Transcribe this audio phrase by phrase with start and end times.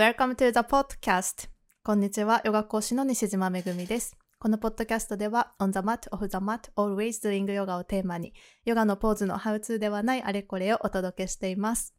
[0.00, 1.50] Welcome to the podcast.
[1.84, 4.16] こんにちは、ヨガ講師の西島めぐみです。
[4.38, 8.32] このポッドキャストでは、On the mat, off the mat, always doing yoga をテーマに、
[8.64, 11.94] ヨガのポーズのハウツーではないあれこれをお届けしています。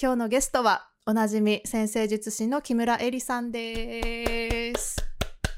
[0.00, 4.96] 今日のゲストは、おなじみ先生術師の木村恵里さんです。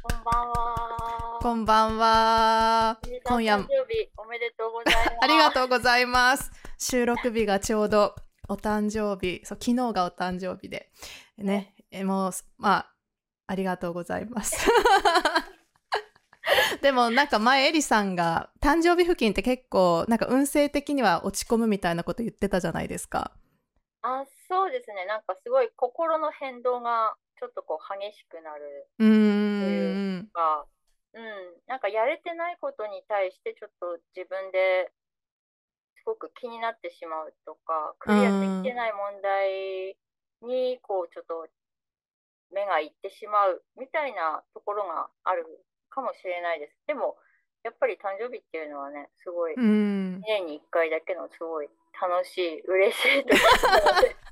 [0.03, 1.39] こんばんは。
[1.41, 2.99] こんばんは。
[3.23, 5.17] 今夜今夜誕生日おめでとうございます。
[5.23, 6.51] ありがとうございます。
[6.77, 8.17] 収録日がちょうど
[8.49, 10.91] お誕生日、そう昨日がお誕生日で、
[11.39, 12.95] ね、えもう、まあ、
[13.47, 14.69] ありがとうございます。
[16.83, 23.33] でもなんか前エリさんが誕生日付近って結構なんか運勢的には落ち込むみたいなこと言ってたじゃないですか。
[24.03, 25.07] あ、そうですね。
[25.07, 30.29] なんかすごい心の変動がちょっとこう激しくなるうーん。
[30.33, 30.67] か、
[31.15, 31.23] うん、
[31.67, 34.91] なんかやれてないことに対してちょっと自分で
[35.97, 39.97] すごく気になってしまうとか、クリアできてない問題
[40.43, 41.47] にこうちょっと
[42.53, 45.45] 目がいってしまうみたいなところがある
[45.91, 46.75] かもしれないです。
[46.87, 47.17] でも
[47.65, 50.21] やっぱり誕生日っていうのはね、すごいうん。
[50.27, 51.69] 年に1回だけのすごい
[52.01, 53.25] 楽しい、嬉しい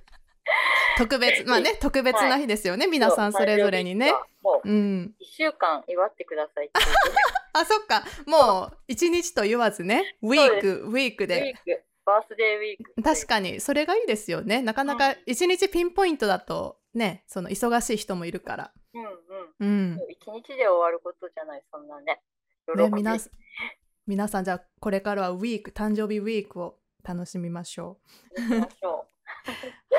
[0.96, 4.12] 特別、まあね、 特別な日ですよね、皆さんそれぞれにね。。
[4.42, 5.14] もううん。
[5.20, 6.80] 1週間祝ってくださいって
[7.52, 8.04] あ、そっか。
[8.26, 11.76] もう一日と言わずね、ウィーク、ウィークウィでー。
[11.76, 13.02] ク、バースデーウィーク。
[13.02, 14.62] 確かにそれがいいですよね。
[14.62, 15.16] なかなかうん。
[15.26, 18.72] 一日ピンポイントだとねその忙しい人もいるから。
[18.94, 19.10] うんうん。
[19.58, 22.22] うん、ね、一日で終わることじゃない、そんなね。
[22.66, 22.90] 喜び。
[22.90, 23.30] 皆さん
[24.06, 27.98] 皆さんじゃあこれからはウィーク誕生日ウィークを楽しみましょ
[28.36, 29.06] 行きましょ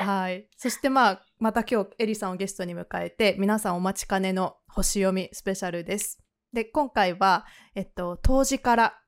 [0.02, 0.48] はい。
[0.56, 6.18] そしてまあまた今日エリさんをゲストに迎えて皆さんお待ちかねの星読みスペシャルです。
[6.54, 9.02] で今回はえっと冬至から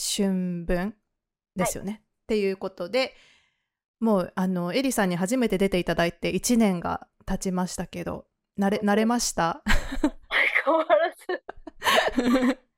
[0.00, 0.96] 春分
[1.54, 3.12] ですよね、っていうことで
[3.98, 9.62] もうあのエリさんに初めて出ていただいて1年が経ちましたけど慣れ慣れました？
[9.66, 9.70] う。
[9.70, 10.14] 相
[10.64, 11.44] 変わらず、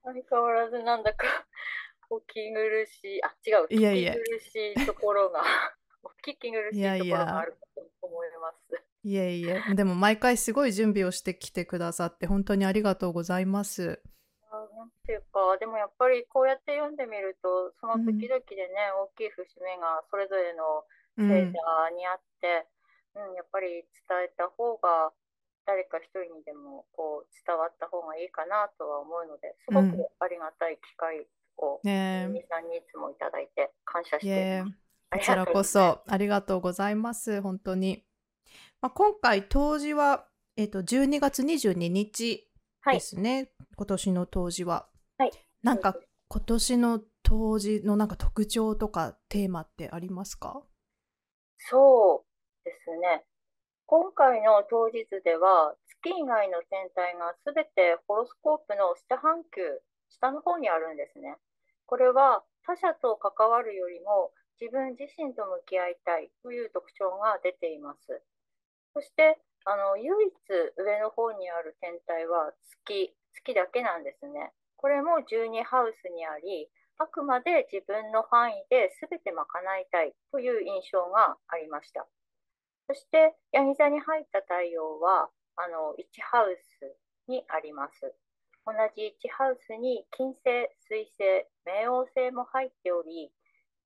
[0.04, 1.26] 相変わらずなんだか、
[2.08, 4.14] お聞き苦しい、あ、違う、いやいや。
[4.14, 5.42] 苦しいところが、
[6.02, 8.82] お聞き苦しいところがあるかと思います。
[9.04, 14.00] いえいえでも毎回すごい準備をしてきてくださって本当にありがとうございます。
[14.04, 14.08] あ
[14.82, 20.84] なんていうか、でもやっぱりこうやって読んでみると、その時々でね、大きい節目がそれぞれの
[21.18, 21.28] うん。
[21.28, 21.60] 星座
[21.96, 22.66] にあって、
[23.14, 23.84] うん、やっぱり伝
[24.24, 25.12] えた方が、
[25.64, 29.92] 誰か一人にでもこう伝わった方がいいかなとは思うので、すごうん。
[29.92, 31.26] くありがたい機会
[31.58, 34.78] を、ね皆さんにいつもいただいて感謝しています。
[35.10, 37.40] あこちらこそありがとうございます。
[37.42, 38.02] 本当に、
[38.80, 40.26] まあ、今回冬至は、
[40.56, 42.51] えっと12月22日はい
[42.90, 44.88] ですね、今年の冬至は、
[45.18, 45.30] はい
[45.62, 45.94] なんか
[46.28, 50.62] 今年の冬至のなんか特徴とかテーマってありますか？
[51.58, 53.24] そうですね。
[53.86, 59.60] 今回の当日では、月以外の天体がすべてホロスコープの下半球、
[60.08, 61.36] 下の方にあるんですね。
[61.86, 68.22] これは他者と関わるよりも自分自身と向き合いたいという特徴が出ています。
[68.94, 70.34] そして、あの唯一
[70.76, 72.52] 上の方にある天体は
[72.84, 74.52] 月、月だけなんですね。
[74.76, 76.68] これも12ハウスにあり、
[76.98, 79.44] あくまで自分の範囲で全て賄
[79.78, 82.06] いたいという印象がありました。
[82.88, 86.96] そして、ヤギ座に入った太陽は、あの、1ハウス
[87.28, 88.14] にあります。
[88.66, 93.32] 同じ1ハウスに金星、水星、冥王星も入っており、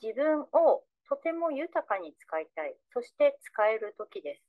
[0.03, 4.46] 自分をとても豊かに使いたい、そして使える時です。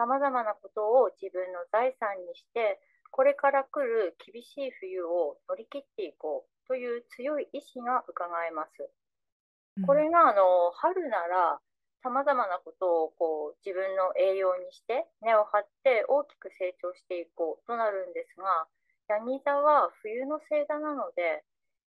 [0.00, 2.80] 様々なことを自分の財産にして、
[3.12, 8.88] これから来る厳しい冬を乗り切っていこうという強い意志が伺えます。
[9.84, 11.60] これがあの春なら
[12.02, 18.66] さまざまなことをこう自分の栄養にして根を張って大きく成長していこうとなるんですが
[19.08, 21.44] ヤギ座は冬の星座なので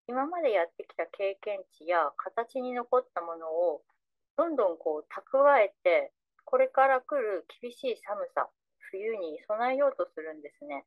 [0.08, 3.82] 今までやってきた経験値や形に残ったものを
[4.38, 6.12] どんどんこう蓄えて
[6.46, 8.50] これから来る厳しい寒さ
[8.92, 10.86] 冬に備えようとするんですね。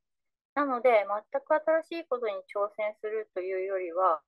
[0.54, 1.54] なので全く
[1.88, 4.20] 新しいことに挑戦するというよりは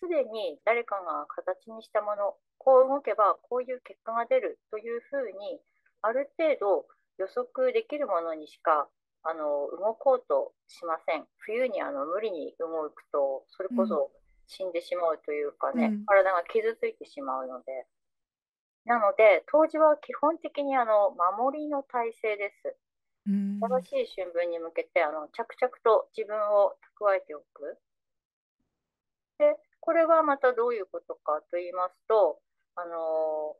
[0.00, 5.60] すでに誰かが形にしたもの、こう動けばこういう結果が出るというふうに、
[6.00, 6.86] ある程度
[7.18, 8.88] 予測できるものにしか
[9.22, 11.28] あの動こうとしません。
[11.36, 14.10] 冬にあの無理に動くと、それこそ
[14.48, 17.86] 死んでしまうというかね、うん体が傷ついてしまうので。
[18.84, 22.76] なので、当時は基本的にあの守りの体制です。
[23.26, 27.78] うん新しい春分に向けてあの着々と自分を蓄えておく。
[29.38, 32.40] で、これはまたどういうことかと言いますと、
[32.76, 33.56] あの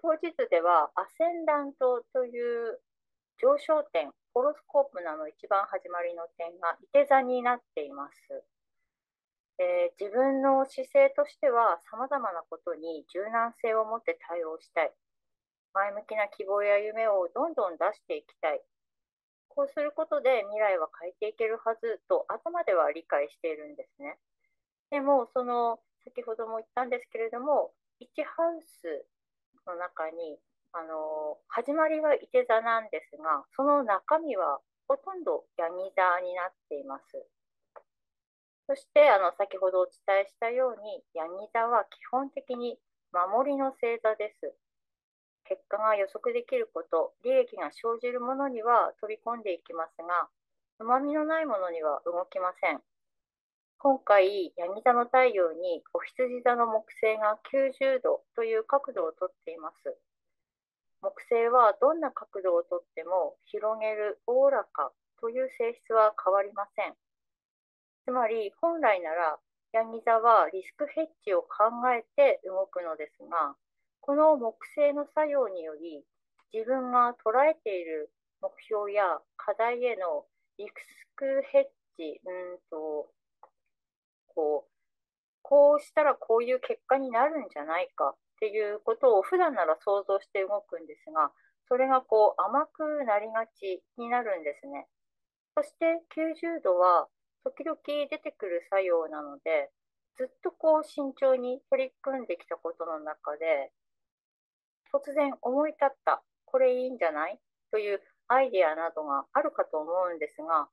[0.00, 2.80] 当日ではアセンダントという
[3.38, 8.44] 上昇点、ホロスコープなの一番始まりの点がいて座になっています。
[9.58, 14.92] えー、自分の姿勢としては様々なことに柔軟性を持って対応したい。
[15.74, 18.62] 前向きな希望や夢をどんどん出していきたい。
[19.48, 24.18] こうすることで未来は変えていけるはずと頭では理解しているんですね。
[24.90, 29.06] でも、その先ほども言ったんですけれども、1ハウス
[29.66, 30.38] の中に
[30.72, 37.26] あの始まりはいて座なんですが、その中身はほとんどヤギ座になっています。
[38.68, 42.76] そしてあの先ほどお伝えしたように、ヤギ座は基本的に
[43.16, 44.52] 守りの星座です。
[45.48, 50.28] 結果が予測できること、利益が生じるものには飛び込んでいきますが、
[50.80, 52.82] うまみのないものには動きません。
[53.78, 59.96] 今回、ヤギ座の太陽にお羊座の木星が90度という角度をとっています。
[61.00, 64.92] 木星はどんな角度をとっても広げるおおらか
[65.22, 67.07] という性質は変わりません。
[68.08, 69.36] つまり本来なら
[69.76, 73.52] ヤギ座はリスクヘッジを考えて動くのですが、
[74.00, 76.00] この木星の作用により
[76.48, 78.08] 自分が捉えている
[78.40, 80.24] 目標や課題への
[80.56, 80.72] リス
[81.16, 81.64] クヘッ
[82.00, 83.12] ジ、うんと
[84.32, 84.70] こう
[85.42, 91.30] こうしたらこういう結果になるんじゃないかっていうことを普段なら想像して動くんですが、
[91.68, 94.88] それがこう甘くなりがちになるんですね。
[95.54, 97.06] そして90度は
[97.48, 99.70] 時々出てくる作用なので、
[100.16, 103.70] ずっとこう慎重に取り組んできたことの中で、
[104.92, 107.38] 突然思い立った、これいいんじゃない？
[107.70, 110.68] というアイデアなどがあるかと思うんですが、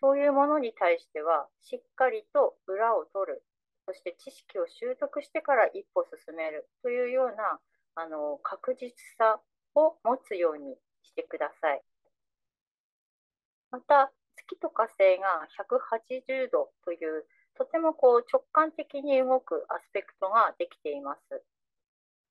[0.00, 3.42] そういうものに対してはしっかりと裏を取る。
[3.86, 6.68] そして知識を習得してから一歩進める。
[6.82, 7.58] というような
[7.94, 9.40] あの確実さ
[9.74, 11.82] を持つようにしてください。
[13.70, 17.26] また、月と火星が180度という
[17.58, 21.42] とてもこう直感的に動くアスペクトができています。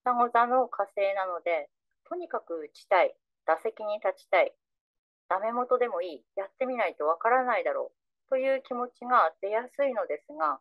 [0.04, 1.70] 双子座の火星なので、
[2.08, 3.14] とにかく打ちたい、
[3.46, 4.54] 打席に立ちたい、
[5.28, 10.60] ダメ元でもいい、やってみないとわからないだろうという気持ちが出やすいのですが、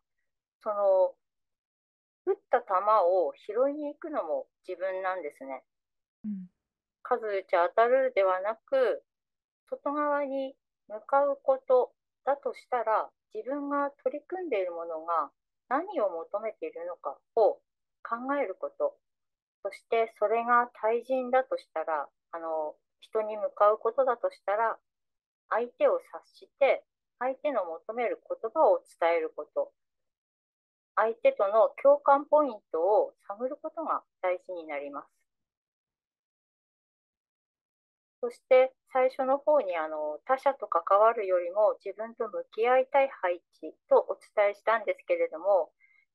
[0.65, 1.15] その
[2.27, 2.75] 打った球
[3.07, 5.63] を拾いに行くのも自分なんですね。
[6.25, 6.51] うん、
[7.05, 9.05] 数打ち当たるではなく
[9.71, 10.57] 外側に
[10.89, 11.93] 向かうこと
[12.25, 15.31] だとしたら自分が取り組んでいるものが
[15.69, 17.59] 何を求めているのかを
[18.03, 18.95] 考えること
[19.63, 24.79] そしてそれが対人だとしたらあの人に向かうことだとしたら
[25.51, 26.83] 相手を察して
[27.19, 29.73] 相手の求める言葉を伝えること
[30.97, 35.16] 相手との共感ポイントを探ることが大事になります。
[38.21, 45.71] そして最初の方にあの他者と関わるよりも自分と向き合いたい配置とお伝えしたんですけれども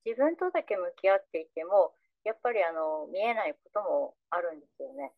[0.05, 1.93] 自分とだけ向き合っていても
[2.23, 5.13] やっぱりあの見えないこともあるんですよね。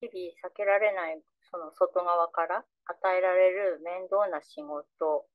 [0.00, 5.26] 日々避けられないその外側から与えられる面倒な仕事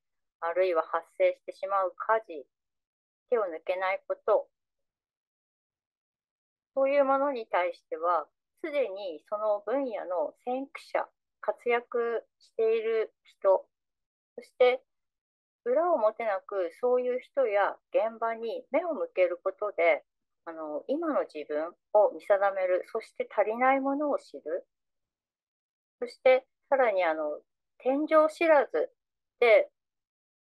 [0.42, 2.46] あるいは発生してしまう家事
[3.30, 4.48] 手を抜けないこと、
[6.76, 8.28] そういうものに対しては、
[8.68, 11.08] すでにその分野の先駆者、
[11.40, 13.64] 活躍している人、
[14.36, 14.84] そして
[15.64, 20.04] 裏表なくそういう人や現場に目を向けることで、
[20.44, 24.68] あの今の自分を見定める、そして足りないものを知る、
[26.02, 27.40] そしてさらにあの
[27.78, 28.92] 天井知らず
[29.40, 29.70] で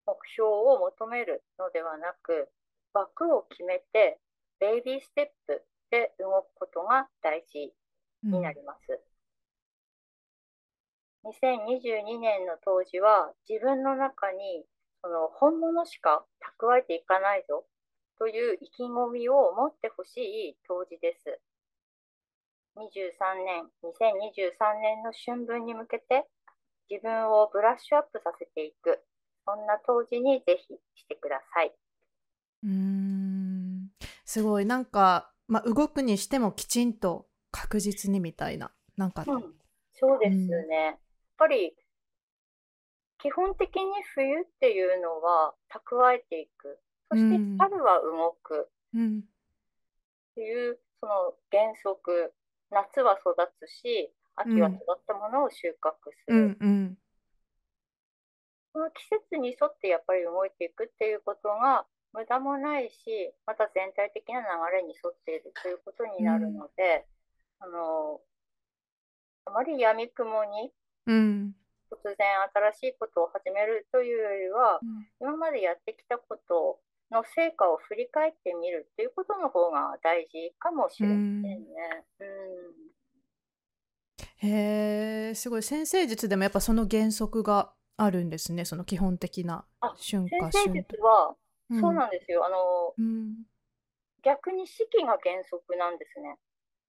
[0.07, 2.49] 目標を求めるのではなく、
[2.95, 4.21] 枠を決めて、
[4.61, 7.75] ベイビーステップで動くことが大事。
[8.23, 9.01] になります。
[11.25, 14.65] うん、2022年の当時は自分の中に
[15.03, 16.25] その本物しか
[16.61, 17.65] 蓄えていかないぞ
[18.19, 21.41] という意気込みを持ってほしい当時です。
[22.77, 26.25] 23年、2023年の春分に向けて
[26.89, 29.03] 自分をブラッシュアップさせていく、
[29.45, 31.73] そんな当時にぜひしてください。
[32.65, 33.91] うん
[34.25, 39.55] すごいなんか、まあ、動くにしてもきちんと確実にみたいななんか、うん、
[39.93, 40.97] そうですね、やっ
[41.39, 41.77] ぱり
[43.23, 46.81] 基本的に冬っていうのは蓄えていく。
[47.09, 48.69] そして春は動く。
[48.91, 48.99] っ
[50.35, 52.35] ていう、その原則。
[52.73, 55.93] 夏は育つし秋は育ったものを収穫
[56.25, 56.99] する、うんうん。
[58.73, 64.47] その季節に沿ってやっぱり動いていくっていうことが無駄もないし、また全体的な流
[64.79, 67.07] れに沿っているということになるので、
[67.63, 68.21] あの、
[69.45, 70.73] あまり闇雲に
[71.07, 71.55] うん。
[71.91, 72.17] 突然
[72.73, 74.81] 新しいことを始めるというよりは、
[75.21, 76.81] 今までやってきたこと
[77.13, 82.05] の成果を振り返ってみるっていうことの方が大事かもしれませんね。
[82.21, 82.27] うん
[84.39, 85.63] へえ、すごい。
[85.63, 88.65] 先生術でもやっぱその原則があるんですね。
[88.65, 91.37] その基本的なあ春夏先生春術は、
[91.71, 92.45] うんそうなんですよ。
[92.45, 93.45] あの、うん。
[94.23, 96.37] 逆に四季が原則なんですね。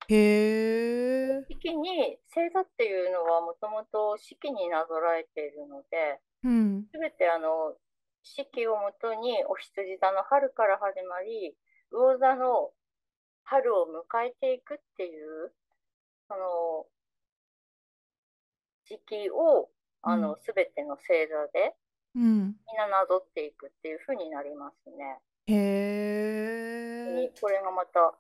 [0.09, 1.45] へえ。
[1.49, 6.87] 四季に、星座っていうのはもともと四季になぞらえているので、うん。
[6.91, 7.75] すべてあの、
[8.23, 11.55] 四季をもとにお羊座の春から始まり、
[11.91, 12.71] 魚座の
[13.43, 15.53] 春を迎えていくっていう、
[16.27, 16.85] その、
[18.85, 19.69] 時期を、
[20.01, 21.75] あの、すべての星座で
[22.15, 22.23] うん。
[22.23, 25.19] みんななぞっていくっていう風になりますね。
[25.47, 27.31] へえ。
[27.41, 28.13] これがまた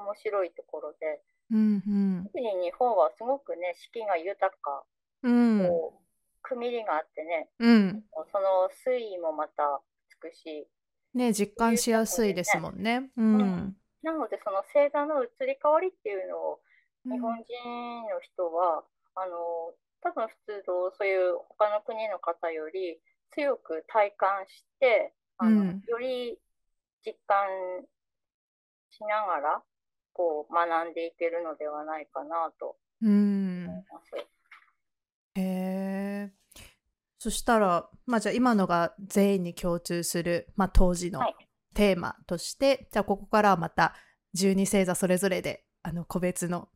[0.00, 2.24] 面白いところで、うんうん。
[2.24, 4.84] 特に日本はすごくね、四季が豊か、
[5.22, 5.66] うん。
[5.66, 6.06] こう、
[6.42, 8.04] 区切りがあってね、うん。
[8.32, 9.80] その水位もまた
[10.22, 10.66] 美しい。
[11.16, 13.10] ね、実感しやすいですもんね。
[13.16, 13.76] うん。
[14.02, 16.60] なので、その星座の移り変わりっていうのを、
[17.04, 17.42] 日本人
[18.10, 18.84] の人は、
[19.14, 19.72] あの、
[20.02, 23.00] 多分普通とそういう他の国の方より
[23.30, 26.38] 強く体感して、あの、うんより
[27.04, 27.46] 実感
[28.90, 29.62] しながら、
[30.16, 33.64] こう、学んでいけるのではないかなとうん。
[33.66, 34.16] 思います。
[35.34, 36.32] へえ。
[37.18, 41.36] そしたら、まあじゃあ今のが全員に共通する、まあ当時のはい
[41.74, 43.94] テーマとして、じゃあここからはまた
[44.34, 46.70] 12星座それぞれで、あの個別の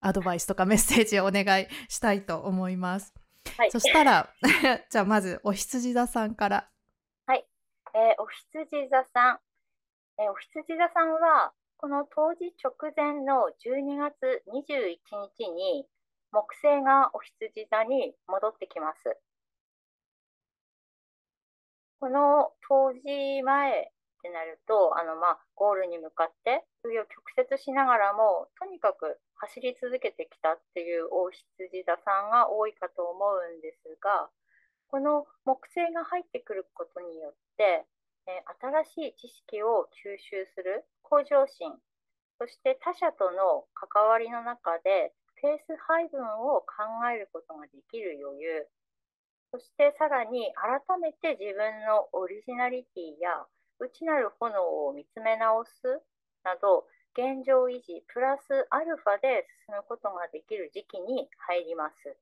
[0.00, 3.12] アドバイスとかメッセージをお願いしたいと思います。
[3.58, 3.72] はい。
[3.72, 4.32] そしたら、
[4.88, 6.70] じゃあまずお羊座さんから。
[7.28, 9.40] えーお羊座さん。
[10.18, 14.96] えーお羊座さんは、この当時直前の12月21
[15.36, 15.86] 日に、
[16.32, 19.16] 木星がお羊座に戻ってきます。
[22.00, 23.84] この当時前っ
[24.22, 34.30] てなると、あの、まあ、ゴールに向かって、紆余曲折しながらも、とにかく走り続けてきたっていうお羊座さんが多いかと思うんですが、
[34.88, 37.84] この木星が入ってくることによって、
[38.26, 41.72] え新しい知識を吸収する向上心、
[42.38, 48.66] そして他者との関わりの中でペース配分を考えることができる余裕、
[49.52, 53.46] そしてさらに改めて自分のオリジナリティや
[53.78, 56.02] 内なる炎を見つめ直す
[56.42, 62.16] など、現状維持プラスアルファで進むことができる時期に入ります。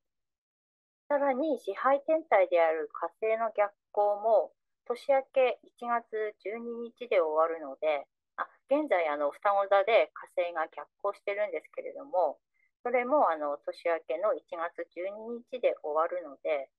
[1.09, 4.51] さらに支配天体である火星の逆行も
[4.85, 8.05] 年明け1月12日で終わるので、
[8.37, 12.37] あ現在あの双子座で火星が逆行してるんですけれども、
[12.83, 16.69] それもあの年明けの1月12日で終わるので、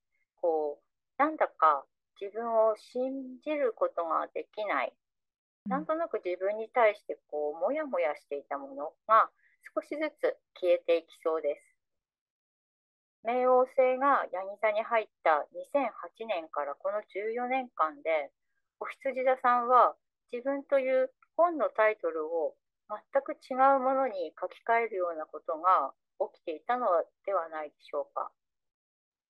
[0.41, 0.87] こう
[1.19, 1.85] なんだか
[2.21, 4.93] 自分を信じることができない、
[5.69, 9.31] なんとなく自分に対してこうモヤモヤしていたものが
[9.75, 11.76] 少しずつ消えていきそうです。
[13.27, 18.31] 冥王星がヤギ座に入った2008年からこの14年間で、
[18.79, 19.97] お羊座さんは
[20.31, 22.55] 自分という本のタイトルを
[22.87, 25.91] 全く違うものに書き換えるようなことが
[26.31, 26.87] 起きていたの
[27.27, 28.31] ではないでしょうか。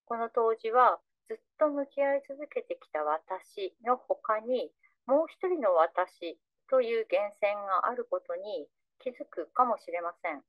[0.04, 4.70] この当時はずっと向き合い続けてきた私の他に
[5.06, 6.38] もう一人の私
[6.68, 8.68] という源泉があることに
[9.00, 10.44] 気づくかもしれません。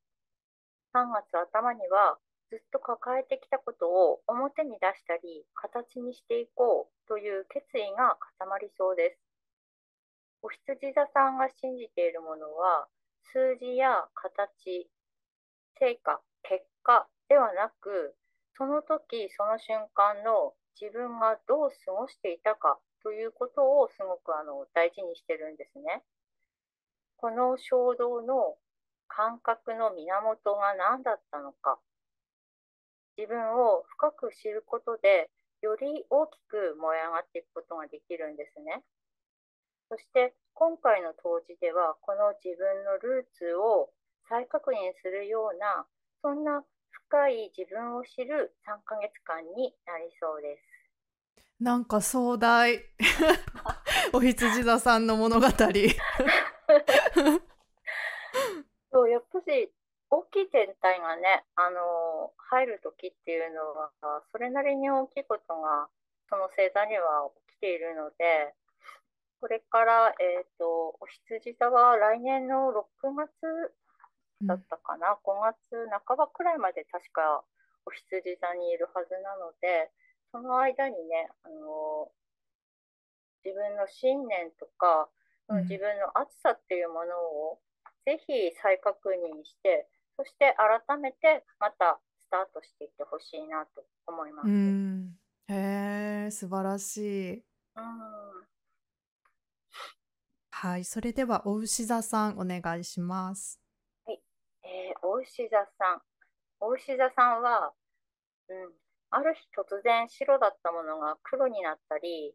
[0.92, 2.18] 3月頭には
[2.50, 9.20] ずっと抱えてきたことを表に出したり形にしていこうという決意が固まりそうです。
[10.42, 12.88] お羊座さんが信じているものは
[13.32, 14.88] 数字や形、
[15.78, 18.14] 成果、結果ではなく
[18.56, 26.02] その時その瞬間の自分がどう過ごしていたかということをすごくあの大事にしてるんですね。
[27.16, 28.56] この衝動の
[29.08, 31.78] 感覚の源が何だったのか。
[33.18, 35.28] 自分を深く知ることで、
[35.60, 38.84] より大きく燃え上がっていくことができるんですね。
[39.90, 43.90] そして今回の当時では、この自分のルーツを
[44.28, 45.86] 再確認するような、
[46.22, 46.62] そんな
[47.10, 50.62] 深い自分を知る3ヶ月間になりそうです。
[51.58, 52.78] なんか壮大。
[54.14, 55.46] お羊座さんの物語。
[58.92, 59.70] そうやっぱり
[60.10, 65.88] 大きい天体がね、あの入る時っていうのは、それなりに大きいことが
[66.28, 68.54] その星座には起きているので、
[69.40, 73.30] これから、えっと、お羊座は来年の6月
[74.42, 75.56] だったかな、5月
[76.06, 77.44] 半ばくらいまで確か
[77.86, 79.90] お羊座にいるはずなので、
[80.32, 82.10] その間にね、あの
[83.44, 85.08] 自分の信念とか、
[85.48, 85.62] うん。
[85.62, 87.58] 自分の熱さっていうものを
[88.04, 89.88] ぜひ再確認して、
[90.18, 94.48] そして改めてまたスタートしていってほしいなと思います。
[94.48, 95.18] ううんん。
[95.48, 97.44] へえ、素晴らしい。
[100.50, 103.60] はい、それではお牛座さんお願いします。
[104.08, 106.02] えー、お牛座さん。
[106.58, 107.72] お牛座さんは、
[108.48, 108.72] うん、
[109.10, 112.34] ある日突然白だったものが黒になったり、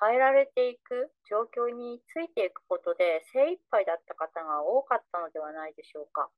[0.00, 6.30] 変えられていく状況についていくことで精一杯だった方が多かったのではないでしょうか。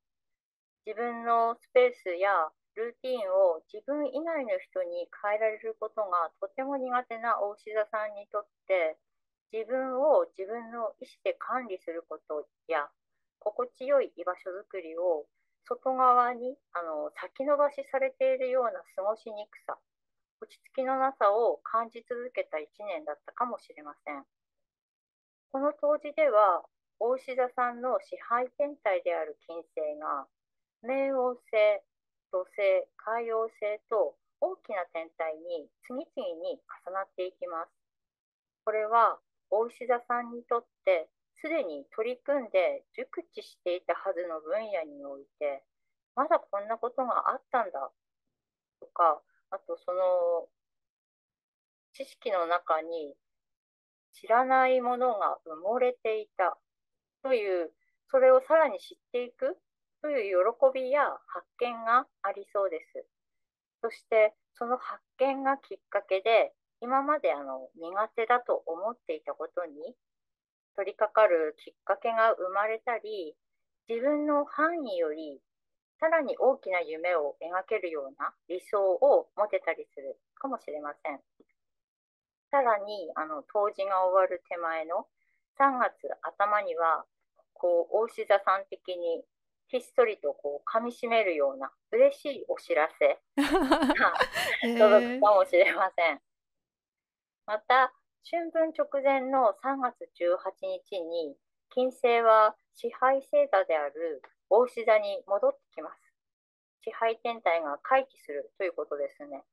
[0.87, 2.31] 自分のスペースや
[2.79, 8.95] ルーティンを自分以外の人に変えられることがとても苦手なお牛座さんにとって、
[9.51, 12.87] 自分を自分の意思で管理することや、
[13.43, 15.27] 心地よい居場所づくりを
[15.67, 19.75] 外側にあの先延ばしされているような過ごしにくさ、
[20.39, 24.23] 落ち着きのなさを感じ続けた1年だったかもしれません。
[25.51, 26.63] この当時では、
[27.03, 30.31] 大牛座さんの支配天体である金星が、
[30.83, 31.81] 冥王星、
[32.31, 37.71] 土星、海王星と大きな天体に次々に重なっていきます。
[38.65, 39.19] これは、
[39.49, 41.09] 大牛座さんにとって
[41.41, 45.63] すでに取り組んで熟知していたはずの分野において、
[46.15, 47.91] まだこんなことがあったんだ
[48.79, 50.47] とか、あとその
[51.93, 53.15] 知識の中に
[54.13, 56.57] 知らないものが埋もれていた
[57.23, 57.71] という、
[58.11, 59.57] それをさらに知っていく
[60.07, 63.03] という喜びや発見がありそうです。
[63.83, 69.75] そしてその発見がきっかけで、今まであの苦手だと思っていたことに
[70.79, 73.35] 取り掛かるきっかけが生まれたり、
[73.89, 75.41] 自分の範囲より
[75.99, 81.19] さらに大きな夢を描けるような理想を持てたりするかもしれません。
[82.49, 85.03] さらに、あの、冬至が終わる手前の
[85.59, 87.03] 3月頭には、
[87.51, 89.25] こう、大志座さん的に
[89.67, 94.13] ひっそりとこう噛み締めるような嬉しいお知らせが
[94.63, 96.21] へ届えくかもしれません。
[97.45, 97.93] また、
[98.29, 101.37] 春分直前の3月18日に、
[101.69, 106.01] 金星は支配星座である大志座に戻ってきます。
[106.83, 109.43] 支配天体が回帰するということですね。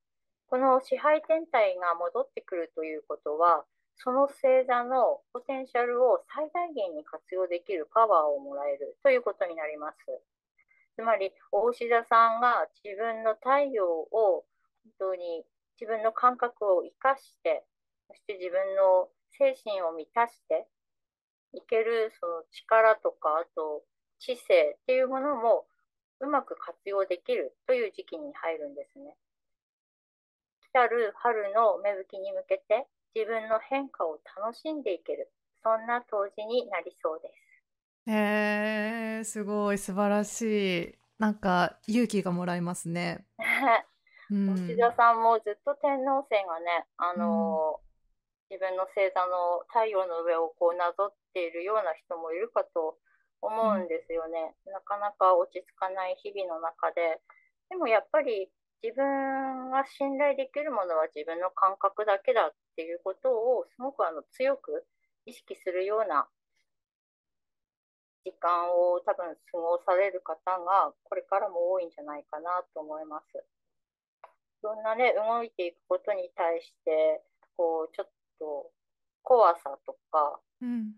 [0.47, 3.65] この支配天体が戻ってくるということは、
[3.97, 9.97] その星座のポテンシャルを最大限に活用できるパワーをもらえるということになります。
[10.97, 14.45] つまり、大志座さんが自分の太陽を
[14.99, 15.45] 本当に
[15.81, 17.65] 自分の感覚を生かして、
[18.09, 20.67] そして自分の精神を満たして
[21.53, 23.83] いけるその力とか、あと
[24.19, 25.67] 知性っていうものも
[26.21, 29.17] うまく活用できるという時期に入るんですね。
[30.75, 37.35] 来る春の芽吹きに向けて自分の変化を楽しんでいける、そんな冬至になりそうです。
[38.07, 40.43] へえ、すごい素晴らし
[40.91, 40.99] い。
[41.19, 43.27] なんか勇気がもらえますね。
[44.31, 44.75] うん。
[44.75, 47.85] 吉田さんもずっと天王星がね、あのー
[48.51, 52.99] 自分の星座の太陽の上をこうなぞっているような人もいるかと
[53.43, 54.55] 思うんですよね。
[54.67, 57.21] なかなか落ち着かない日々の中で。
[57.71, 58.51] でもやっぱり
[58.83, 64.85] 自分が信頼できるものは自分の感覚だけだっていうことをすごくあの強く
[65.27, 66.27] 意識するような
[68.25, 73.45] 時間を多分過ごされる方がこれからも多いんじゃないかなと思います。
[74.65, 77.23] いろんなね、動いていくことに対して、
[77.55, 78.71] こう、ちょっと
[79.23, 80.95] 怖さとかうん。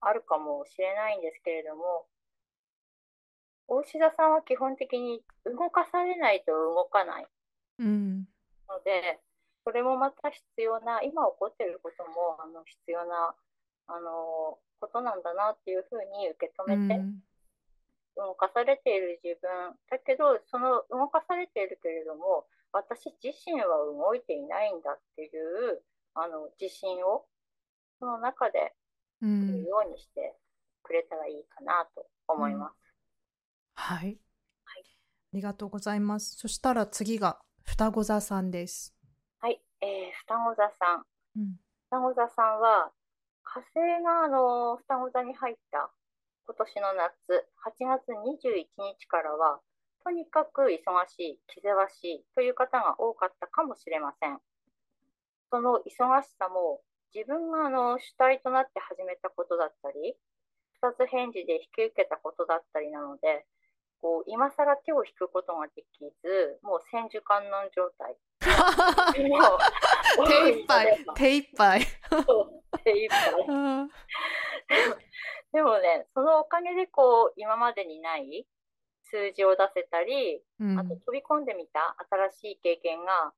[0.00, 2.06] あるかもしれないんですけれども、
[3.68, 7.26] 大志田さんは基本的に動かされないと動かない
[7.78, 8.24] うん。
[8.68, 9.20] ので、
[9.66, 13.34] それもまた必要な、今起こっていることもあの必要な
[13.88, 17.18] あのことなんだなっていうふうに受け止うめて、ん。
[18.16, 25.82] 動かされている自分だけどその動かされているけれども私自身は動いていないんだっていう
[26.14, 27.26] あの自信を
[28.00, 28.72] その中で
[29.20, 29.64] うん。
[29.64, 30.34] ようにして
[30.82, 32.74] くれたらいいかなと思います。
[33.74, 34.18] はい。
[35.32, 36.36] ありがとうございます。
[36.36, 38.95] そしたら次が双子座さんです。
[39.80, 41.04] はい、えー、双子座さん
[41.36, 41.56] うん。
[41.90, 42.92] 双子座さんは
[43.42, 45.90] 火星があの双子座に入った
[46.46, 48.66] 今年の夏8月21
[48.98, 49.60] 日からは
[50.06, 50.70] とにかく忙
[51.10, 54.38] しい、気ぜわしいという方が多かったかもしれません。
[55.50, 56.80] その忙しさも
[57.12, 60.14] 自分があの主体となって始めたことだったり、
[60.78, 63.46] 二つ返事で引き受けたことだったりなので、
[64.00, 68.14] こう今更手を引くことができず、もう千手観音状態。
[69.28, 71.82] もう手いっぱい 手いっぱい
[72.26, 73.44] そう手いっぱい。
[73.48, 73.90] うん
[75.52, 78.46] でもね、そのおかげでこう今までにない
[79.04, 83.32] 数字を出せたり、うんあと飛び込んでみた新しい経験が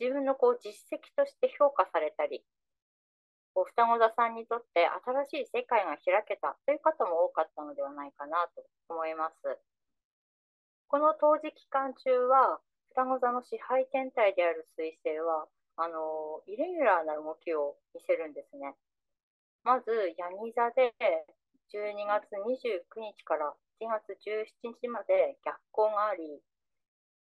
[0.00, 2.42] 自分のこう実績として評価されたり、
[3.52, 4.88] こう双子座さんにとって
[5.28, 9.58] 新しい世界が開けたという方も多かったのではないかなと思います。
[10.86, 12.60] この当時期間中は
[12.98, 15.46] 双子座の支配天体である水星は
[15.78, 18.74] あのイレギュラーな動きを見せるんですね。
[19.62, 19.86] まず、
[20.18, 20.90] ヤギ座で
[21.70, 24.18] 12月29日から1月
[24.66, 26.42] 17日まで逆行があり、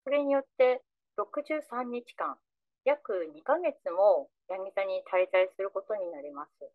[0.06, 0.78] それによって
[1.18, 2.38] 63日間、
[2.86, 6.70] 約2ヶ月もヤギ座に滞在することになります。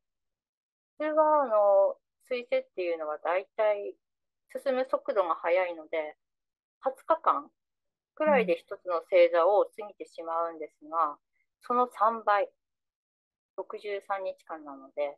[0.99, 1.95] 普通は、あの、
[2.27, 3.95] 水星っていうのはだいたい
[4.51, 6.19] 進む速度が速いので、
[6.83, 7.47] 20日間
[8.19, 11.15] くらいで一つの星座を過ぎてしまうんですが、
[11.61, 12.51] その3倍、
[13.55, 15.17] 63日間なので、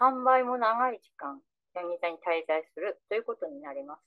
[0.00, 1.40] 3倍も長い時間、
[1.74, 4.02] ヤギ座に滞在するということになります。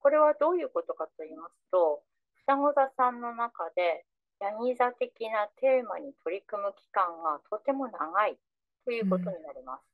[0.00, 2.02] これはどういうことかと言いますと、
[2.46, 4.06] 双子座さんの中で、
[4.40, 8.38] ヤギ座的なテーマに取り組む期間がとても長い
[8.86, 9.84] ということになります。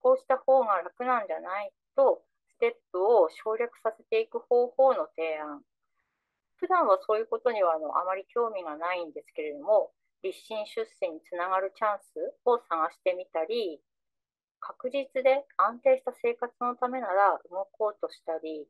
[0.00, 5.62] こうした方が楽なんじゃないと、ステップを省略させていく方法の提案。
[6.64, 9.92] 普段はそういうことにはあのあまり興味がないんですけれども、
[10.24, 12.16] 立身出世につながるチャンス
[12.48, 13.84] を探してみたり、
[14.60, 18.64] 確実で安定した生活のためなら動こうとしたり、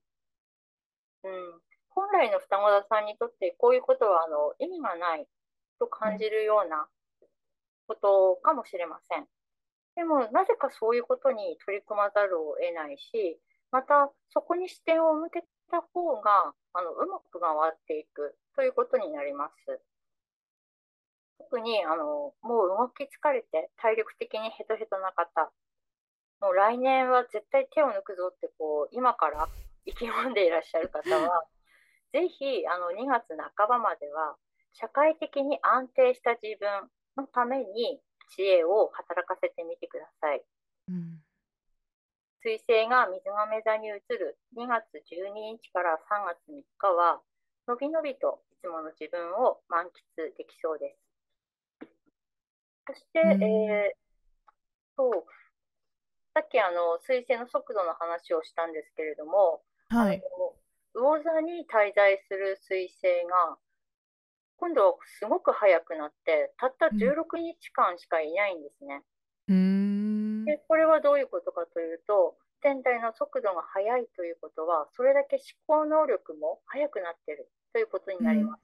[1.22, 1.62] うん、
[1.94, 5.28] 本来の双子座さんにとってこういうことはあの意味がない
[5.78, 6.88] と感じるような
[7.86, 9.26] ことかもしれません。
[9.94, 13.38] でも、なぜかそういうことに取り組まざるを得ないし、
[13.70, 19.82] またそこに視点を向けた方があのうまく回っていくということになります。
[21.38, 25.50] 特にあのもう動き疲れて体力的にヘトヘトな方、
[26.40, 29.48] もう来年は絶対手を抜くぞってこう今から
[29.84, 31.44] 意気込んでいらっしゃる方は、
[32.14, 34.36] ぜひあの2月半ばまでは
[34.72, 40.44] 社会的に安定した自分のために知恵を働かせてみてください。
[40.88, 41.24] うん
[42.44, 47.22] 水星が水亀座に移る2月12日から3月3日は、
[47.66, 51.88] のびのびといつもの自分を満喫できそうです。
[52.86, 54.04] そして、うんえー
[54.96, 55.24] そう、
[56.34, 60.22] さっきあの水星の速度の話をしたんですけれども、はい。
[60.92, 63.56] 魚座に滞在する水星が、
[64.58, 69.02] 今度はすごく速くなって、たったうん16日間しかいないんですね。
[69.48, 69.83] うーん。
[70.44, 78.62] で、これはどういうことかというと、天体の速度が速いということは、それだけ思考能力も速くなっているということになります。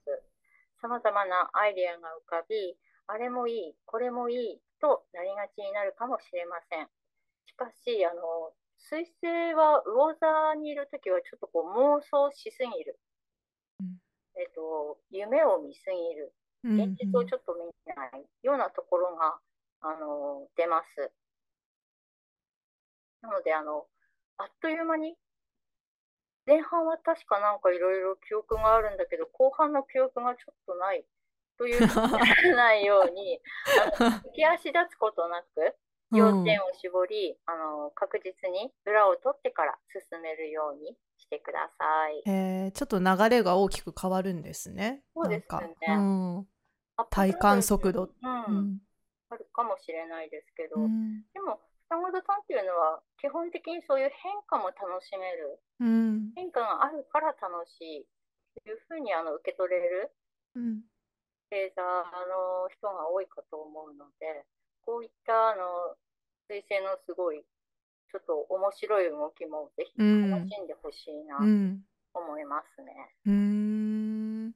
[0.80, 6.88] さまざまなアイデアが浮かび、あれもいい、これもいいとなりがちになるかもしれません。
[7.46, 12.98] しかし、あの、水星は魚座にいるときはちょっとこう妄想しすぎる。
[13.80, 14.00] うん
[14.36, 16.32] えっと、夢を見すぎる。
[16.64, 19.38] うん現実をちょっと見ないようなところが、
[19.80, 21.12] あの、出ます。
[23.22, 23.86] なので、あの、
[24.38, 25.16] あっという間に、
[26.46, 31.04] 前半は確かなんかいろいろ記憶があるんだけど、後半の記憶がちょっとない
[31.58, 31.80] という
[32.56, 33.40] ないように、
[34.24, 35.76] 浮き足立つことなく、
[36.12, 39.78] 要点を絞り、あの、確実に裏を取ってから
[40.10, 42.22] 進めるようにしてください。
[42.26, 45.02] えーちょっと流れが大きく変わるんですね。
[45.14, 46.46] そうですよね。
[47.10, 48.10] 体感速度。
[48.22, 48.78] うん、うん。
[49.28, 51.22] あるかもしれないですけど、うん。
[51.32, 56.30] でも、双子座さんっていうのは、基本的にそういう変化も楽しめる、うん。
[56.38, 58.06] 変化があるから楽しい
[58.62, 60.14] というふうにあの受け取れる
[60.54, 60.86] うん。
[61.50, 64.46] 星座の人が多いかと思うので、
[64.86, 65.98] こういったあの
[66.46, 70.30] 彗星のすごい、ちょっと面白い動きもぜひうん。
[70.30, 71.82] 楽しんでほしいなとうん。
[72.14, 72.94] 思いますね。
[73.26, 74.52] うーん。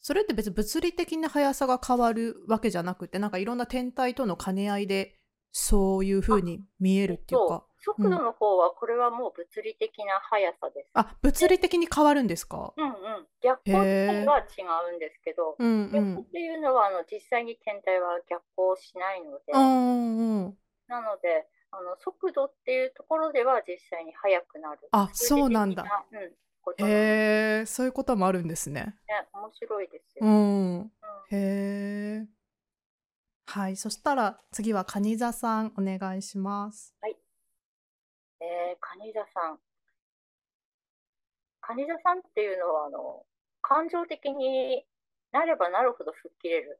[0.00, 5.16] それって別に物理的な速さが変わるわけじゃなくてなんかいろんな天体との兼ね合いで
[5.56, 10.90] そういう風に見えるっていうそかう、速度の方はこれはもう物理的な速さです。
[10.94, 12.74] あ物理的に変わるんですか？
[12.76, 12.94] うんうん。
[13.40, 24.80] 逆行っては違うんですけど、うんう逆行んっていうのはあの実際に天体は逆行しないので、うんうんなのであの速度っていうところでは実際に速くなる。
[24.90, 25.84] あそうなんだ。
[26.10, 28.96] うん、へえそういうこともあるんですね。
[29.06, 29.28] ね。
[29.32, 30.30] 面白いですうよ。
[30.32, 30.78] ん。
[30.78, 30.92] うん。
[31.30, 32.26] へえ
[33.46, 36.94] はいそしたら次は蟹座さんお願いします
[38.44, 39.58] えー、蟹座さん。
[41.62, 43.24] 蟹座さんっていうのは、あの、
[43.62, 44.84] 感情的に
[45.32, 46.78] なればなるほど吹っ切れる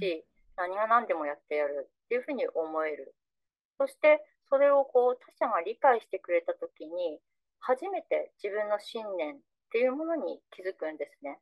[0.00, 0.26] し、
[0.58, 3.14] うん、何が何でもやってやるっていうふうに思える。
[3.78, 7.20] そして、それをこう他者が理解してくれたときに、
[7.60, 9.38] 初めて自分の信念っ
[9.70, 11.38] ていうものに気づくんですね。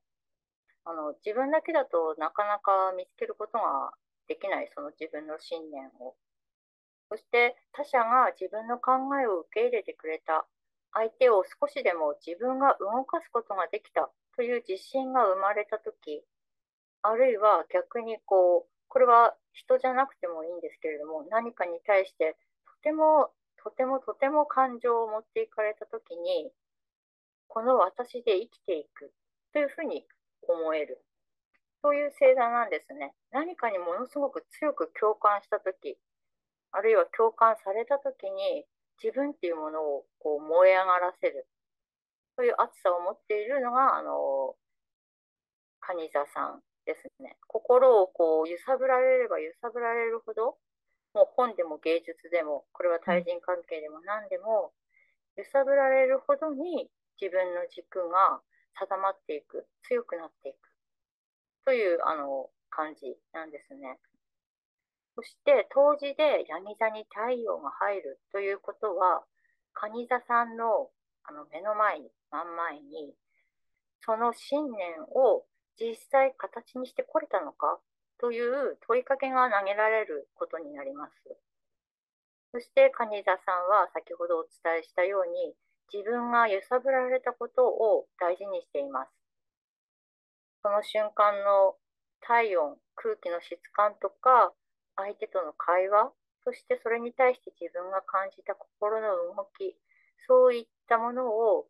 [0.85, 3.93] あの自分だけだとなかなか見つけることが
[4.33, 6.17] できないその自分の信念を。
[7.11, 10.47] そして他者が自分の考えを受け入れてくれた。
[10.95, 14.09] 相手を少しでも自分が動かすことができた。
[14.37, 16.25] という自信が生まれた時。
[17.03, 23.31] あるいは逆にこうこれは人じゃなくてもいいんですけれども何かに対してとても
[23.63, 26.53] とてもとても感情を持っていかれた時に
[27.49, 29.13] この私で生きていく。
[29.53, 30.07] というふうに
[30.49, 31.05] 思える。
[31.83, 33.13] そういう星座なんですね。
[33.33, 35.99] 何かにものすごく強く共感した時
[36.73, 38.65] あるいは共感された時に
[39.03, 41.47] 自分っていうものをこう燃え上がらせる。
[42.35, 44.57] そういう熱さを持っているのがあの
[45.81, 47.37] 蟹座さんですね。
[47.47, 50.57] 心をこう揺さぶられれば揺さぶられるほど
[51.13, 54.73] もう本でも芸術でもこれは対人関係でも何でも
[55.37, 56.89] 揺さぶられるほどに
[57.21, 58.41] 自分の軸が
[58.81, 60.72] 定まっていく強くなっていく。
[61.65, 63.99] というあの感じなんですね。
[65.15, 69.23] そして冬至でヤギ座に太陽が入るということは
[69.75, 70.89] 蟹座さんの
[71.25, 73.15] あの目の前に真ん前に
[74.05, 75.45] その信念を
[75.79, 77.79] 実際形にしてこれたのか
[78.19, 81.13] という問いかけが投げられることになります。
[82.53, 85.55] そして蟹座さんは先ほどお伝えしたように
[85.93, 89.22] 自分が揺さぶられたことを大事にしています。
[90.63, 91.77] その瞬間の
[92.21, 94.53] 体温、空気の質感とか
[94.97, 96.13] 相手との会話、
[96.45, 99.77] そしてそれに対して自分が感じた心の動き、
[100.27, 101.67] そういったものを、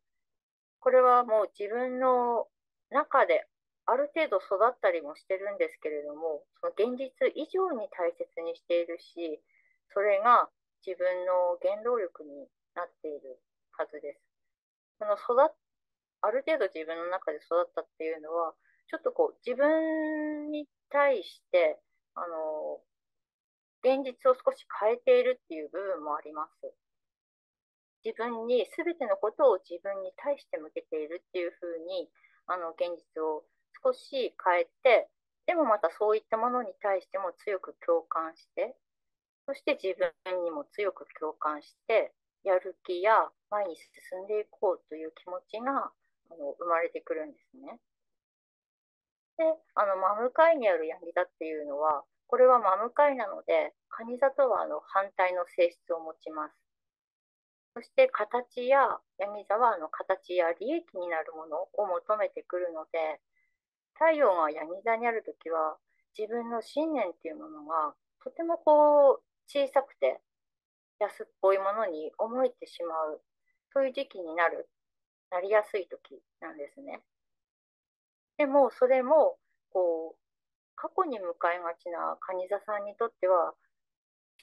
[0.81, 2.49] これはもう自分の
[2.91, 3.47] 中で
[3.87, 9.41] ある程度育ったりもしてるんですけれども、その現実以上に大切にしているし、
[9.93, 10.49] それが
[10.87, 13.41] 自分の原動力になっている
[13.73, 14.21] はずです。
[14.99, 15.55] その育
[16.23, 18.55] ある程度自分の中で育ったっていうのは、
[18.89, 21.81] ちょっとこう自分に対して、
[22.15, 22.81] あの、
[23.83, 26.73] 現実を少し変えているっていう部分もあります。
[28.05, 32.11] 自分に全てのことを自分に対して向けているっていうふうに
[32.47, 33.45] あの現実を
[33.83, 35.09] 少し変えて
[35.47, 38.75] でもまたそういったものに対しても強く共感して
[39.47, 42.13] そして自分にも強く共感して
[42.45, 45.91] やる気や前に進んでいこうという気持ちが
[46.31, 47.79] あの生まれてくるんですね。
[49.39, 56.57] であの真向かいにあるヤギ座っていうのはこれは真向かいなので、蟹座とはあの反対の性質を持ちます。
[57.77, 63.21] そして形や、ヤギ座はあの形や利益になるものを求めてくるので、
[63.93, 65.77] 太陽がヤギ座にあるときは、
[66.17, 67.93] 自分の信念っていうものが
[68.25, 70.21] とてもこう小さくて
[71.01, 73.21] 安っぽいものに思えてしまう、
[73.75, 74.71] そういう時期になる、
[75.31, 77.03] なりやすい時なんですね。
[78.39, 79.39] でも、それも、
[79.73, 80.23] こう、
[80.83, 83.55] 過去に向かいがちな蟹座さんにとっては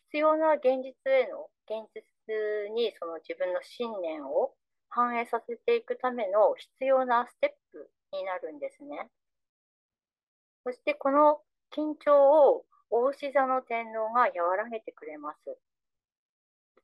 [0.08, 4.56] 必要な現実への現実にその自分の信念を
[4.88, 9.10] 反映させていくための必要なステップになるんですね。
[10.63, 11.41] そしてこの
[11.75, 15.38] 緊張を大志座の天皇が和らげてくれます。
[15.45, 15.56] 行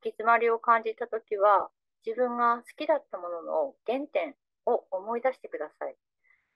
[0.02, 1.70] き詰まりを感じたときは
[2.04, 4.34] 自分が好きだったものの原点
[4.66, 5.96] を思い出してください。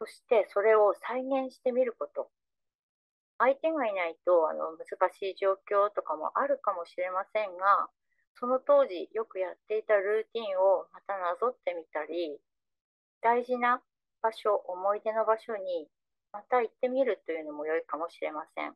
[0.00, 2.30] そしてそれを再現してみること。
[3.36, 7.88] 相手がいないとあの難しい状況とかもあるかもしれませんが、
[8.34, 12.40] その当時よくやっていたルーティンをまたなぞってみたり、
[13.20, 13.82] 大事な
[14.22, 15.88] 場所、思い出の場所に
[16.32, 18.72] また行ってみるというのも良いかもしれません。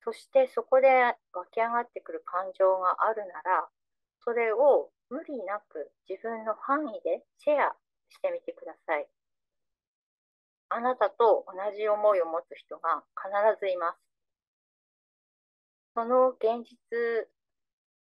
[0.00, 0.88] そしてそこで
[1.32, 3.68] 湧き上がってくる感情があるなら、
[4.24, 7.76] それを無理なく自分の範囲でシェア
[8.08, 9.17] してみてください。
[10.70, 13.98] あなたと同じ思いを持つ人が必ずいます。
[15.94, 17.28] その現実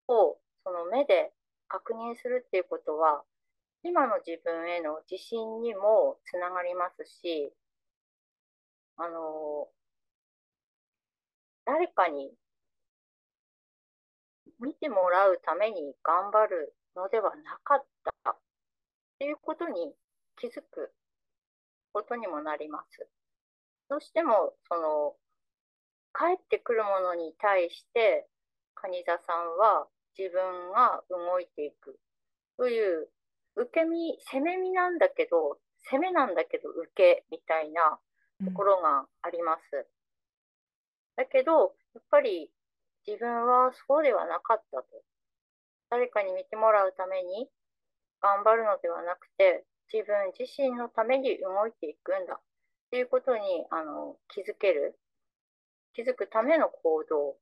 [0.07, 1.33] をその目で
[1.67, 3.23] 確認するっていうことは、
[3.83, 7.51] 今の自分への自信にもつながりますし、
[8.97, 9.67] あの、
[11.65, 12.31] 誰かに
[14.59, 17.85] 見てもらうために頑張るのではなかっ
[18.23, 18.37] たっ
[19.19, 19.93] ていうことに
[20.37, 20.93] 気づく
[21.93, 23.07] ことにもなります。
[23.89, 25.15] どうしても、その、
[26.13, 28.27] 帰ってくるものに対して、
[28.75, 31.99] 蟹座さんは自分が動いていく
[32.57, 33.09] という
[33.55, 35.59] 受け身、攻め身なんだけど、
[35.91, 37.99] 攻めなんだけど受けみたいな
[38.45, 39.87] ところがあります。
[41.15, 42.49] だけど、やっぱり
[43.05, 44.85] 自分はそうではなかったと。
[45.89, 47.47] 誰かに見てもらうために
[48.21, 52.33] 頑張るのではなくて、自分自身のために動いていくんだ。
[52.33, 52.39] っ
[52.89, 54.99] ていうことにあの気づける、
[55.93, 57.37] 気づくための行動、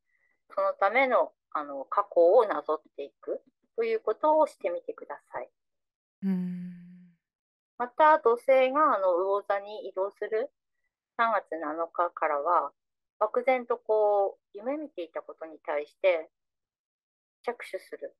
[0.53, 3.41] そのためのあの過去をなぞっていく。
[3.75, 5.49] ということをしてみてください。
[6.23, 7.15] うん。
[7.77, 10.51] また、土星があの魚座に移動する。
[11.17, 12.71] 3月7日からは、
[13.17, 16.29] 漠然とこう、夢見ていたことに対して
[17.43, 18.15] 着手する。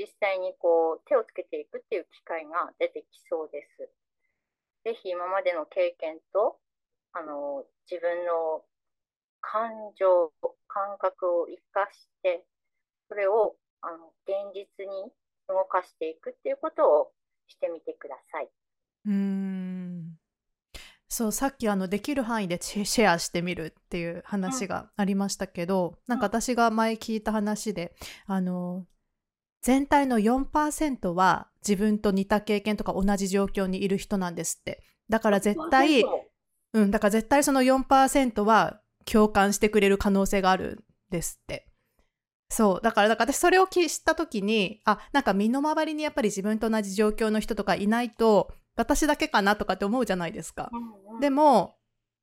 [0.00, 3.90] 実際にこう、手をつけていくっていう機会が出てきそうです。
[4.84, 6.56] ぜひ今までの経験と、
[7.12, 8.64] あの、自分の
[9.42, 10.32] 感情、
[10.68, 12.46] 感覚を生かして、
[13.08, 15.12] それをあの現実に
[15.48, 17.12] 動かしていくっていうことを
[17.46, 18.48] してみてください。
[19.06, 20.16] うん
[21.08, 28.86] そうさっきあのできる範囲でシェアしてみるっていう話がありましたけど、うん、なんか私が前聞いた話であの
[29.62, 34.82] 全体の4%は自分と似た経験とか同じ状況にいる人なんですって。
[35.08, 36.04] だから絶対
[36.72, 41.66] うんだから絶対その4%は共感してくれる可能性があるんですって。
[42.52, 50.70] そうだからだから私それを知った時にあなんか身の回りにやっぱり自分と同じ状況の人とかいないと私だけかなとかって思うじゃないですか。
[51.20, 51.76] でも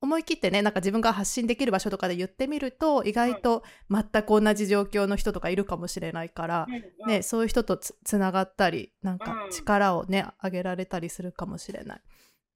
[0.08, 6.68] 思い切ってねなんか自分が発信できる場所とかで言ってみると意外と全く同じ状況の人とかいるかもしれないから、
[7.06, 12.02] うんね、そういう人とつながったりなんか力をね、上げられたりするかもしれない。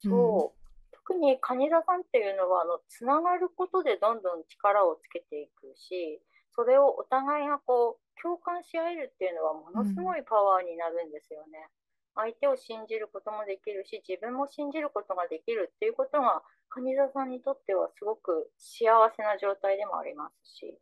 [0.03, 6.21] そう、特に蟹座さんっていうのはあのつながることでどんどん力をつけていくし
[6.55, 11.67] それをお互いがこう共感し合えるっていうのはものすごいパワーになるんですよね。
[12.15, 20.77] 相手を信じることもできるし自分も信じることができるっていうことが蟹座さんにとってはすごく幸せな状態でもありますし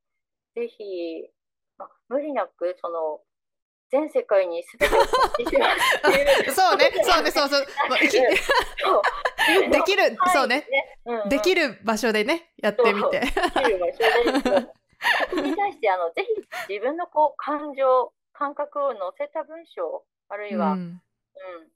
[0.55, 1.29] ぜひ、
[1.77, 3.21] ま無理なくその
[3.91, 5.11] 全世界に全てを発
[5.43, 5.45] し
[6.53, 7.65] そうね そうねそうそう。
[9.71, 10.67] できる、そうね、
[11.05, 13.19] うんうん、できる場所でねやってみて。
[13.19, 13.33] でき
[13.71, 13.97] る場所
[14.61, 14.67] で。
[15.29, 16.29] そこに対してあのぜひ
[16.73, 21.01] 自分のこう感情感覚を載せた文章あるいは、うんうん、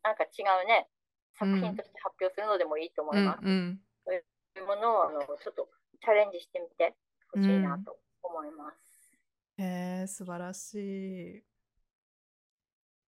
[0.04, 0.89] なんか違うね、
[1.38, 3.45] 作品として発表するのでもいいと思います。
[3.45, 4.19] うん、そうい
[4.62, 5.69] うものをあのちょっと
[6.02, 6.95] チャレンジしてみて
[7.32, 9.12] ほしいなと思います。
[9.58, 11.43] うん、えー、素晴らしい。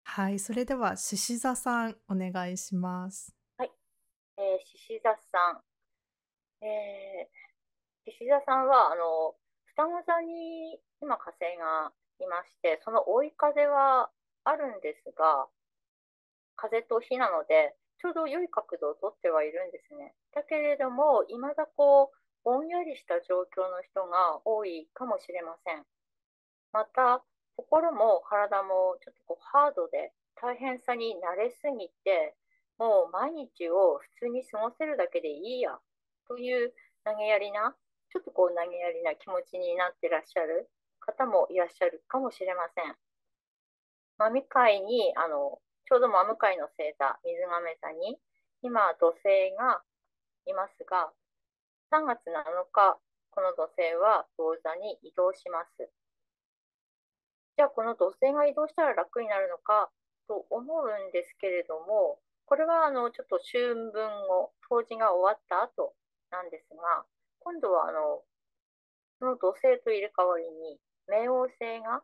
[0.04, 3.36] はい、それでは獅子座さんお願いします。
[3.58, 3.72] はい、
[4.38, 5.62] えー、獅子座さ
[6.62, 14.10] ん、えー、獅子座さんはあの双子座に今火星がいまして、その追い風は
[14.46, 15.50] あるんですが、
[16.56, 20.14] 風と火なので、ちょうど良い角度をとってはいるんですね。
[20.34, 25.84] だけれども、いまだこう、ぼんやりした状況の人が多いかもしれません。
[26.72, 27.24] また、
[27.56, 32.36] 心も体もちょっとこうハードで大変さに慣れすぎて、
[32.78, 35.80] もう毎日を普通に過ごせるだけでいいや
[36.28, 36.74] という
[37.06, 37.76] 投げやりな、
[38.12, 42.96] ちょっとこう投げやりな気持ちになってらっしゃる方もいらっしゃるかもしれません。
[44.18, 48.18] まみ会にあのちょうど真向かいの星座、水亀座に、
[48.62, 49.84] 今、土星が
[50.46, 51.14] いますが、
[51.92, 52.98] 3月7日、
[53.30, 55.90] この土星は魚座に移動します。
[57.56, 59.92] じゃあ、この土星が移動したら楽になるのか
[60.28, 65.94] と思うんですけれども、これはあのちょっと春分後、冬至が終わった後
[66.32, 67.06] なんですが、
[67.40, 68.24] 今度はあの
[69.20, 72.02] その土星と入れ替わりに、冥王星が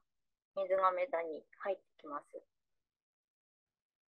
[0.56, 2.51] 水亀座に入ってきます。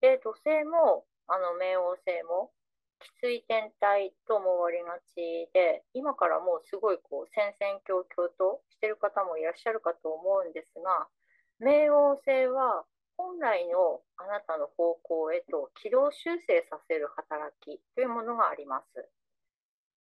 [0.04, 2.52] で、土星も、あの、冥王星も、
[3.00, 11.08] きつい天体と思われがちで、今からもうすごいこう戦々恐々としてる方もいらっしゃるかと思うんですが、
[11.64, 12.84] 冥王星は
[13.16, 19.08] 本来のあなたの方向へと軌道修正させる働きというものがあります。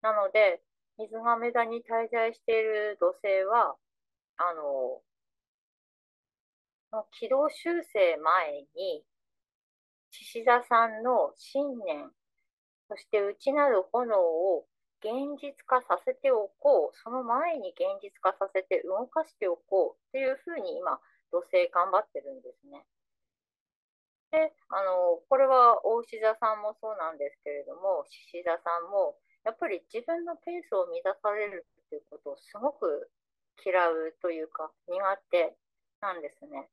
[0.00, 0.62] なので、
[0.96, 3.76] 水亀座に滞在している土星は、
[4.38, 5.02] あの、
[7.12, 9.04] 軌道修正前に
[10.12, 12.12] 獅子座さんの信念、
[12.88, 14.66] そして内なる炎を
[15.00, 21.00] 現実化させておこう、その前に現実化させて動かしておこうっていうふうに今、
[21.32, 22.84] 土星頑張ってるんですね。
[24.30, 33.10] で、あの、これは大牛座さんもそうなんですけれども、獅子座さんも、やっぱり自分のペースを乱されるっていうことをすごく
[33.64, 34.96] 嫌うというか苦
[35.30, 35.56] 手
[36.00, 36.68] なんですね。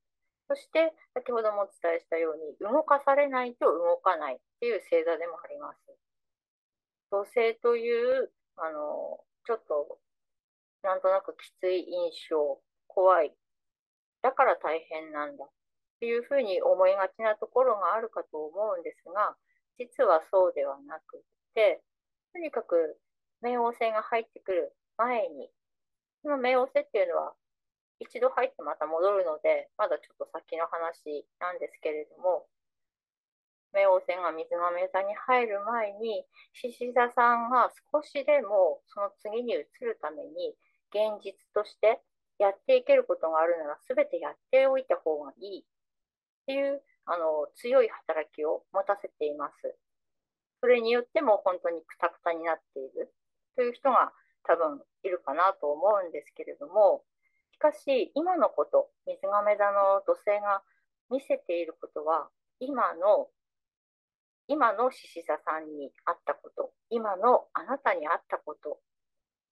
[0.49, 5.77] そして先ほどもお伝えしたように動かされないと動かないっていう星座でもあります。
[7.11, 9.99] 土星というあのちょっと
[10.81, 13.33] なんとなくきつい印象怖い
[14.21, 15.49] だから大変なんだっ
[15.99, 19.35] ていうふうに思いがちなところがあるかと思うんですが
[19.77, 21.23] 実はそうではなく
[21.55, 21.81] て
[22.33, 22.97] とにかく
[23.43, 25.49] 冥王星が入ってくる前に
[26.21, 27.33] その冥王星っていうのは
[27.99, 32.47] 一度入ってまた戻るので、まだちょっと先の話なんですけれども、
[33.73, 40.55] 冥王星が水亀座に入る前に、獅子座さんが少しでもその次に移るために、
[40.89, 42.01] 現実として
[42.39, 45.63] やっていけることがあるなら、全てやっておいた方がいいっ
[46.47, 49.77] ていうあの強い働きを持たせています。
[50.61, 53.13] それによっても本当にくたくたになっている
[53.55, 54.11] という人が
[54.43, 57.03] 多分いるかなと思うんですけれども、
[57.59, 60.63] しかし、今のこと、水亀座の土星が
[61.11, 62.29] 見せていることは、
[62.61, 63.27] 今の、
[64.47, 68.79] 今の獅子座さんにあったこと、今のあなたにあったこと。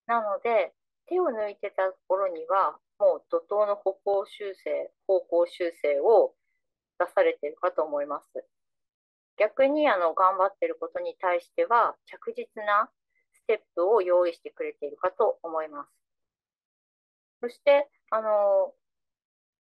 [0.05, 0.73] なので、
[1.07, 6.33] 手を抜いてた頃には、もう怒涛の歩行修正、方向修正を
[6.99, 8.45] 出されているかと思います。
[9.35, 12.89] 逆にあの頑張っていることに対しては、着実な
[13.33, 15.91] ステップを用意してくれているかと思います。
[17.41, 18.73] そして、あの、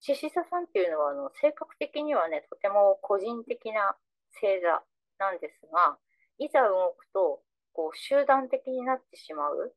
[0.00, 3.96] 獅子座さんっていうのは、あの、性格的にはね、とても個人的な
[4.40, 4.82] 星座
[5.18, 5.98] なんですが、
[6.38, 7.42] いざ動くと、
[7.72, 9.74] こう、集団的になってしまう、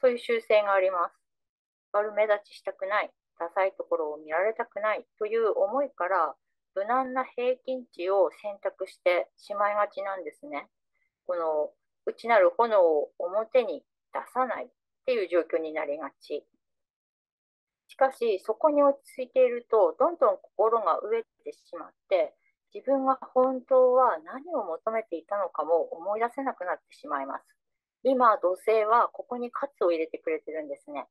[0.00, 1.14] そういう習性があります。
[1.92, 6.34] 悪目立ちしたくない、ダサいところを見られたくないという思いから、
[6.74, 10.68] 無難な平均値を選択してしまいがちなんですね。
[11.26, 11.70] この
[12.06, 14.68] 内なる炎を表に出さないっ
[15.06, 16.46] ていう状況になりがち。
[17.92, 22.34] しかし、そこに落ち着いていると、どんどん心が飢えてしまって、
[22.72, 27.44] 自分が本当は何を求めていたのかも思い出せなくなってしまいます。
[28.02, 31.04] 今、土星はここに喝を入れてくれてるんですね。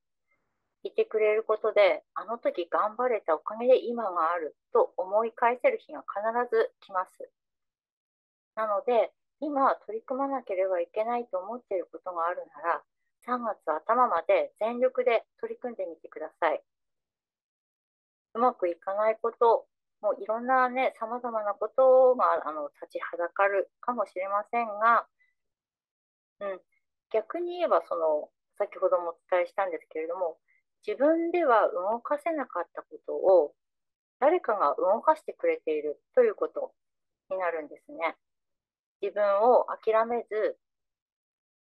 [0.82, 6.18] いてくれることで、あの時頑張れたおかげで今があると思い返せる日が必
[6.50, 7.30] ず来ます。
[8.56, 12.82] なので、今取り組まなければいけないと思っていることがあるなら、
[13.28, 16.64] 3月頭まで全力で取り組んでみてください。
[18.34, 19.68] うまくいかないこと、
[20.02, 25.06] もういろんなね、様々なことがあの立ちはだかるかもしれませんが、
[26.40, 26.60] うん、
[27.12, 30.38] 逆に言えばその、先ほどもお伝えしたんですけれども、
[30.86, 33.54] 自分では動かせなかったことを
[34.20, 36.74] 誰かが動かしてくれているということ
[37.30, 38.16] になるんですね。
[39.02, 40.58] 自分を諦めず、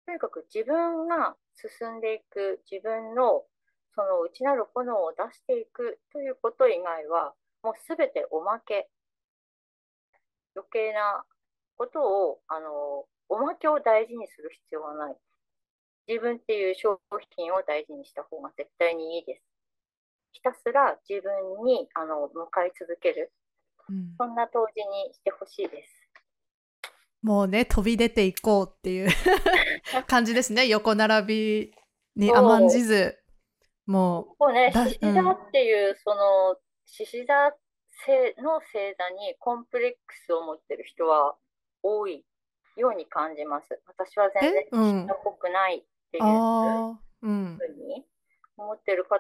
[0.07, 3.43] とにかく自分が進んでいく自分の
[3.95, 8.89] その内なる炎を出していくということ以外は、もうすべておまけ。
[10.57, 11.25] 余計な
[11.77, 15.17] ことを、あの、おまけを大事にする必要はない。
[16.07, 17.01] 自分っていう商
[17.37, 19.43] 品を大事にした方が絶対にいいです。
[20.33, 23.33] ひたすら自分にあの向かい続ける、
[23.89, 26.05] うん、そんな当時にしてほしいです。
[27.23, 29.09] もうね飛び出ていこうっていう
[30.07, 31.75] 感じですね横並び
[32.17, 33.19] に甘んじず
[33.87, 34.53] もう。
[34.53, 36.57] ね、獅子座っていう、うん、その、
[36.87, 37.35] 獅子座
[38.43, 41.37] の星座にコンプレックスを持ってる人は
[41.83, 42.25] 多い
[42.77, 43.81] ように感じます。
[43.87, 46.29] 私は全然獅子座っぽくないっていうふう
[47.89, 48.05] に
[48.57, 49.19] 思ってる方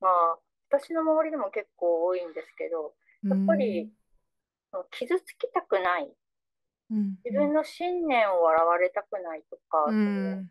[0.00, 0.38] が、
[0.70, 2.94] 私の周りでも結構多いんですけど、
[3.28, 3.92] やっぱり、
[4.92, 6.12] 傷つきたくない。
[7.24, 10.50] 自分の信念を笑われたくないとか、うん。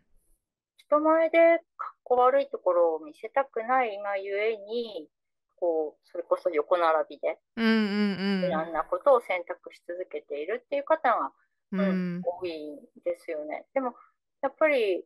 [0.76, 1.38] 人前で
[1.76, 5.08] かっこ悪いところを見せたくないがゆえに、
[5.54, 11.30] こう、それこそ横並びで、うんうんうん、いろんなことを選択し続けているっていう方が、
[11.70, 11.82] うん、う
[12.18, 13.64] ん、多いんですよね。
[13.74, 13.94] でも、
[14.42, 15.04] やっぱり、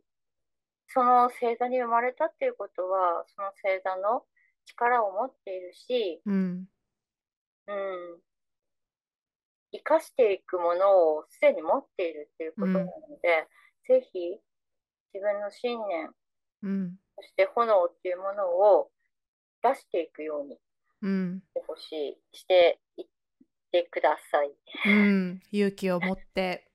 [0.89, 4.25] その星座に生まれたっていうことは、その星座の
[4.65, 6.65] 力を持っているし、うん、
[7.67, 8.21] うん、
[9.73, 12.87] 生かしていくものをすでに持っているっていうことなの
[13.21, 13.49] で、
[13.91, 14.39] うん、ぜひ
[15.13, 16.11] 自分の信念、
[16.65, 18.91] うん、そして炎っていうものを
[19.63, 23.07] 出していくようにしてほしい、していっ
[23.71, 24.51] てください。
[24.87, 26.71] うん、勇気を持って。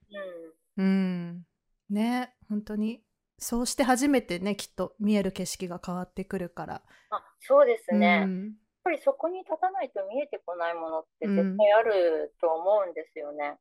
[0.76, 1.46] うん、うん、
[1.90, 3.02] ね本当に
[3.38, 6.82] そうして初めてねきっと見える景色が変わってくるから。
[7.10, 8.24] あそうですね。
[8.26, 8.52] うん、やっ
[8.84, 13.58] ぱりそこに立たないと見えてこないものって絶対あると思うんですよね。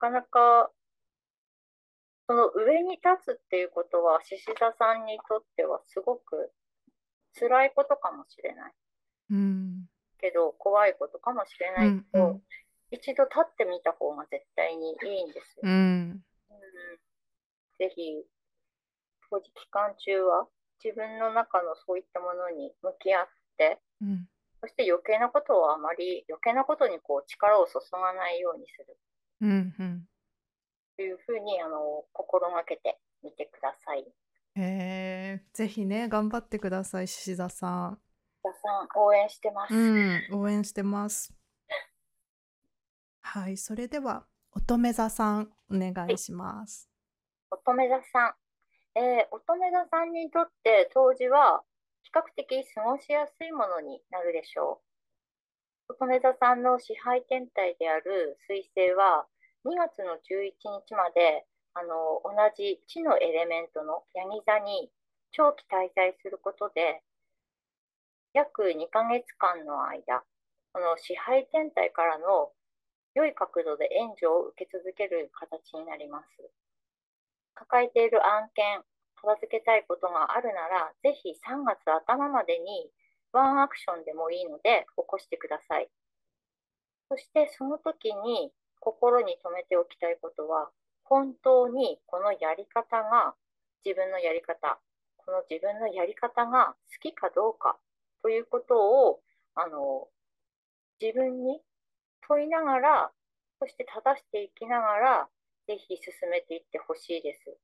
[0.00, 0.70] なかなか
[2.28, 6.52] その上に立つっていうことは、獅子座さんにとってはすごく
[7.40, 8.72] 辛いことかもしれない。
[9.30, 9.86] うん、
[10.20, 12.42] けど怖いことかもしれないけど、うんうん、
[12.90, 15.62] 一度立ってみた方が絶対にいいんですよ。
[15.64, 16.20] うん、
[16.50, 16.58] うん、
[17.78, 18.24] ぜひ、
[19.30, 20.46] 当時期間中は
[20.84, 24.28] 自分の中のそういったものに向き合って、うん、
[24.60, 28.98] そして余計なことをあまり余計なことにこう力を注がないようにする。
[29.40, 30.17] うんうん、と
[31.02, 34.06] いうふうにあの心がけてみてください。
[34.54, 38.00] へえ、ぜひね、頑張ってください、獅子座さん。
[38.44, 39.74] 獅子座さん、応援してます。
[39.74, 41.32] うん、応援してます。
[43.22, 46.90] はい、それでは、乙女座さん、お願いします。
[47.50, 48.34] はい、乙女座さん、
[48.98, 51.62] えー、乙女座さんにとって当時は
[52.02, 54.82] 比較的過ごしやすいものになるでしょ
[55.88, 55.92] う。
[55.92, 59.26] 乙女座さんの支配天体である水星は
[59.64, 61.44] 2月の11日まで
[61.74, 64.90] あの同じ地のエレメントのヤギ座に
[65.32, 67.02] 長期滞在することで
[68.34, 70.22] 約2ヶ月間の間
[70.72, 72.52] この支配天体からの
[73.14, 76.26] 良い角度で援助を受け続ける形になります。
[77.54, 78.82] 抱えている案件
[79.16, 82.88] 片付けたいことがあるならぜひ3月頭までに
[83.32, 85.88] ワンアクションでもいいので起こしてください。
[87.10, 90.70] そしてその時に心に留めておきたいことは
[91.04, 93.34] 本当にこのやり方が
[93.84, 94.78] 自分のやり方
[95.16, 97.76] この自分のやり方が好きかどうか
[98.22, 99.20] ということを
[99.54, 100.08] あの
[101.00, 101.60] 自分に
[102.26, 103.10] 問いながら
[103.60, 105.28] そして正していきながら
[105.66, 107.58] ぜひ進めていってほしいです。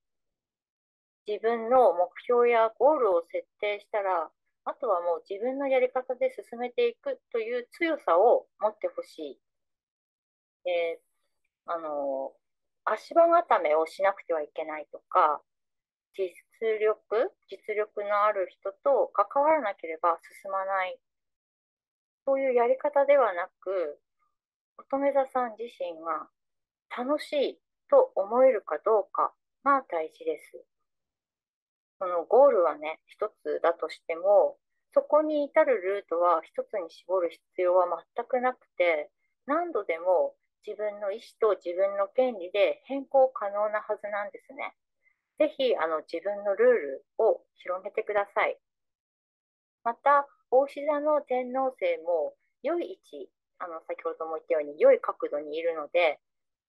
[1.26, 4.28] 自分の目標やゴールを設定したら
[4.66, 9.38] あとはもう自分のやり方で進めていくという強さを持ってほしい、
[10.66, 12.32] えー、あの
[12.84, 15.40] 足場固めをしなくてはいけないとか、
[16.16, 16.30] 実
[16.80, 20.98] 力、実力のある人と関わらなければ進まない。
[22.26, 24.00] そういうやり方ではなく、
[24.78, 26.28] 乙女座さん自身が
[26.96, 27.58] 楽しい
[27.90, 29.32] と思えるかどうか
[29.64, 30.64] が大事です。
[31.98, 34.58] そのゴールはね、一つだとしても、
[34.92, 37.86] そこに至るルートは一つに絞る必要は
[38.16, 39.10] 全くなくて、
[39.46, 40.34] 何度でも
[40.66, 44.74] 自分の意思と自分の権利で変更可能なはずなんですね。
[45.38, 48.58] ぜひあの自分のルールを広げてください。
[49.84, 56.20] また、大志座の天王星も良い位置、あの先ほども言ったように良い角度にいるので、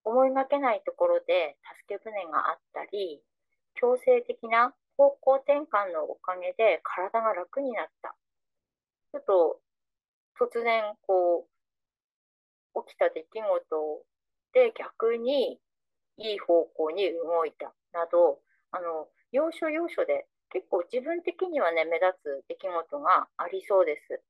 [0.03, 1.55] 思いがけないところで
[1.87, 3.23] 助け舟があったり、
[3.75, 8.15] 強制的な方向転換のおかげで体が楽になった。
[9.11, 9.59] ちょっと
[10.39, 11.54] 突然こう
[12.85, 14.03] 起きた出来事
[14.53, 15.59] で逆に
[16.17, 18.39] いい方向に動いたなど
[18.71, 24.21] あの要所要所で結構自分的にはね目立つ出来事がありそうです。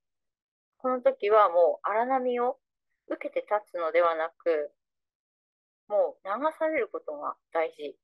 [0.77, 2.57] この時はもう荒波を
[3.07, 4.71] 受けて立つのではなく
[5.87, 7.95] もう流されることが大事。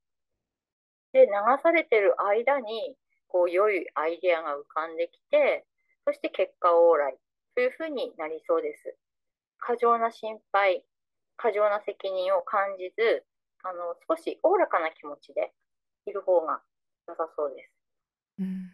[1.14, 1.32] で流
[1.62, 2.96] されてる間に
[3.28, 5.66] こう良いアイデアが浮かんできて
[6.06, 7.18] そして結果往来
[7.56, 8.96] というふうになりそうです。
[9.62, 10.84] 過剰な心配、
[11.38, 13.24] 過剰な責任を感じず、
[13.64, 15.54] あの少しおおらかな気持ちで
[16.06, 16.62] いる方が
[17.08, 17.72] 良さそうです。
[18.40, 18.74] うん、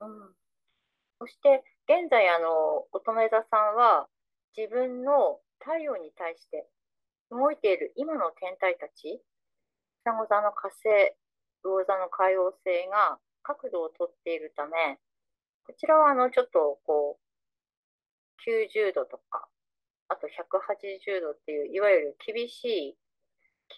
[0.00, 0.34] うん、
[1.18, 4.06] そして現在あの乙女座さんは
[4.56, 6.66] 自分の太陽に対して
[7.30, 9.20] 動いている今の天体たち
[10.04, 11.12] 双子座の火星
[11.64, 14.98] 魚座の海王星が角度をとっているため
[15.66, 17.28] こちらはあのちょっとこう
[18.48, 19.48] 90度とか
[20.08, 22.96] あと180度っていう、いわゆる厳しい、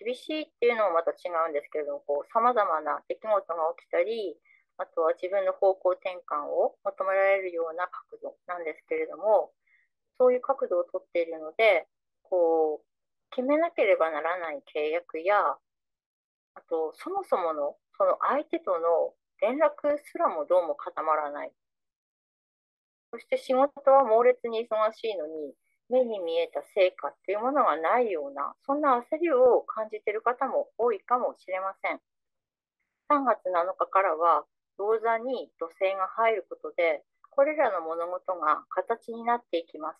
[0.04, 4.38] 厳しいっていうのもまた違うんですけれども、こう、様々な出来事が起きたり、
[4.78, 9.52] あとは自分の方向転換を求められるような角度なんですけれども、
[10.18, 11.86] そういう角度をとっているので、
[12.22, 12.86] こう、
[13.30, 15.36] 決めなければならない契約や、
[16.54, 21.52] あと、そもそもの、その相手との連絡すらもどうも固まらない。
[23.12, 25.54] そして仕事は猛烈に忙しいのに、
[25.90, 32.00] 目に見えた成果っていうものがないような、そんな焦りを感じている方も多いかもしれません。
[33.08, 34.44] 3月7日からは、
[34.78, 39.98] 銅座に土星が入ることで、これらの物事が形になっていきます。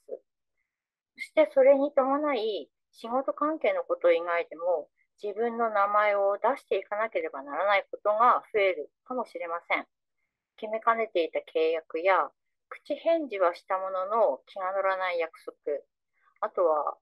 [1.16, 4.88] そしてそれに伴い、仕事関係のこと以外でも、
[5.22, 9.86] 自分の名前を出していかなければならないことが増えるかもしれません。
[10.56, 12.30] 決めかねていた契約や
[12.70, 15.54] 口返事はしたものの気が乗らない約束。
[16.40, 16.96] あとは、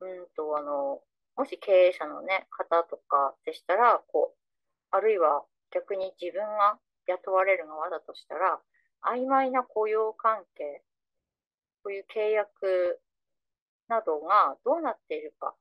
[0.00, 1.00] うんと、あの、
[1.36, 4.38] もし経営者のね、方とかでしたら、こう、
[4.90, 8.60] あるいは逆に自分が雇われる側だとしたら、
[9.02, 10.82] 曖昧な雇用関係
[11.84, 12.98] こういう契約
[13.88, 15.54] などがどうなっているか、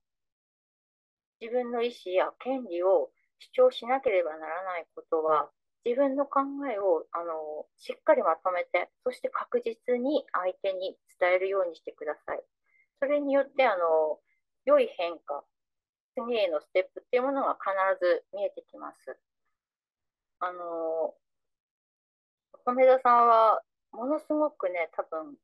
[1.42, 5.50] 自分の意思や権利を主張しなければならないことは、
[5.86, 6.40] 自分の考
[6.72, 12.44] えをあのしっかりまとめて、そして確実に相手に伝えるようにしてください。
[13.00, 14.20] それによってあの
[14.66, 15.44] 良い変化、
[16.16, 19.18] 次へのステップっていうものが必ず見えてきます。
[20.40, 21.16] あの、
[22.66, 23.62] 米田さんは
[23.92, 25.36] ものすごくね、多分、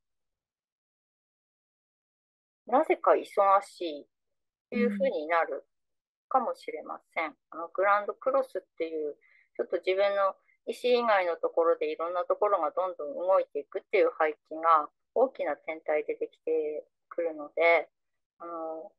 [2.66, 3.26] なぜか忙
[3.62, 4.08] しい
[4.70, 5.66] というふうになる
[6.30, 7.36] かもしれません。
[7.50, 9.18] あのグランドクロスっていう
[9.60, 17.90] ちょっと自分の意思以外のところでいろんなところがどんどん動いていくっていう配置が大きな天体でできてくるので、
[18.40, 18.90] あの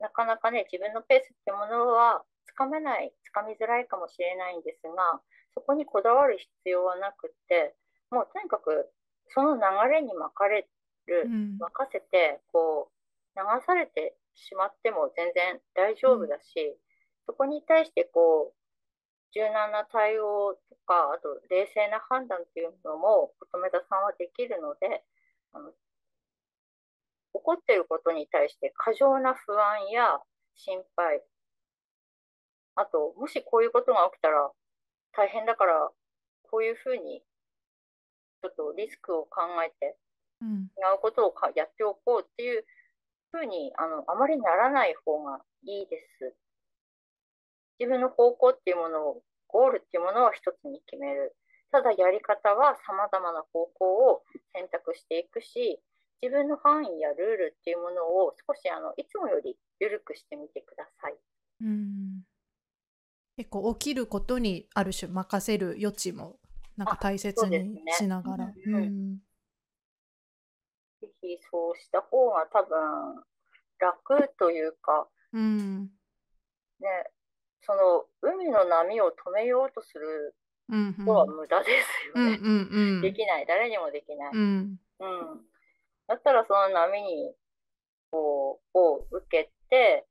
[0.00, 5.20] なかなかね、自分のペースってものはつかめない、つかみづらいかもしれないんですが、
[5.54, 7.76] そこにこだわる必要はなくって、
[8.10, 8.90] もうとにかく
[9.28, 9.62] その流
[9.92, 10.66] れに巻かれ
[11.06, 11.28] る、
[11.58, 16.76] 任せて、こう、流されてしまっても全然大丈夫だし、
[17.26, 18.57] そこに対してこう、
[19.34, 25.04] 柔軟な対応とか、あと冷静な判断っていうのも、乙女田さんはできるので、
[25.52, 30.20] あの起こっていることに対して過剰な不安や
[30.54, 31.22] 心配、
[32.76, 34.50] あと、もしこういうことが起きたら
[35.12, 35.90] 大変だから、
[36.50, 37.22] こういうふうに
[38.42, 39.96] ちょっとリスクを考えて、
[40.76, 42.64] 違うことをやっておこうっていう
[43.32, 46.34] ふうにあのあまりならない方がいいです。
[47.78, 51.34] 自分の方向っていうものを、ゴールっていうものは一つに決める。
[51.70, 54.22] ただやり方は様々な方向を
[54.54, 55.80] 選択していくし、
[56.20, 61.14] 自分の範囲やルールっていうものを少しあのいつもより緩くしてみてください。
[61.60, 62.22] うん。
[63.36, 66.38] 結構起きることにある種任せる余地も
[66.76, 68.46] なんか大切にしながら。
[68.46, 68.54] ね。
[68.66, 69.16] うん、
[71.00, 73.24] ぜひそうした方が多分
[73.78, 75.82] 楽というか、うん、
[76.80, 76.88] ね、
[77.68, 80.34] その海の波を止めようとする
[80.70, 81.66] のは無駄で
[82.14, 83.02] すよね。
[83.02, 84.32] できない、誰にもできない。
[84.32, 85.40] うん、うん、
[86.06, 87.34] だったらその波に
[88.10, 90.06] こうを受けて、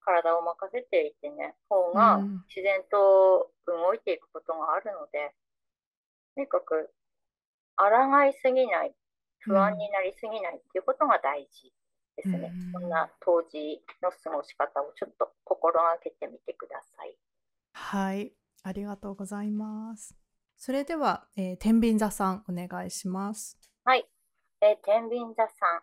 [0.00, 2.18] 体を任せていてね、方が
[2.48, 5.32] 自然と動いていくことがあるので、
[6.34, 6.92] とにかく
[7.76, 8.94] 抗いすぎない、
[9.38, 11.72] 不安になりすぎないっていうことが大事
[12.20, 12.52] ですね。
[12.72, 17.16] そんな当時の過ごし方をちょっと心がけてみてください。
[17.72, 20.14] はい、ありがとうございます。
[20.56, 23.58] それでは、えー、天秤座さんお願いします。
[23.84, 24.06] はい、
[24.60, 25.82] えー、天秤座さん。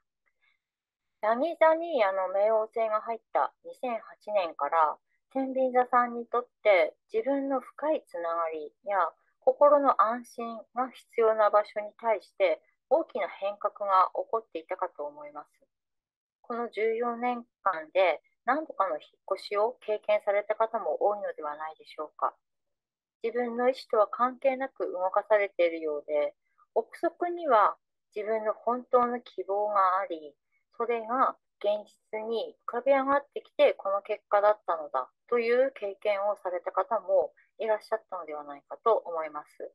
[1.22, 4.98] 何座にあの冥王星が入った2008年から
[5.34, 8.98] 天秤座さんにとって自分の深いつながりや
[9.40, 15.68] 心の安心が必要な場所に対して大きな変革が起こっていたかと思います。
[16.48, 22.34] この14年間で何度かの引っ越しを経験された方も多いのではないでしょうか。
[23.22, 26.34] 自分の意思とは関係なく動かされているようで、
[26.74, 27.76] 憶測には
[28.16, 30.34] 自分の本当の希望があり、
[30.78, 31.84] それが現
[32.14, 39.74] 実に浮かび上がってきて、この結果だったのだという経験をされた方もいらっしゃったのではないかと思います。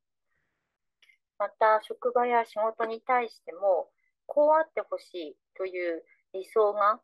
[1.39, 3.91] また、職場や仕事に対しても、
[4.27, 7.01] こうあってほしいという理想が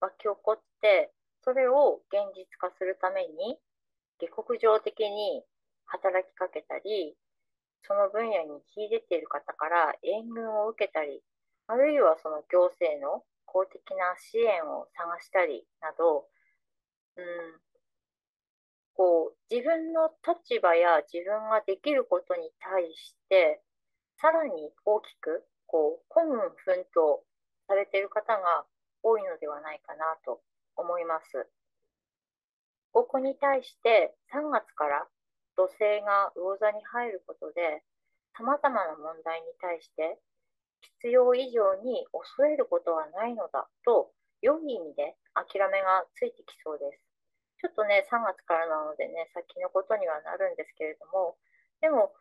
[0.00, 1.12] 湧き起こって、
[1.42, 3.58] それを現実化するために、
[4.18, 5.42] 下克上的に
[5.86, 7.16] 働きかけたり、
[7.82, 11.22] その分野に秀でている方から援軍を受けたり、
[11.66, 16.26] あるいはその行政の公的な支援を探したりなど、
[17.16, 17.24] うん、
[18.94, 23.62] こう自分の立場や自分ができることに対して、
[24.20, 27.22] さらに大きくこう孤軍奮闘
[27.70, 28.66] されている方が
[29.06, 30.42] 多いのではないかなと
[30.74, 31.46] 思います。
[32.90, 35.06] ここに対して3月から
[35.54, 37.86] 土星が魚座に入ることで、
[38.34, 40.18] 様々な問題に対して
[40.98, 44.10] 必要以上に恐れることはないのだと、
[44.42, 46.98] 良い意味で諦めがついてきそうです。
[47.62, 51.36] ちょっとね、3月からなのでね、先のことにはなるんですけれども、
[51.80, 52.12] でも、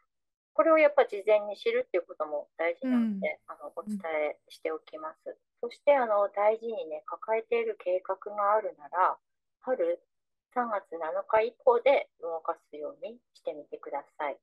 [0.60, 3.96] これをやっぱ事前に知るっていうことも大事なので、うん、あのお伝
[4.28, 5.40] えしておきます。
[5.64, 9.16] そしてあの大事にね抱えている計画があるなら
[9.64, 10.04] 春
[10.52, 14.38] 3月7日以降で動かすようにしてみてください。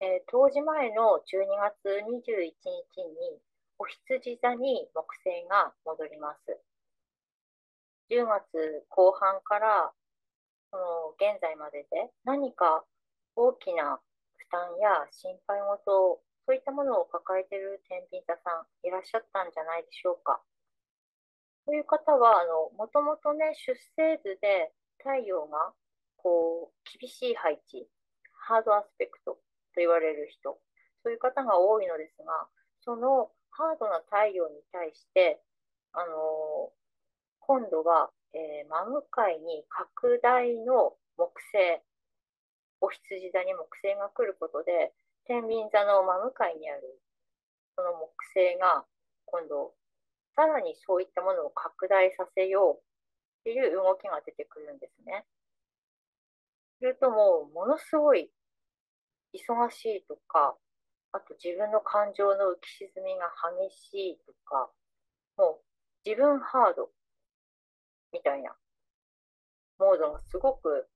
[0.00, 3.44] えー、当時前の12月21日に
[3.76, 6.56] お羊座に木星が戻ります。
[8.08, 9.92] 10月後半から
[10.72, 12.86] その現在までで何か
[13.36, 14.13] 大きな負
[14.54, 20.38] 担や心配事そういったものを抱えている天秤座さんいらっしゃったんじゃないでしょうか。
[21.66, 25.72] という方は、あの、もともとね、出生図で太陽が、
[26.20, 27.88] こう、厳しい配置、
[28.44, 29.40] ハードアスペクト
[29.72, 30.60] と言われる人、
[31.02, 32.46] そういう方が多いのですが、
[32.84, 35.40] そのハードな太陽に対して、
[35.92, 36.72] あの
[37.40, 41.80] 今度は、えー、真向かいに拡大の木星、
[42.80, 44.92] お羊座に木星が来ることで、
[45.26, 47.00] 天秤座の真向かいにある
[47.76, 48.84] その木星が
[49.26, 49.74] 今度
[50.36, 52.82] さらにそういったものを拡大させようっ
[53.44, 55.24] ていう動きが出てくるんですね。
[56.78, 58.30] するともうものすごい
[59.34, 60.56] 忙しいとか、
[61.12, 63.30] あと自分の感情の浮き沈みが
[63.68, 64.70] 激しいとか、
[65.36, 65.62] もう
[66.04, 66.90] 自分ハード
[68.12, 68.54] みたいな
[69.78, 70.86] モードがすごく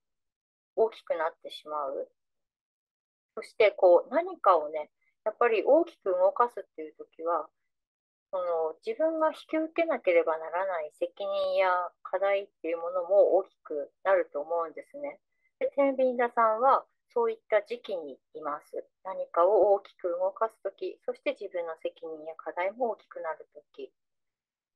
[0.79, 2.09] 大きくなってしまう。
[3.35, 4.91] そしてこう何かをね、
[5.25, 7.49] やっぱり大きく動かすっていう時は、
[8.31, 11.69] その自分が引き受けなければならない責任や
[12.03, 15.19] 課題っていうものも大きくなると思うんですね。
[15.59, 18.85] で、天秤座さんはそういった時期にいます。
[19.03, 23.91] 何かを大きく動かすとき、そして自分の責任や課題も大きくなるとき。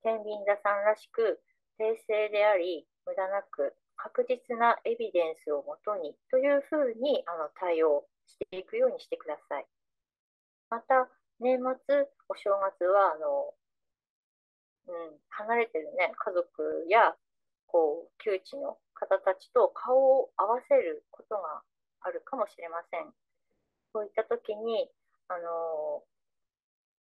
[0.02, 1.40] 天秤座さんらしく、
[1.78, 9.66] 冷静であり、無駄なく、確実なエビデンスをもとにというふうにあの対応していくようにしてください。
[10.70, 13.52] また、年末、お正月は、あの、
[14.88, 17.14] うん、離れてるね、家族や、
[17.66, 21.62] こう、窮地の方たちと顔を合わせることが
[22.00, 23.12] あるかもしれません。
[23.92, 24.90] そういった時に、
[25.28, 26.02] あの、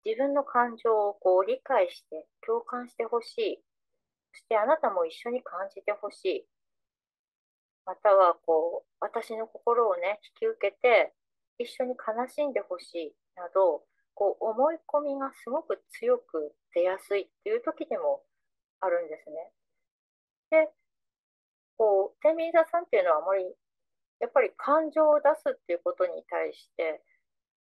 [0.06, 3.64] 自分の感情をこう理解して、共感してほしい。
[4.34, 6.48] そしてあなたも一緒に感じてほしい。
[7.86, 11.14] または、こう、私の心をね、引き受けて、
[11.60, 13.84] 一緒に悲しんでほしいなど、
[14.16, 18.22] こう思い込みがすごく強く出やすいっていう時でも
[18.80, 19.52] あるんですね。
[20.52, 20.70] で、
[21.78, 23.44] こう、天秤座さんっていうのはあまり、
[24.20, 27.02] やっぱり感情を出すっていうことに対して、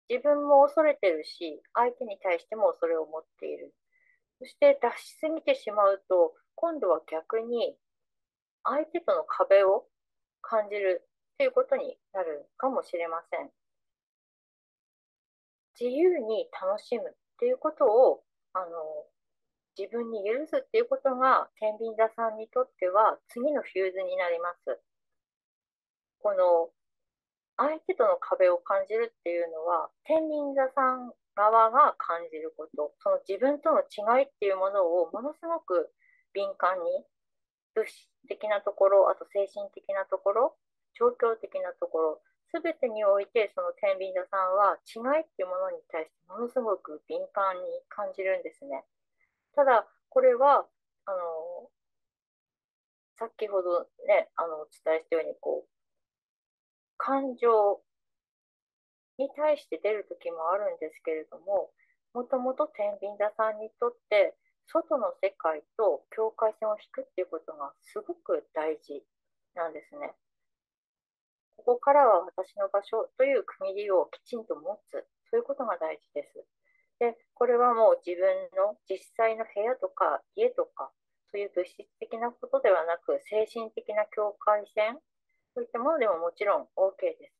[0.08, 3.72] 自分も恐れてるし、相手に対してもそれを持っている。
[4.40, 7.76] そして出しすぎてしまうと、今度は逆に
[8.64, 9.86] 相手との壁を
[10.42, 11.02] 感じる
[11.34, 13.50] っていうことになるかもしれません。
[15.80, 18.22] 自由に楽しむっていうことを
[18.52, 18.66] あの
[19.78, 24.80] 自分に許すっていうことが天秤座さんにとっては次のフューズになります。
[26.20, 26.68] この
[27.56, 35.88] 相手との壁を感じるっていうのは天秤座さん側が感じることその自分との違いっていうものをものすごく
[36.32, 37.04] 敏感に
[37.74, 40.56] 物質的なところあと精神的なところ
[40.98, 48.84] 状況的なところすべてにおいてその天秤座さんは違いっていうものに対してものすごく敏感に感じるんですね。
[49.54, 50.66] ただこれは
[51.06, 51.70] あの
[53.18, 55.68] 先ほどねあのお伝えしたようにこう
[56.98, 57.80] 感情
[59.18, 61.70] に対して出る時もあるんですけれども
[62.14, 64.34] もともと天秤座さんにとって
[64.72, 69.02] 外の世界と境界線を引くっていうことがすごく大事
[69.54, 70.14] なんですね。
[71.56, 76.46] ここからは私の場所という区切りをきちんと持つ、そういうことが大事です。
[77.00, 78.24] で、これはもう自分
[78.56, 80.92] の実際の部屋とか家とか、
[81.32, 84.98] そういう物質的なことではなく、精神的な境界線、
[85.54, 87.34] そういったものでももちろん OK です。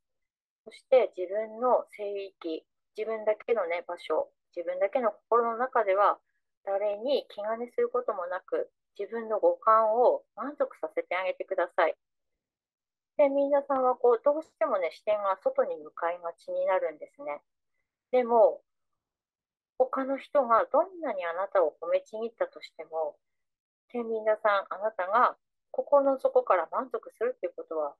[0.64, 2.66] そして自分の聖域、
[2.96, 6.18] 自分だけのね、場所、自分だけの心の中では、
[6.64, 11.96] 誰に気兼ねすることもなく、自分の五感を満足させてあげてください。
[13.16, 17.42] で、皆さんはこう、どうしてもね、視点が外に向かいがちになるんですね。
[18.10, 18.62] でも、
[19.78, 23.16] 他の人がどんなにあなたを褒めちぎったとしても、
[23.88, 25.36] 天秤座さん、あなたが
[25.70, 27.94] 心の底から満足するっていうことは、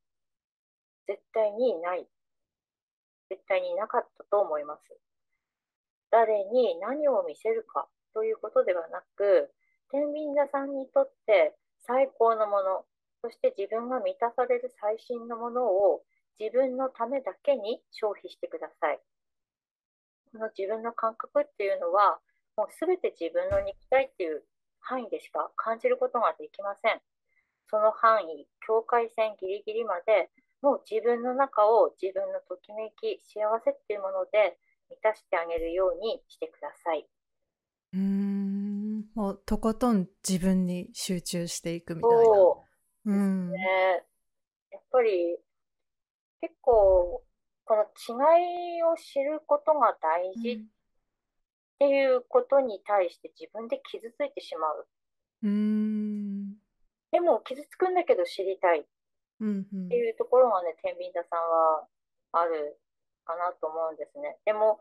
[1.06, 2.06] 絶対にない。
[3.30, 4.82] 絶対になかったと思います。
[6.11, 9.52] 誰に何を見せるかということではなく、
[9.90, 11.56] 天秤座さんにとって
[11.86, 12.84] 最高のもの、
[13.22, 16.02] そして自分が満たされる最新のものを
[16.38, 19.00] 自分のためだけに消費してください。
[20.32, 22.20] この自分の感覚っていうのは、
[22.56, 24.44] もうすべて自分の肉体っていう
[24.80, 27.00] 範囲でしか感じることができません。
[27.68, 30.30] その範囲、境界線ギリギリまで、
[30.62, 34.58] もう自分の中を自分のときめき、幸せっていうもので
[34.88, 37.06] 満たしてあげるようにしてください。
[37.93, 42.16] うん、もうとことん自分に集中していくみたいな。
[43.07, 43.59] うん、ね。
[44.70, 45.36] やっぱり
[46.41, 47.22] 結構
[47.64, 50.59] この違いを知ることが大事っ
[51.78, 54.86] ていうことに対して自分で傷ついてしまう。
[55.43, 56.53] うん
[57.11, 58.84] でも傷つくんだけど知りたいっ
[59.88, 61.86] ていうところがね、天秤座さんは
[62.32, 62.78] ある
[63.24, 64.36] かなと思うんですね。
[64.45, 64.80] でも、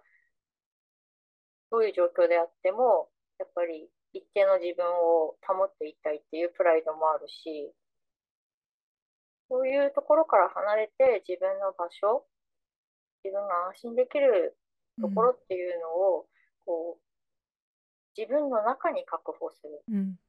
[1.71, 7.73] どういう状況であっても、やっぱり一定の自分を保っていたいっていうプライドもあるし、
[9.49, 12.25] そういうところから離れて自分の場所、
[13.23, 14.57] 自分が安心できる
[15.01, 16.27] ところっていうのを、
[16.65, 17.01] こう、
[18.17, 19.83] 自分の中に確保する。
[19.89, 20.19] うん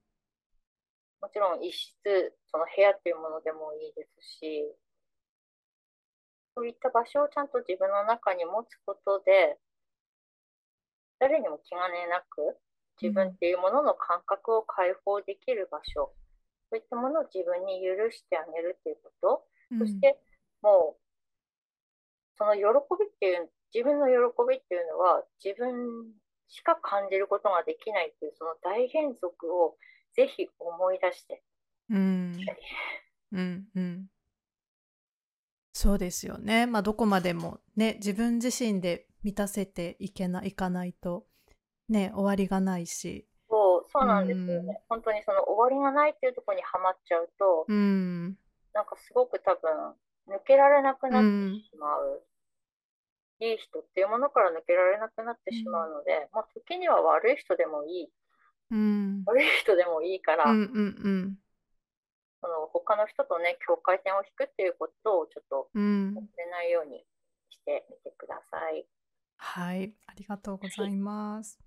[1.21, 4.75] もちろん一室、その部屋っていうものでもいいですし、
[6.55, 9.59] そういった場所をちゃんと自分の中に持つことで、
[11.21, 12.57] 誰にも気兼ねなく
[13.01, 16.13] 自分っていうものの感覚を解放できる場所、
[16.71, 19.45] そういったものを自分に許してあげるっていうこと、
[19.79, 20.19] そして
[20.63, 21.01] もう、
[22.37, 22.63] その喜
[22.99, 24.13] びっていう、自分の喜
[24.49, 26.11] びっていうのは自分
[26.49, 29.77] しか感じることができないっていうその大変則を
[30.17, 31.43] ぜひ思い出して。
[31.91, 32.37] うん。
[33.33, 34.07] うんうん。
[35.73, 36.67] そうですよね。
[36.67, 41.27] まあどこまでもね自分自身で満たせていけないかないと
[41.89, 43.27] ね終わりがないし。
[43.49, 44.81] そう、そうなんですようんね。
[44.89, 48.39] 本当にその終わりがないっていうところにはまっちゃうと、うん
[48.73, 49.95] なんかすごく多分
[50.29, 52.23] 抜けられなくなってうんしまう。
[53.41, 58.09] いい人っていうものから抜けられなくなってしまうので、まあ時には悪い人でもいい、
[58.71, 61.39] うん悪い人でもいいから、うんうん
[62.43, 67.05] その他の人とね、境界線を引くっていうことをちょっとうんうん忘れないように
[67.51, 68.87] してみてください。
[69.43, 71.59] はいありがとうございます。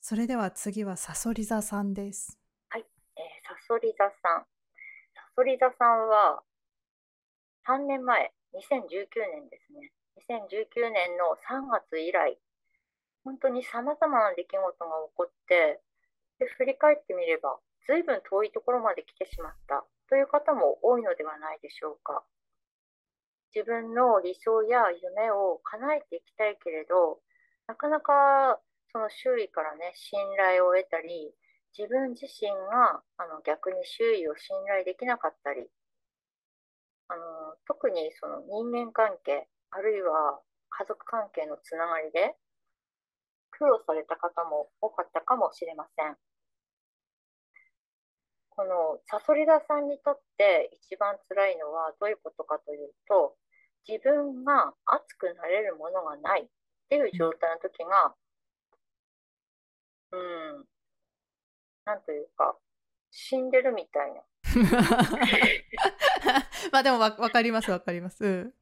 [0.00, 2.38] それでは次はさそり座さんです。
[3.16, 4.44] えー、さそり座さん。
[5.16, 6.42] さそり座さんは、
[7.66, 9.92] 3年前、2019年ですね。
[10.28, 12.38] 2019年の3月以来、
[13.24, 15.80] 本当に様々な出来事が起こって、
[16.38, 22.24] で、振り返ってみれば、随分遠いところまで来てしまったという方も多いのではないでしょうか。
[23.54, 27.20] 自分の理想や夢を叶えていきたいけれど、
[27.68, 28.60] なかなか
[28.92, 31.32] その周囲からね、信頼を得たり、
[31.76, 35.66] 自分自身があの逆に周囲を信頼できなかったり、
[37.08, 37.20] あの
[37.66, 40.40] 特にその人間関係、あるいは
[40.70, 42.34] 家族関係のつながりで
[43.50, 46.16] 苦労された方も多かったかもしれません。
[48.50, 53.34] このさそり座さんにとって一番辛いのはどういうことかというと、
[53.86, 56.46] 自分が熱くなれるものがないっ
[56.88, 58.14] ていう状態の時が、
[60.12, 60.66] うん、
[61.84, 62.56] なんというか、
[63.10, 64.22] 死んでるみたいな。
[66.72, 68.24] まあでもわわかりますわかります。
[68.24, 68.54] うんうん、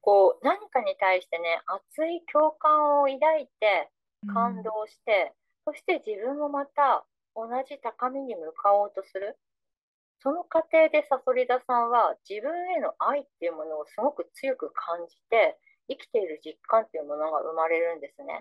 [0.00, 3.90] こう何かに対してね、熱い共感を抱いて、
[4.32, 7.04] 感動して、そして自分もまた
[7.34, 9.36] 同じ高みに向かおうとする。
[10.24, 18.40] その過程でさそり座さんは自分への愛っていうものをすごく強く感じて、生きている実感っていうものが生まれるんですね。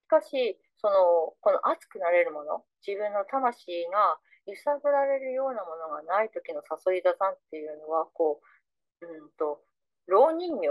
[0.00, 4.16] しかし、その、この熱くなれるもの、自分の魂が
[4.48, 8.40] 揺さぶられるようなものがない時のさそり座さんっていうのは、こ
[9.02, 9.60] う、うんと、
[10.06, 10.68] 老人形？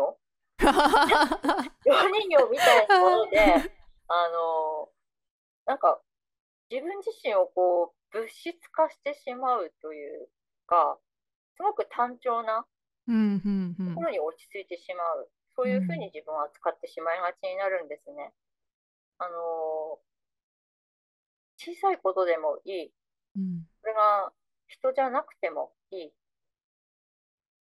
[0.57, 3.37] 老人形みたいなもので、
[4.07, 4.89] あの、
[5.65, 6.01] なんか、
[6.71, 10.29] 自分自身をこう、物質化してしまうという
[10.67, 10.99] か、
[11.57, 12.65] すごく単調な
[13.85, 15.29] ところに落ち着いてしまう。
[15.55, 18.33] そういうふうに自分を扱ってしまいがちになるんですね。
[19.19, 19.99] あの、
[21.57, 22.93] 小さいことでもいい。
[23.35, 24.31] うんそれが
[24.67, 26.13] 人じゃなくてもいい。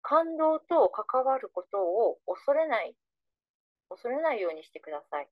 [0.02, 2.94] 感動と関わることを恐れない、
[3.88, 5.28] 恐れないようにしてください。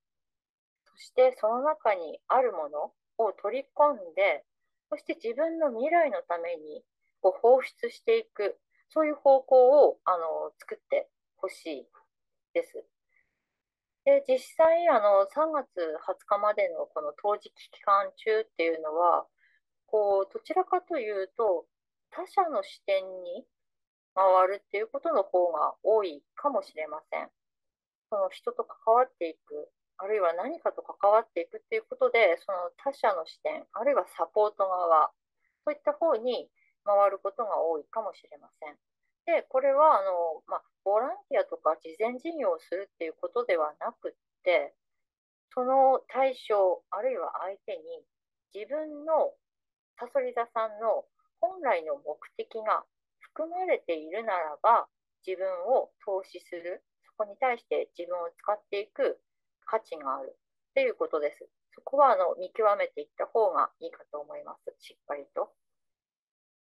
[0.85, 4.45] そしてその中にあるものを取り込んで、
[4.91, 6.83] そして自分の未来のために
[7.21, 11.87] こう放出していく、そういう方向をあの作ってほしい
[12.53, 12.85] です。
[14.05, 19.27] で、実際あの3月20日までのこの当時期間中っていうのは、
[19.87, 21.67] こうどちらかというと
[22.11, 23.45] 他者の視点に
[24.15, 27.29] 回るっていうことの方が多いかもしれません。
[28.11, 29.71] その人と関わっていく、
[30.01, 35.13] あるいは何かと関わっていくっていうことで、その他者の視点、あるいはサポート側、
[35.65, 36.49] そういった方に
[36.85, 38.81] 回ることが多いかもしれません。
[39.29, 44.73] で、これはあの、まあ、ボランティアとか慈善事業をするっていうことではなくって、
[45.53, 47.85] その対象、あるいは相手に
[48.55, 49.37] 自分の
[50.01, 51.05] さそり座さんの
[51.45, 52.85] 本来の目的が
[53.21, 54.89] 含まれているならば、
[55.27, 59.21] 自分を投資する、そこに対して自分を使っていく
[59.71, 61.47] 価値があるっていうことです。
[61.75, 64.75] そこはあの見極めていった方がいいかと思います。
[64.81, 65.55] しっかりと。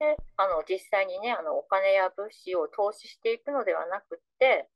[0.01, 4.69] で、あの実際にね、あのお金や物資を投資していくのではなくって、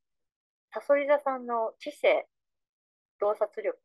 [0.72, 2.28] さそり座さんの知性、
[3.18, 3.76] 洞察力、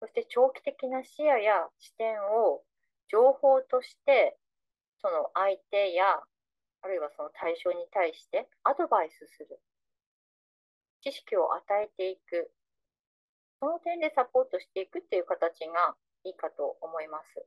[0.00, 2.62] そして長期的な視野や視点を
[3.08, 4.36] 情報として
[5.00, 6.20] その相手や
[6.82, 9.58] あるいはその対象に対してアドバイスする
[11.02, 12.50] 知識を与えていく
[13.60, 17.46] その点でサポートしていくっていう形がいいかと思います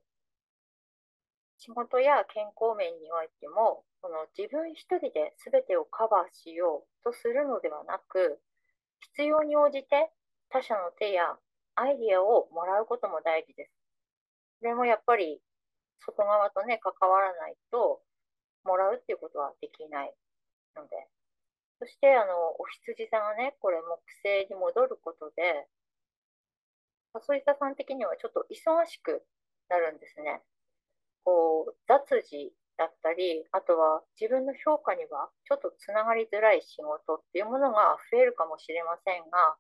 [1.57, 8.39] 仕事や健康面においてもその自分一人で全てをカバーしようとするのではなく
[9.15, 10.09] 必要に応じて
[10.49, 11.35] 他者の手や
[11.75, 13.71] アイディアをもらうことも大事です。
[14.61, 15.39] でもやっぱり
[15.99, 18.01] 外側とね、関わらないと、
[18.63, 20.13] もらうっていうことはできない
[20.75, 21.07] ので。
[21.79, 25.67] そして、あの、お羊座がね、これ木星に戻ることで、
[27.13, 29.23] サソリ座さん的にはちょっと忙しく
[29.69, 30.41] なるんですね。
[31.23, 39.57] こう、雑事だったり、あとは自分の評価にはちょっとつながりづらい仕事っていうものが増えるかもしれませんが、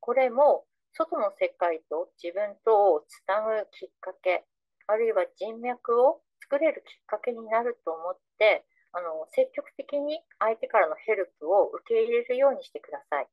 [0.00, 4.44] これも外の世界と自分とをつなぐきっかけ、
[4.86, 13.28] あるいは人脈を作れるきっかけになると思って、あの積極的に相手からのヘルプを受け入れるようにしてください。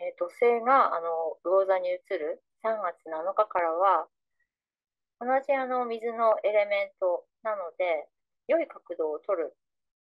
[0.00, 4.06] えー、土星があの魚座に移る3月7日からは、
[5.20, 8.08] 同じあの水のエレメントなので、
[8.48, 9.56] 良い角度を取る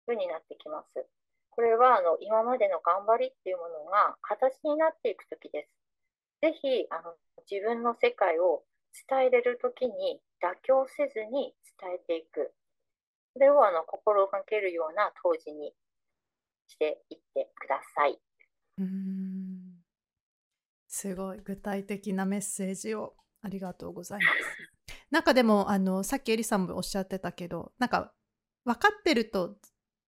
[0.06, 1.06] 風になってきます。
[1.50, 5.70] これはあの今までの頑張りっていうものが形になっていく時です。
[6.40, 7.14] ぜひあの
[7.50, 8.64] 自分の世界を
[9.08, 12.52] 伝えれる時に妥協せずに伝えていく。
[13.34, 15.72] それをあの心がけるような当時に
[16.68, 18.18] していってください。
[18.78, 19.21] うん
[20.92, 24.96] すごい具体的なメッセージをありがとうございます。
[25.10, 28.12] なんかでもあのさっきエリさんもおっしゃってたけどなんか
[28.66, 29.56] 分かってると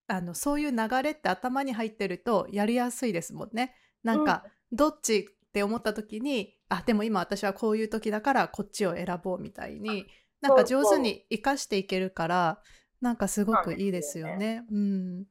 [0.08, 3.74] あのそういう流れって頭に入ってるとやりやすいですもんね。
[4.02, 10.06] なんか、うん、どっちって思った時にあでも今私はこういう時だからこっちを選ぼうみたいに
[10.42, 12.60] なんか上手に生かしていけるから
[13.00, 14.66] なんかすごくいいですよね。
[14.70, 15.26] うん、やっ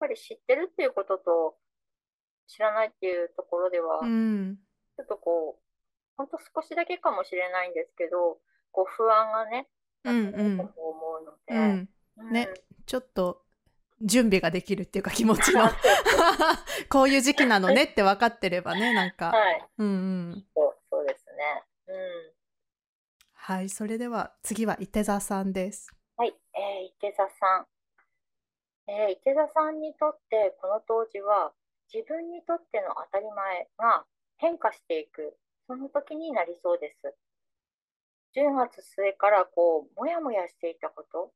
[0.00, 1.56] ぱり知ってるっていうことと
[2.50, 4.58] 知らないっていうところでは、うん、
[4.96, 5.62] ちょっとこう
[6.16, 8.38] ほんと少しだけかもしれないんですけど
[8.72, 9.68] こう不安がね
[10.04, 10.68] うんうん、思
[11.20, 12.48] うので、うん、ね、
[12.86, 13.42] ちょっと
[14.00, 15.68] 準備ができるっていうか気持ちの。
[16.88, 19.90] こういう時期なのねって分かってればねなんか、はい、うんう
[20.36, 20.46] ん。
[20.54, 21.64] そうそうですね。
[21.88, 22.32] うん。
[23.34, 25.94] はいそれでは次は伊手座さんです。
[26.16, 27.66] はい、えー、伊手座さん。
[28.86, 31.52] えー、伊手座さんにとってこの当時は
[31.92, 34.04] 自分にとっての当たり前が
[34.38, 35.36] 変化していく
[35.66, 37.14] その時になりそうです
[38.36, 41.32] 10月末からこうもやもやしていたこと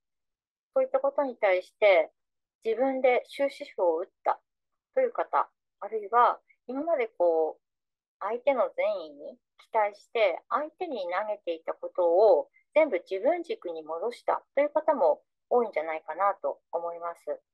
[0.75, 2.11] そういったことに対して
[2.65, 4.41] 自分で終止符を打った
[4.95, 5.49] という方、
[5.81, 7.61] あるいは今までこう
[8.21, 17.54] 相手の善意に期待して相手に投げていたことを全部自分軸に戻したという方も多いんじゃないかなと思います。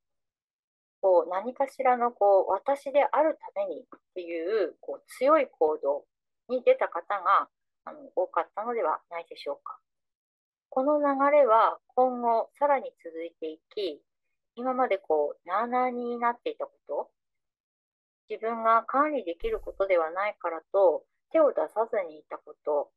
[1.01, 3.85] こう何かしらのこう私であるためにっ
[4.15, 6.05] ていうこう強い行動
[6.47, 7.49] に出た方が
[7.85, 9.79] あの多かったのではないでしょうか。
[10.69, 14.01] この流れは今後さらに続いていき、
[14.55, 17.09] 今までこう、なあなあになっていたこと、
[18.29, 22.89] 自分が管理できることではないからと手を出さずにいたこと、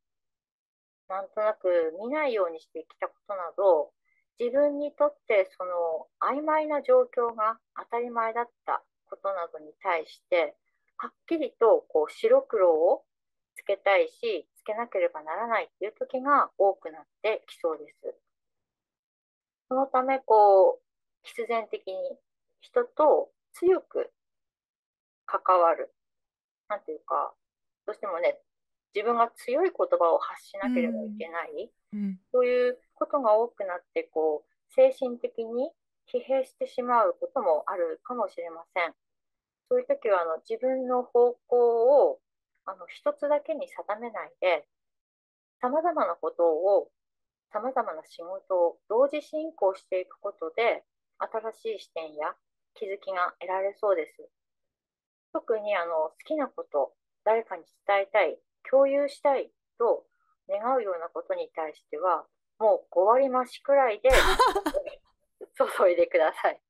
[1.09, 3.91] なんとなく見ないようにしてきたことなど、
[4.39, 10.55] 自分にとってその曖昧な状況が当たり前だったことなどに対して、
[10.97, 13.03] はっきりとこう白黒を
[13.55, 18.15] つけたいし、つけなければならないっていう時が多くなってきそうです。
[19.69, 20.83] そのため、こう、
[21.23, 21.93] 必然的に
[22.61, 24.11] 人と強く
[25.25, 25.93] 関わる。
[26.67, 27.33] なんていうか、
[27.85, 28.39] どうしてもね、
[28.93, 35.71] 自分が強い言葉を発しなければいけない、うん、そういうことが多くなって、こう、精神的に
[36.11, 38.93] 疲弊してしまうこともあるかもしれません。
[39.69, 42.19] そういう時はあの自分の方向を
[42.65, 44.67] あの一つだけに定めないで、
[45.61, 46.89] さまざまなことを、
[47.51, 50.83] さまざまな仕事を同時進行していくことで、
[51.17, 52.35] 新しい視点や
[52.73, 54.29] 気づきが得られそうです。
[55.31, 56.93] 特にあの好きなこと、
[57.23, 58.37] 誰かに伝えたい、
[58.69, 60.05] 共有したいと
[60.49, 62.25] 願うようなことに対しては、
[62.59, 64.09] もう5割増しくらいで
[65.57, 66.61] 注いでください。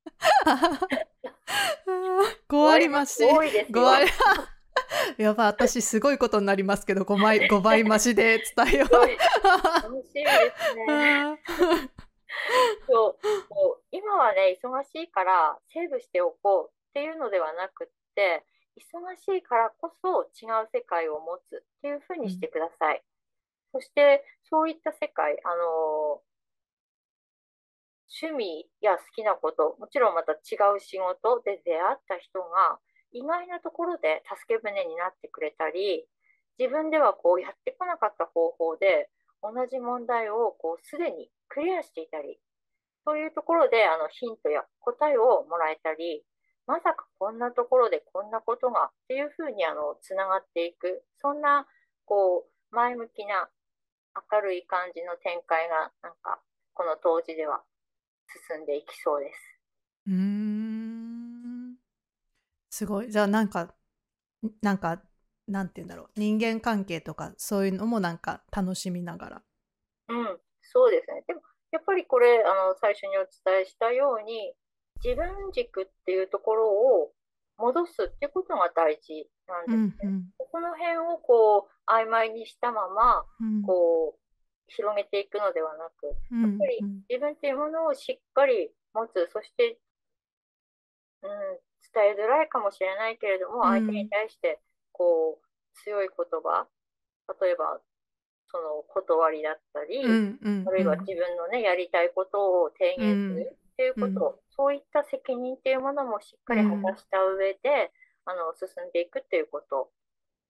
[2.50, 3.24] 5割増し。
[3.24, 3.86] 多いです5よ。
[3.86, 4.12] 割。
[5.18, 8.92] やばい、私すごいことになりますけど、5倍、5倍増しで伝えよう。
[8.92, 11.42] 楽しいですね。
[12.88, 13.18] そう
[13.92, 18.44] 今はね、忙しいからセーブしておこうっていうのではなくって、
[18.78, 23.04] 忙しいからこそ違う世界を持つっていうふうにしてください。
[23.76, 26.24] そして、そういった世界、あの
[28.08, 32.80] 趣味や好きなこと、もちろんまた違う仕事で出会った人が
[33.12, 36.08] 意外なところで助け舟になってくれたり、
[36.58, 39.10] 自分ではこうやってこなかった方法で
[39.44, 42.40] 同じ問題をこうすでにクリアしていたり、
[43.04, 46.24] そういうところであのヒントや答えをもらえたり、
[46.66, 51.68] まさかこんなところでこんなことがっていうふうにあのつながっていく、そんな
[52.06, 53.50] こう前向きな
[54.32, 56.40] 明るい感じの展開がなんか
[56.74, 57.64] この当時では
[58.50, 59.40] 進んでいきそうです。
[60.08, 61.76] うーん。
[62.70, 63.12] すごい。
[63.12, 63.74] じゃあなんか、
[64.62, 65.02] なんか、
[65.48, 66.10] なんて言うんだろう。
[66.16, 69.44] 人間関係とかそういうのもなんか楽しみながら。
[70.10, 71.24] うん、そうですね。
[71.28, 71.42] でも
[71.72, 74.54] やっぱりこれあの最初にお伝えしたように
[75.04, 77.12] 自分軸っていうところを
[77.58, 80.04] 戻すっていうことが大事なんですね。
[80.04, 83.62] うんうんこの辺をこう曖昧にしたままうん。
[83.64, 84.20] こう
[84.68, 87.02] 広げていくのではなく、うんやっぱりうん。
[87.10, 89.78] 自分っていうものをしっかり持つ、そして、
[91.22, 91.30] うん、
[91.94, 93.64] 伝えづらいかもしれないけれども、うん。
[93.64, 94.60] 相手に対して
[94.92, 95.46] こう
[95.84, 96.68] 強い言葉、
[97.42, 97.80] 例えば
[98.52, 107.92] その断りだったり、あるいは自分のね、やりたいことを提言するっていうこと、そういった責任っていうものもしっかり果たした上で、
[108.26, 109.90] あの進んでいくっていうこと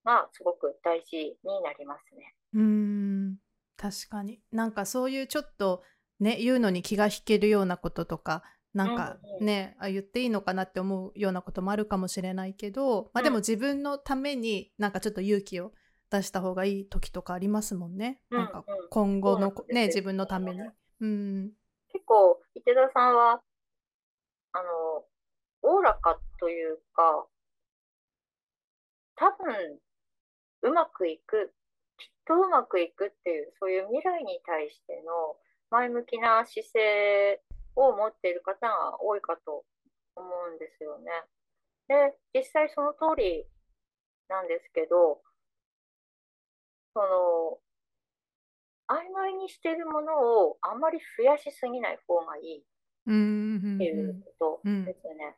[0.06, 2.34] がすごく大事になりますね。
[2.54, 3.38] うーん
[3.78, 5.84] 確かになんかそういうちょっと
[6.20, 8.44] ね言うのに気が引けるようなこととか
[8.74, 15.72] なんかうんうんね、あ言っていいのかなって思うようなこともあるかもしれないけど、まあ、でもうん自分のためになんかちょっと勇気を
[16.10, 18.20] 出した方がいい時とかありますもんね。
[18.32, 20.60] うんなんかうん今後のそうなんですよね自分のために。
[21.00, 21.52] うん
[21.96, 23.42] 結構、池田さんは、
[24.52, 25.06] あの、
[25.62, 27.26] おおらかというか、
[29.16, 29.80] 多分、
[30.66, 31.54] うまくいく、
[31.98, 35.38] きっとうまくいくっていう、そういう未来に対しての
[35.70, 37.42] 前向きな姿勢
[37.76, 39.64] を持っている方が多いかと
[40.16, 41.12] 思うんですよね。
[41.88, 43.46] で、実際その通り
[44.28, 45.22] なんですけど、
[46.96, 47.60] その、
[48.88, 52.64] 曖昧にしているものをあんまり増やしすぎない方がいいっ
[53.06, 55.38] ていうことですね。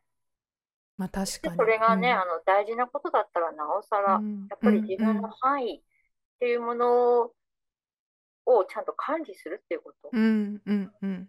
[0.98, 1.56] まあ確かでに。
[1.56, 5.80] それがね、うんあの大事なことだったらなおさら、うんやっぱり自分の範囲っ
[6.40, 7.22] ていうもの
[8.46, 11.28] をちゃんと管理するっていうこと、うんうんうん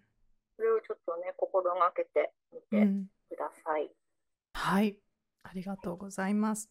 [0.57, 3.89] それをちょっとね、心がけてみてうんください。
[4.53, 4.97] はい、
[5.43, 6.69] ありがとうございます。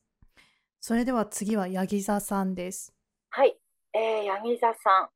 [0.80, 2.92] それでは次はヤギ座さんです。
[3.30, 3.56] はい、
[3.94, 5.08] えー、柳座さん。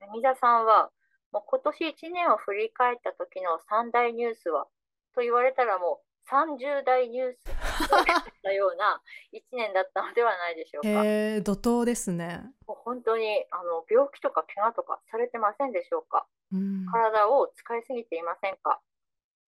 [0.00, 0.90] 柳座さんは、
[1.32, 4.66] もう今年1年を振り返った時の三大ニュースは、
[5.14, 7.38] と言われたらもう30大ニュース
[8.44, 9.02] のような
[9.32, 10.88] 1年だったのではないでしょうか。
[10.88, 12.42] へえ、怒涛ですね。
[12.66, 16.26] もう本当にあの病気とか怪我とかされてませんでしょうか。
[16.52, 18.80] うん、体を使いすぎていませんか。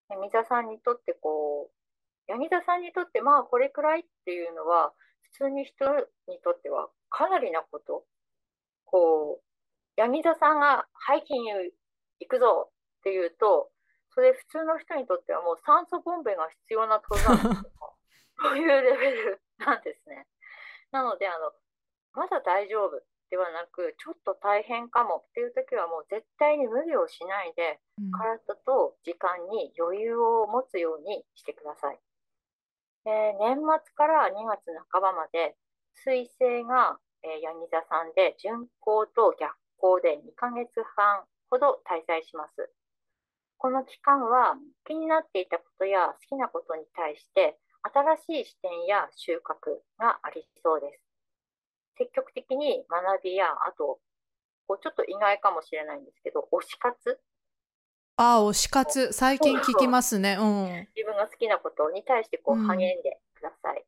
[0.09, 5.85] 柳座さんにとってこう、柳座さんにとってまあこれくらいっていうのは、普通に人
[6.27, 8.05] にとってはかなりなこと。
[8.85, 9.43] こう、
[9.97, 11.73] 柳座さんがハイキング
[12.19, 13.69] 行くぞっていうと、
[14.19, 17.95] それ普通の人にとってはもう酸素ボンベが必要な登山とか、
[18.43, 20.27] そういうレベルなんですね。
[20.91, 21.53] なので、あの、
[22.11, 31.99] まだ大丈夫ではなく、ちょっと大変かもっていう時はもう絶対に無理をしないで、うん体と時間に余裕を持つようにしてください。
[33.05, 35.55] えー年末から2月半ばまで、
[36.03, 42.69] 水星が、えー、ヤギ座さんで順行と逆行で2ヶ月半ほど滞在します。
[43.59, 44.55] この期間は
[44.87, 47.59] 気になっていたことや好きなことに対して
[48.25, 51.03] 新しい視点や収穫がありそうです。
[51.97, 53.99] 積極的に学びや、あと、
[54.67, 57.19] こうちょっと意外かもしれないんですけど、推し活
[58.15, 60.37] あ、推し活、最近聞きますね。
[60.39, 60.87] うん。
[60.95, 63.85] 自分が好きなことに対してこううん励んでください。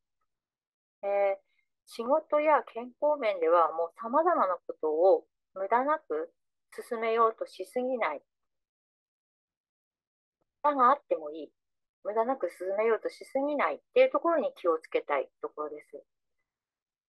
[1.03, 1.51] えー
[1.87, 6.31] 仕事や健康面ではもう様々なことを無駄なく
[6.89, 8.21] 進めようとしすぎない。
[10.63, 11.49] 無駄があってもいい。
[12.03, 16.03] 無駄なく進めようとしすぎないっていうところに気をつけたいところです。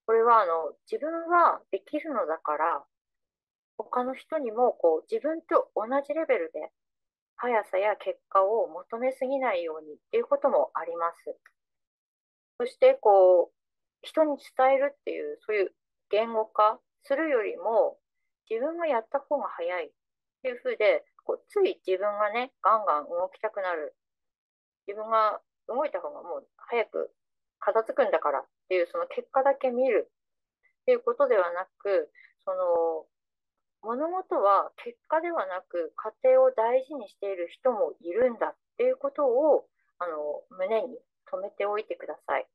[0.07, 2.85] これはあの自分はできるのだから
[3.79, 6.71] 他の人にもこう自分と同じレベルで
[7.37, 11.37] 速さや結果を求めすぎないようにっていうこともあります。
[12.59, 13.53] そしてこう
[14.03, 15.75] 人に伝えるっていうそういう
[16.11, 17.97] 言語化するよりも
[18.51, 19.91] 自分がやった方が早いっ
[20.43, 23.95] ていうふうでこうつい自分がねガンガン動きたくなる
[24.87, 27.11] 自分が動いた方がもう早く
[27.61, 30.11] 片付くんだからっていうその結果だけ見る
[30.83, 32.11] っていうことではなく
[32.45, 33.07] その
[33.83, 35.93] 物事は結果ではなく
[36.23, 39.67] 家庭を大事にしている人もいるんだっていうことを
[39.99, 40.99] あの胸に
[41.31, 42.47] 留めておいてください。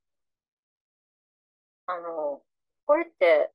[1.88, 2.42] あの
[2.86, 3.52] これって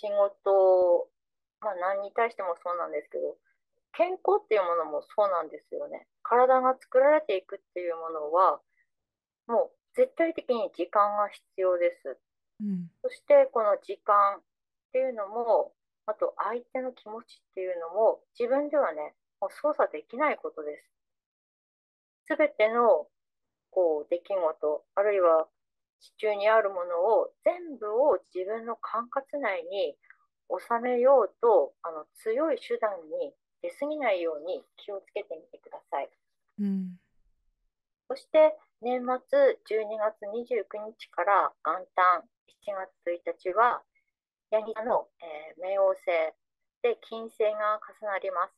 [0.00, 1.08] 仕事、
[1.60, 3.36] まあ、何に対してもそうなんですけど
[3.92, 6.06] 健康っていうものもそうなんですよね。
[6.22, 8.60] 体が作られていくっていうものは
[9.46, 12.18] もう絶対的に時間が必要です。
[12.60, 14.42] うん、そしてこの時間っ
[14.92, 15.72] ていうのも、
[16.06, 22.34] あと相手の気持ちっていうのも自分ではね、もう操作できないことです。
[22.34, 23.08] すべての
[23.70, 25.48] こう出来事、あるいは
[26.00, 29.96] 地中にあるものを全部を自分の管轄内に
[30.58, 33.32] 収めようとあの強い手段に
[33.62, 36.08] 出過ぎないように気をつけてみてください。
[36.60, 36.98] うん、
[38.08, 39.14] そして年末
[39.68, 40.64] 12月29
[40.98, 42.24] 日から元旦
[42.66, 43.82] 7月1日は
[44.50, 46.06] ヤギ座の、えー、冥王星
[46.82, 48.52] で金星が重なります。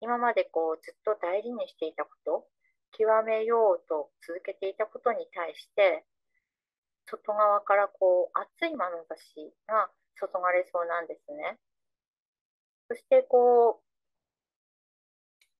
[0.00, 2.46] 今までこうずっと大事にしていたこと、
[2.92, 6.04] 極めようと続けていたことに対して、
[7.06, 9.88] 外側からこう熱い眼差しが
[10.20, 11.58] 注がれそうなんですね。
[12.88, 13.88] そしてこう、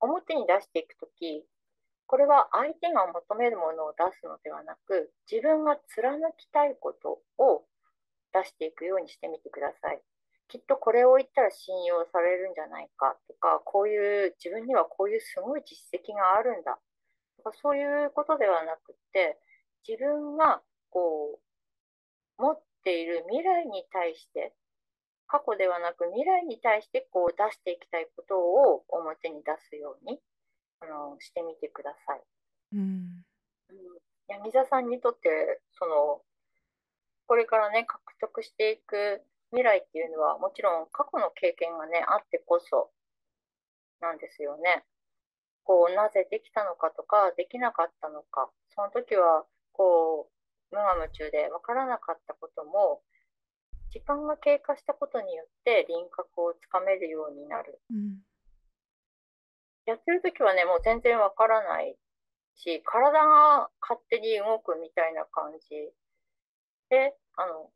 [0.00, 1.44] 表に出していくとき、
[2.06, 7.64] これは相手が求めるものを出すのではなく、自分が貫きたいことを
[8.32, 10.02] 出していくようにしてみてください。
[10.48, 16.78] きっとこれを言ったら信用されるんじゃないかとか、こういう自分にはこういうすごい実績があるんだ
[17.36, 19.38] とか、そういうことではなくて、
[19.86, 21.38] 自分がこ
[22.38, 24.54] う持っている未来に対して、
[25.26, 30.18] 過去ではなく未来に対してこう出していきたいことを表に出すように
[30.80, 32.22] あのしてみてください。
[32.72, 33.22] うん、
[34.26, 36.22] 闇座さんにとってその
[37.28, 39.20] これからね、獲得していく
[39.50, 42.90] 未来っていうのは、もちろん過去の経験がね、あってこそ
[44.00, 44.82] なんですよね。
[45.62, 50.37] こう、なぜできたのかとか、できなかったのか、その時は、こう、
[50.70, 53.02] 無我夢中で分からなかったことも、
[53.90, 57.80] 時間が経過したことによって輪郭をつかめるようになる。
[57.90, 58.18] うん、
[59.86, 61.96] やってる時はね、もう全然わからない
[62.56, 65.68] し、体が勝手に動くみたいな感じ
[66.90, 67.70] で、あの、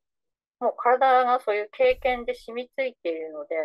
[0.60, 3.56] もう体がそういう経験で染みついているので、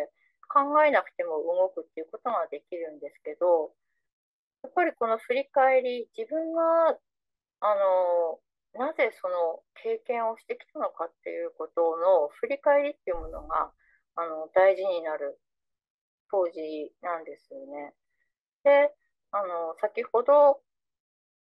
[0.48, 3.72] 考えなくても動くっていうことができるんですけど、
[4.62, 6.98] やっぱりこの振り返り、自分が、
[7.60, 8.40] あの、
[8.74, 13.72] なぜその経験をしてきたのかっていうことの振り返りっていうものが、
[14.16, 15.40] あの、大事になる
[16.30, 17.94] 当時なんですよね。
[18.64, 18.94] で、
[19.32, 20.60] あの、先ほど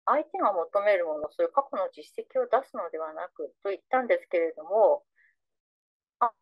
[0.06, 5.04] 相手が求めるもの、そういう過去の実績を出すのではなくと言ったんですけれども、
[6.20, 6.32] あ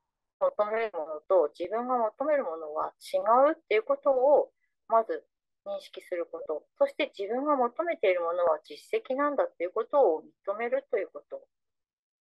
[0.41, 3.19] 求めるものと自分が求めるものは違
[3.51, 4.51] うっていうことを
[4.89, 5.25] まず
[5.67, 11.47] 認識すること、そして自分が求めているものは実績なんだっていうことを認めるということ。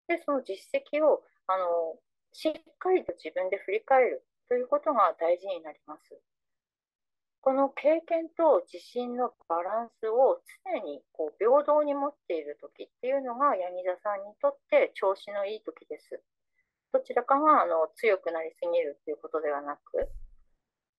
[0.08, 1.98] で、その実績をあの
[2.34, 6.20] しっかりと自分で振り返るということが大事になります。
[7.42, 16.22] この経験と自信のバランスを常にこう平等に持っている時っていうのが柳座さんにとって調子のいい時です。
[16.94, 20.08] どちらかがあの強くなりすぎるっていうことではなく、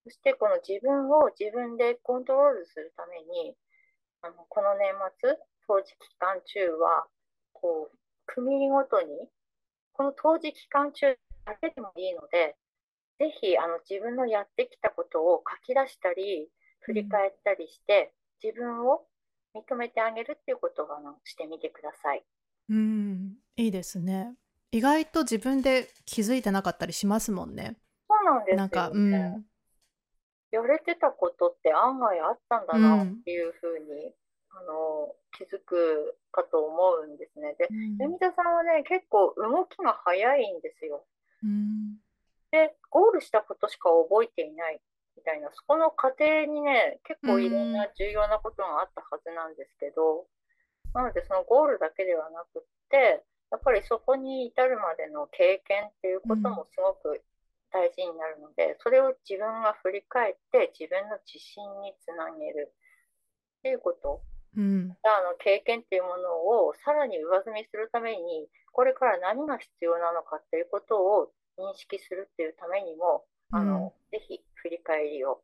[0.05, 3.55] そしてこの自分を自分でコントロールするために、
[4.23, 7.07] あのこの年末、当時期間中は、
[7.53, 7.97] こう、
[8.27, 9.09] 区切りごとに、
[9.93, 12.57] この当時期間中だけでもいいので、
[13.19, 16.49] ぜひあの自分のやってきたことを書き出したり
[16.81, 18.12] 振り返ったりして、
[18.43, 19.03] うん、自分を
[19.55, 22.24] 認めてあげるっていうことをあのしてみてください。
[22.69, 24.35] うんいいですね。
[24.73, 27.77] 意外と自分で気づいてなかったりしますもんね。
[28.09, 29.47] そうなんですよ、ね、なんか、うん、
[30.53, 34.12] やれてたことって案外あったんだなっていうふうに、ん、
[34.51, 37.57] あの気づくかと思うんですね。
[37.59, 37.69] で、
[38.05, 41.05] うん、田さんはね結構動きが早いんですよ。
[41.43, 41.97] うん
[42.53, 44.81] で、ゴールしたことしか覚えていない
[45.16, 50.29] みたいな、そこの過程にね、結構いろんな重要なことがあったはずなんですけど、
[50.93, 57.23] なのでそのゴールだけではなくって、やっぱりそこに至るまでの経験っていうこともすごく
[57.73, 62.74] 大事になるのでそれを自分が振り返って自分の自信につなげる。
[63.61, 64.23] っていうこと。
[64.57, 64.97] うん。
[65.03, 75.43] あの経験っていうものをさらに上積みするためにこれから何が必要なのかっていうことを認識するっていうためにもあの、ぜひ振り返りを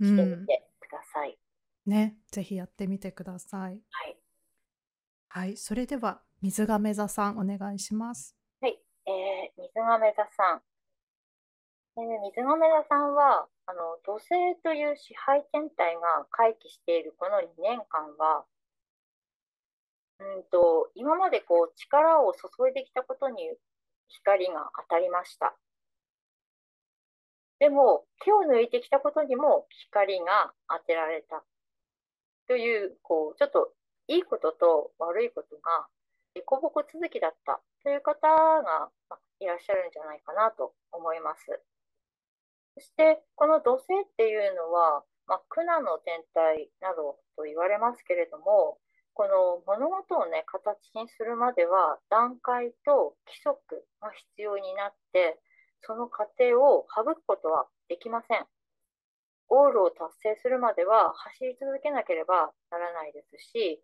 [0.00, 1.38] うしてみんてください。
[1.86, 2.16] ね。
[2.30, 3.80] ぜひやってみてください。
[3.90, 4.16] はい、
[5.28, 5.56] はい。
[5.56, 8.34] それでは水亀座さんお願いします。
[8.60, 8.78] はい。
[9.06, 10.62] えー、水亀座さん、
[11.98, 14.28] えー水亀座さんはあの土星
[14.62, 18.44] という支配天体が回帰しているこの2年間は
[20.20, 23.50] うんと今までこう力を注いできたことに
[24.08, 25.56] 光が当たりました。
[27.58, 31.42] でも手を抜いてきたことにも光が当てられた
[32.46, 33.72] というこうちょっと
[34.08, 35.86] いいことと悪いことが
[36.34, 38.90] 凸凹続きだったという方が
[39.40, 41.46] いらっしゃるんじゃないかなと思います。
[42.76, 48.76] そしてこの土星っていうのは、まあ、苦難の天体などと言われますけれども
[49.16, 53.56] この物事をね形にするまでは段階と規則
[54.02, 55.40] が必要になって
[55.80, 58.44] その過程を省くことはできません。
[59.48, 63.80] ゴールを達成するまでは走り続けなければならないですし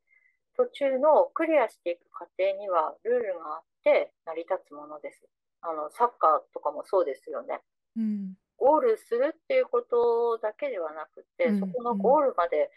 [0.56, 5.24] 途中のクリアしていく過程にはルールがあって成り立つものです。
[5.62, 7.60] あのサッカーとかもそうですよね。
[7.97, 12.70] うんゴールするっていうことだけではなくて、うんそこのゴールまで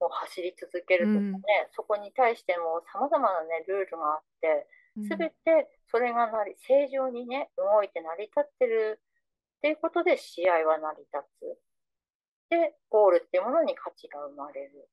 [0.00, 4.66] もう走り続けるとかね、うんそこに対してもさまざまな、ね、ルールがあって、
[4.98, 11.58] うんすべてそれがなり正常にね、動いて成り立ってるっていうことで試合は成り立つ。
[12.50, 14.88] で、ゴールっていうものに価値が生まれる。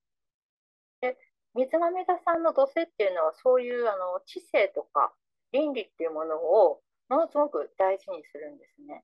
[1.01, 1.17] で、
[1.55, 5.13] 水亀座さんの土星っていうのはそういうあの知性とか
[5.51, 9.03] 倫理っていうものをものすごく大事にするんですね。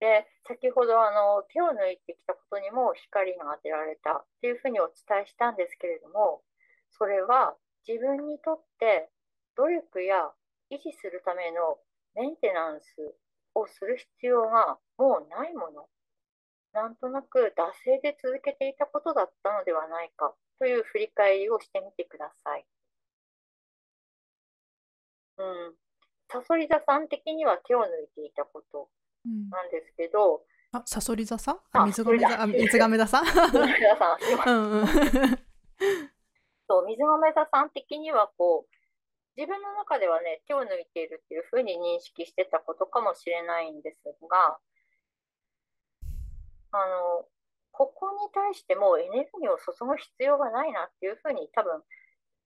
[0.00, 6.42] で、先ほどあの手を抜いてきたことにも光が当てられたっていうふうにお伝えしたんですけれども、
[6.90, 7.56] それは
[7.86, 9.10] 自分にとって
[9.56, 10.32] 努力や
[10.70, 11.78] 維持するための
[12.14, 13.14] メンテナンス
[13.54, 15.88] をする必要がもうないもの、
[16.72, 22.66] なんとなく惰性で続けていたことだったのではないかという振り返りをしてみてください。
[25.38, 25.74] うん。
[26.28, 28.88] さそり座さん的には手を抜いていたこと
[29.24, 30.42] なんですけど、
[30.72, 31.52] あさそり座さ？
[31.52, 32.28] んああ水亀座？
[32.28, 33.26] あそれだ水亀座さん？
[36.68, 38.70] そう、水亀座さん的にはこう、
[39.36, 43.96] 自分の中ではね、手を抜いているっていうふうに認識してたことかもしれないんです
[44.30, 44.58] が、
[46.72, 47.26] あの、
[47.72, 51.82] ここに対してもエネルギーを注ぐ必要がないなっていうふうに多分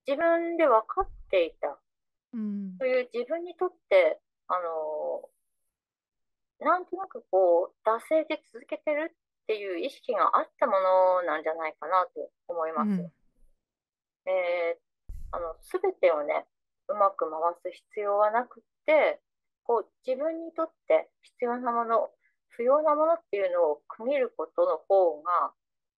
[0.06, 1.78] 自分で分かっていた。
[2.32, 2.78] うん。
[2.78, 5.28] という自分にとって、あの、
[6.65, 12.89] なんとなくこう、惰性で続けてるっていう意識があったものなんじゃないかなと思います。
[12.89, 13.12] うん
[14.27, 14.85] えー
[15.35, 16.47] あの、すべてをね、
[16.86, 19.20] うまく回す必要はなくって、
[19.65, 22.11] こう、自分にとって必要なもの、
[22.51, 25.53] 不要なものっていうのを区切ることの方が、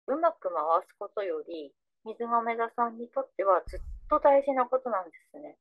[0.07, 0.57] うまく回
[0.89, 1.75] すことより、
[2.07, 5.59] 水亀座さんにとってはずっと大事なことなんですね。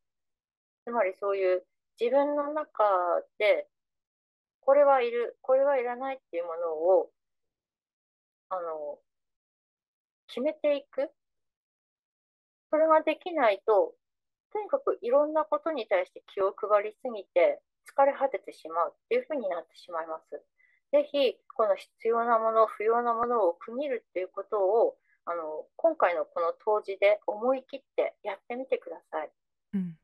[0.86, 1.66] つまりそういう
[2.00, 2.86] 自分の中
[3.40, 3.68] で、
[4.66, 7.12] これはいる、これはいらないっていうものを、
[8.50, 9.00] あの、
[10.28, 11.12] 決めていく。
[12.72, 13.94] それができないと、
[14.52, 20.42] とにかくいろんなことに対して気を配りすぎて、疲れ果ててしまうっていうふうになってしまいます。
[20.92, 29.32] ぜひ、この必要なもの、不要なものを区切るっていうことを、あの、今回のこの当時で思い切ってやってみてください。
[29.74, 29.98] うん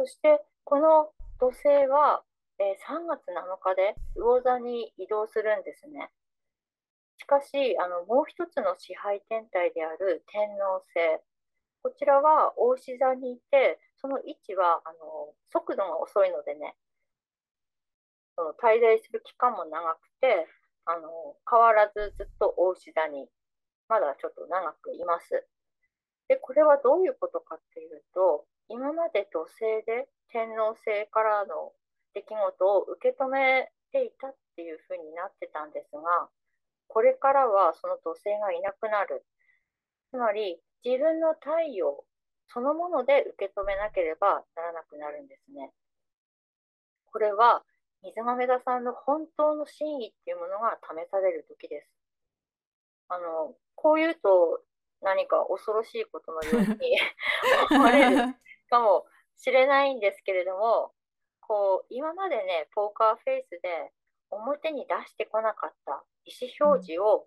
[0.00, 2.22] そして、この土星は、
[2.58, 6.10] え3月7日で魚座に移動するんですね。
[7.16, 11.22] しかし、あの、もう一つの支配天体である天王星。
[11.82, 16.74] こちらは大志座にいて、その位置は、あの、速度が遅いのでね、
[18.34, 20.46] その滞在する期間も長くて、
[20.84, 23.28] あの、変わらずずっと大志座に、
[23.88, 25.46] まだちょっと長くいます。
[26.28, 31.72] で、これはどういうことかっていうと、今まで土星で天王星からの
[32.14, 36.28] 出来事を受け止めていたっていうふうになってたんですが、
[36.88, 39.24] これからはその土星がいなくなる。
[40.10, 42.04] つまり、自分の太陽
[42.48, 45.70] そのもので受け止めなければならなくなるんですね。
[47.12, 47.62] これは、
[48.02, 51.90] 水亀座さんの本当の真意っていうものが試される時です。
[53.08, 54.62] あの、こう言うと
[55.02, 56.98] 何か恐ろしいことのように
[57.70, 58.34] 思われる
[58.70, 59.06] かも
[59.36, 60.92] しれないんですけれども、
[61.48, 63.90] こう、今までね、ポーカーフェイスで
[64.30, 66.30] 表に出してこなかった意
[66.60, 67.26] 思表示を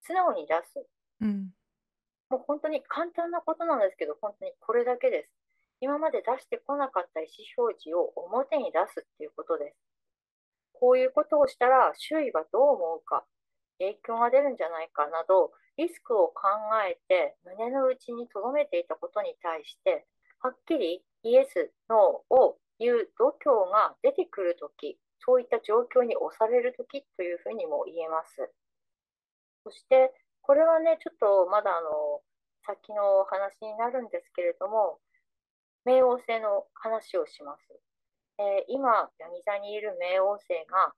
[0.00, 0.86] 素直に出す。
[1.20, 1.52] うん。
[2.30, 5.30] もう本当に簡単なことなんですけど、本当にこれだけです。
[5.80, 9.76] 今まで出してこなかった意思表示を表に出すっていうことです。
[10.72, 13.24] こういうことをしたら周囲はどう思うか、
[13.78, 16.48] 影響が出るんじゃないかなど、リスクを考
[16.88, 20.06] えて胸の内に留めていたことに対して、
[20.40, 28.50] はっきりイエス、ノーを言う度胸が出てくるとき、そういった状況に押されるときというふうにも言えます。
[29.64, 32.22] そして、これはね、ちょっとまだあの、
[32.66, 35.00] 先の話になるんですけれども、
[35.84, 37.62] 冥王星の話をします。
[38.38, 40.94] えー今、ヤギ座にいる冥王星が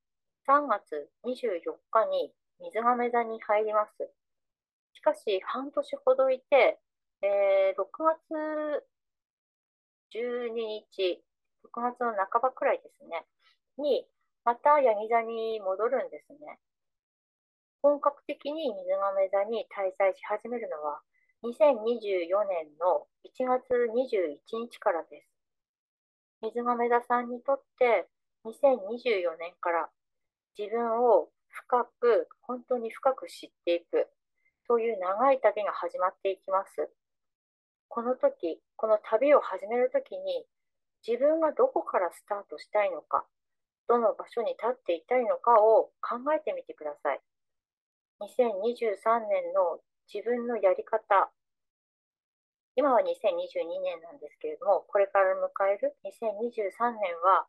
[0.47, 4.11] 3月24日に水亀座に入ります。
[4.93, 6.79] しかし、半年ほどいて、
[7.23, 8.85] えー6月
[10.13, 11.23] 12日、
[11.77, 13.27] 6月の半ばくらいですね、
[13.79, 14.07] に、
[14.45, 16.59] またヤギ座に戻るんですね。
[17.83, 21.01] 本格的に水亀座に滞在し始めるのは、
[21.43, 24.37] 2024年の1月21
[24.69, 25.29] 日からです。
[26.43, 28.09] 水亀座さんにとって
[28.45, 29.89] 2024年から
[30.59, 34.09] 自分を深く、本当に深く知っていく、
[34.67, 36.91] そういう長い旅が始まっていきます。
[37.89, 40.45] この時、この旅を始める時に
[41.07, 43.25] 自分がどこからスタートしたいのか、
[43.89, 47.21] どの場所に立っていたいのかを考えてみてください。
[48.21, 49.81] 2023年の
[50.13, 51.31] 自分のやり方、
[52.77, 57.47] 今は2022年なんですけれども、これから迎える2023年は、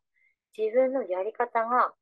[0.57, 1.93] 自分のやり方が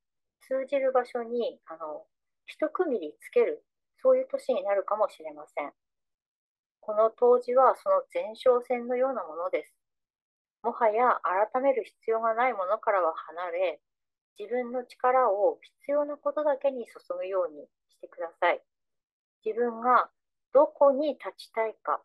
[0.41, 2.05] 通じる場所に、あの、
[2.45, 3.63] 一区切りつける、
[4.01, 5.71] そういう年になるかもしれません。
[6.79, 9.78] この当時はその前哨戦のようなものです。
[10.63, 11.19] もはや
[11.51, 13.81] 改める必要がないものからは離れ、
[14.39, 18.61] 自分の力を必要なことだけに注ぐようにしてください。
[19.45, 20.09] 自分が
[20.53, 22.01] どこに立ちたいか、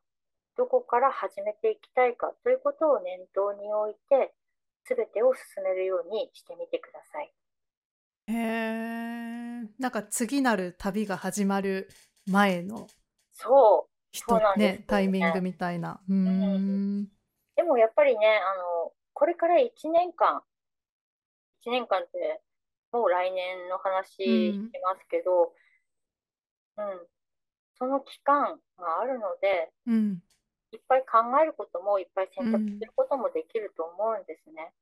[0.56, 4.35] どこから始めていきたいかということを念頭に置いて、
[4.85, 7.32] すべてを進めるようにしてみてください。
[8.26, 9.68] へえ。
[9.78, 11.89] なんか次なる旅が始まる
[12.26, 12.86] 前の
[13.32, 13.94] そう。
[14.12, 16.02] 人そうなんですよねね、タイミングみたいな。
[16.09, 17.13] うーん。
[17.56, 20.43] でもやっぱりね、あの、これから1年間、
[21.62, 22.40] 1年間って、
[22.93, 25.52] もう来年の話してますけど、
[26.76, 27.06] うん、
[27.78, 30.22] その期間があるので、うん。
[30.72, 34.72] いっぱい考えることもいっぱい選択することもできると思うんですね。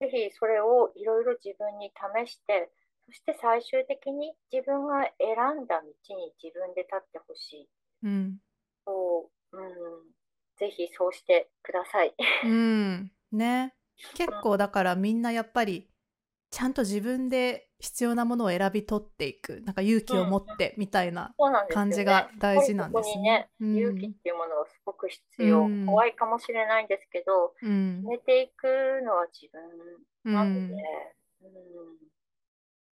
[0.00, 2.70] ぜひそれをいろいろ自分に試して、
[3.06, 7.68] そして最終的に自分が選んだ道に自分で立ってほしい。
[8.04, 8.38] うん。
[8.86, 10.17] そう、うん、
[10.58, 12.14] ぜひそうしてください。
[12.44, 13.12] うん。
[13.32, 13.74] ね。
[14.14, 15.88] 結構だからみんなやっぱり
[16.50, 19.60] ちゃんと自分で必要なものを選び取っていく。
[19.64, 21.34] なんか勇気を持ってみたいな。
[21.70, 25.62] 感じが大事なんですね勇気うんっていうものはすごく必要。
[25.62, 28.08] うん怖いかもしれないんですけど、うん決。
[28.08, 29.62] めていくのは自分
[30.24, 30.70] うなので、ん。
[30.70, 30.78] うん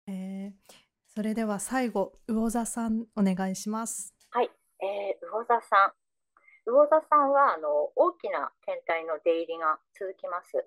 [0.08, 0.82] えー
[1.14, 4.14] それでは最後、魚座さんお願いします。
[4.30, 6.01] はい、えー、魚座さん。
[6.64, 10.62] 魚座さんはあの大きな天体の出入りが続きます。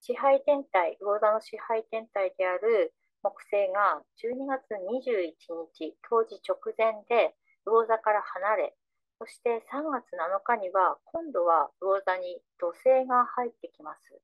[0.00, 2.92] 支配天体、魚座の支配天体である
[3.22, 5.30] 木星が12月21
[5.70, 8.74] 日、冬至直前で魚座から離れ、
[9.22, 14.18] そして3月7日には今度は魚座に土星が入ってきます。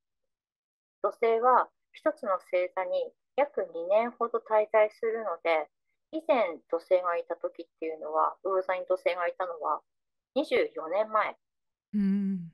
[1.01, 3.07] 土星は一つの星座に
[3.37, 5.71] 約2年ほど滞在するので、
[6.11, 9.81] 以前土星がいた時っていうのは、魚座に土星がいたのは
[10.43, 11.37] 24年前
[11.95, 12.53] うん。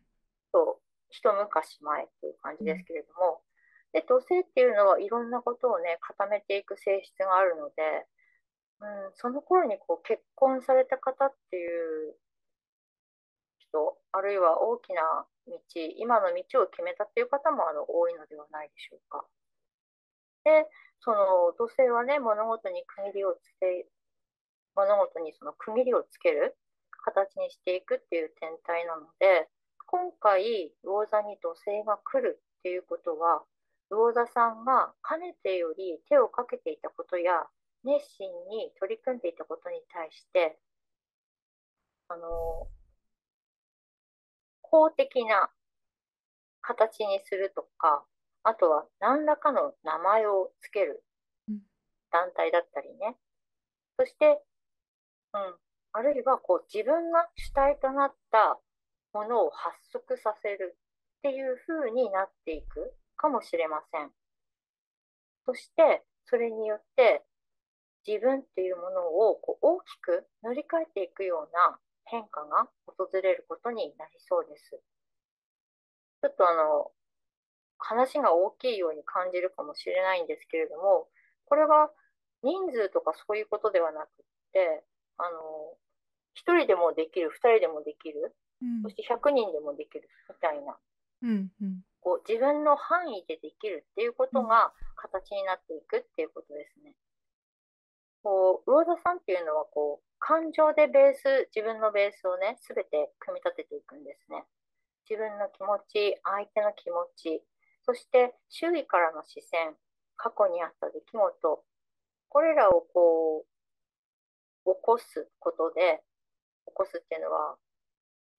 [0.53, 0.81] と
[1.11, 3.43] 一昔前っていう感じですけれども、
[3.93, 8.07] で、土星っていうのはいろんなことをね、固めていく性質があるので、
[8.81, 12.17] うん、その頃にこう結婚された方っていう
[13.59, 15.03] 人、あるいは大きな
[15.47, 15.59] 道、
[15.97, 19.25] 今の道を決めたっていう方もあの多いのではないでしょうか。
[20.45, 20.67] で、
[21.01, 23.87] その土星はね、物事に区切りをつけ、
[24.75, 26.57] 物事にその区切りをつける
[27.05, 29.49] 形にしていくっていう天体なので、
[29.87, 33.45] 今回、魚座に土星が来るっていうことは、
[33.91, 37.47] 魚座さんがかねてより手をかけていたことや、
[37.85, 40.59] 熱心に取り組んでいたことに対して、
[42.09, 42.69] あの、
[44.63, 45.51] 公的な
[46.63, 48.05] 形にするとか、
[48.43, 51.05] あとは何らかの名前をつける
[51.49, 51.61] うん
[52.11, 53.17] 団体だったりね。
[53.99, 54.41] そして、
[55.35, 55.57] うん、
[55.95, 58.59] あるいはこう自分が主体となった
[59.13, 60.77] ものを発足させる
[61.19, 64.11] っていう風になっていくかもしれません。
[65.47, 67.23] そして、それによって
[68.07, 74.81] 自分っていうものをこう大きく塗り替えていくような変化が訪れることになりそうです。
[76.23, 76.91] ちょっとあの、
[77.79, 81.07] 話が大きいように感じるかもしれないんですけれども、
[81.47, 81.91] これは
[82.43, 84.09] 人数とかそういうことではなくっ
[84.53, 84.83] て、
[85.19, 85.77] あの、
[86.35, 90.77] 1人でもできる、2人でもできる、うん、そして100人でもできるみたいな、
[91.23, 96.95] うんうん、こう自分の範囲でできるっていうことが形になっていくっていうことですね。
[98.23, 104.45] こう魚座さんっていうのはこう感情でベース自分のベースをね全て組み立てていくんですね。
[105.09, 107.45] 自分の気持ち相手の気持ち
[107.85, 109.77] そして周囲からの視線
[110.17, 111.65] 過去にあった出来事。
[112.29, 116.03] これらをこう起こすことで
[116.75, 117.55] 起こすっていうのは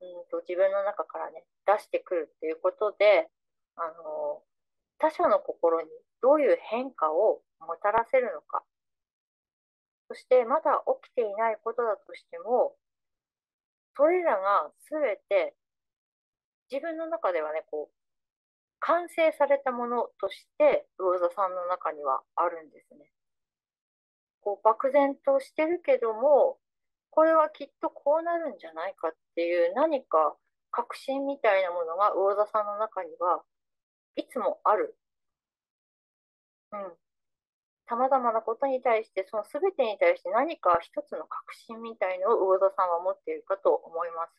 [0.01, 3.29] うんと自分の中からね出してくるっていうことで
[3.77, 4.43] あの
[4.99, 5.87] 他者の心に
[6.21, 8.63] どういう変化をもたらせるのか
[10.07, 12.75] そしてまだ起きていないことだとしても
[13.95, 15.55] それらが全て
[16.71, 17.95] 自分の中ではねこう
[18.79, 23.09] 完成されたものとして魚座さんの中にはあるんですね。
[24.41, 26.57] こう漠然としてるけども
[27.15, 30.35] これはきっとこうなるんじゃないかっていう何か
[30.69, 33.41] 確信みたいなものが魚座さんの中には
[34.17, 34.97] いつもある。
[36.73, 36.91] うん。
[37.87, 44.33] さまざまなことに対して、その全てに対して何か一つの確信みたいのを魚座さんは持っているかと思います。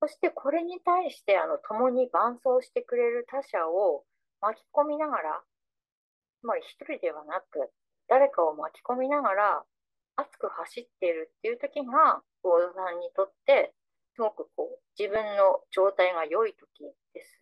[0.00, 4.04] そしてこれに対してあの共に伴走してくれる他者を
[4.42, 5.40] 巻き込みながら、
[6.42, 7.72] つまり一人ではなく、
[8.08, 9.64] 誰かを巻き込みながら
[10.18, 13.72] 熱く走っているっていう時が、魚座さんにとって、
[14.16, 17.40] すごくこう、自分の状態が良い時です。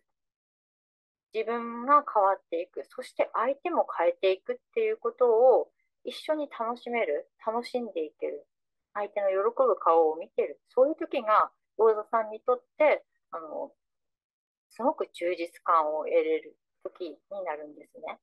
[1.33, 5.71] 自分が変わっていく、そして相手も変えていくっていうことを
[6.03, 8.45] 一緒に楽しめる、楽しんでいける、
[8.93, 13.71] 相手の喜ぶ顔を見てる、そういう時が、魚座さんにとって、あの、
[14.69, 18.19] すごく充実感を得れる時になるんですね。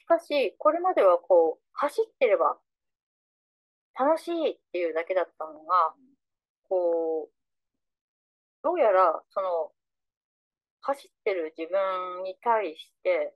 [0.00, 2.58] しかし、これまではこう、走ってれば
[3.98, 5.92] 楽しいっていうだけだったのが、
[6.68, 7.32] こう、
[8.62, 9.72] どうやら、その、
[10.80, 13.34] 走ってる自分に対して、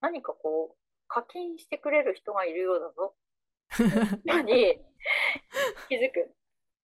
[0.00, 0.76] 何かこう、
[1.06, 3.14] 課金してくれる人がいるようだぞ。
[4.44, 4.80] に
[5.88, 6.34] 気づく。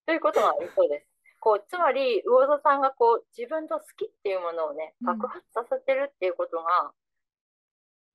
[0.06, 1.06] ということがありそうです。
[1.40, 6.92] こうつまり魚座さんがこう自分の好きっていうものをね爆発させてるっていうことが、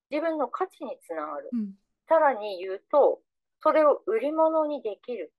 [0.10, 1.72] 自分の価値につながる、うん、
[2.10, 3.22] さらに言うと
[3.62, 5.34] それを売り物にできる。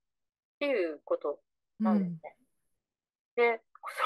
[0.55, 1.39] っていうこと
[1.79, 2.35] なんですね。
[3.37, 3.61] うん、で、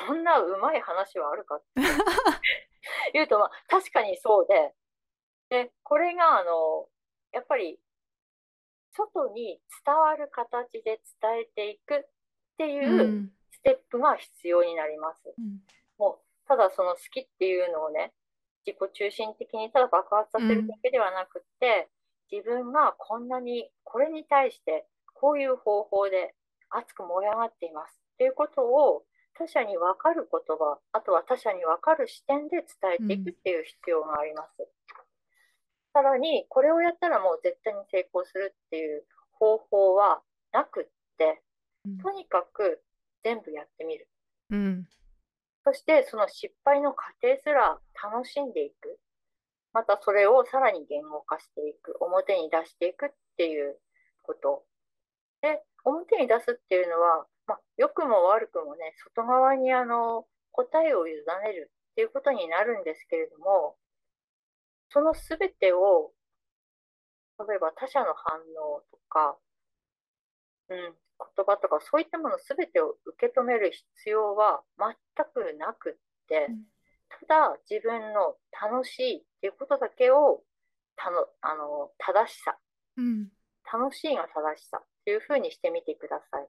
[0.07, 1.65] そんなうまい話はあるかって。
[3.13, 4.73] 言うと、まあ、確かにそうで、
[5.49, 6.89] で、これが、あの、
[7.31, 7.79] やっぱり、
[8.91, 12.05] 外に伝わる形で伝えていくっ
[12.57, 15.33] ていうステップが必要になります。
[15.37, 15.61] うん、
[15.97, 18.13] もう、ただその好きっていうのをね、
[18.65, 21.87] 自己中心的にただ爆発させるだけではなくて、
[22.31, 26.35] 自分がこんなにこれに対してこういう方法で
[26.69, 28.01] 熱く燃え上がっています。
[28.15, 29.03] っていうことを
[29.37, 34.65] 他者に分かる言葉あとは他者に分かる視点で伝えていくっていう必要があります、うん、
[35.93, 40.21] さらにこれをやったらもう絶対に成功するっていう方法は
[40.51, 40.83] なくっ
[41.19, 41.43] て、
[42.01, 42.81] とにかく
[43.23, 44.07] 全部やってみる、
[44.49, 44.87] うん、
[45.63, 47.77] そしてその失敗の過程すら
[48.11, 48.97] 楽しんでいく
[49.77, 53.77] またそれをさらに言語化していく、表に出していくっていう
[54.23, 54.63] こと。
[55.43, 63.75] で、表に出すっていうのは、まあ、良くも悪くもね、外側にあの答えを委ねるっていうことになるんですけれども、
[64.89, 66.11] その全てを、
[67.47, 69.37] 例えば他者の反応とか、
[70.69, 74.95] うん、言葉とかそういったもの全てを受け止める必要は全
[75.35, 75.93] くなくっ
[76.27, 76.76] て、うん
[77.09, 80.43] ただ自分の楽しいっていうことだけを
[80.95, 82.57] たのあの正しさ、
[82.97, 83.29] うん、
[83.71, 86.47] 楽しいが正しさっていうふうにしてみてください。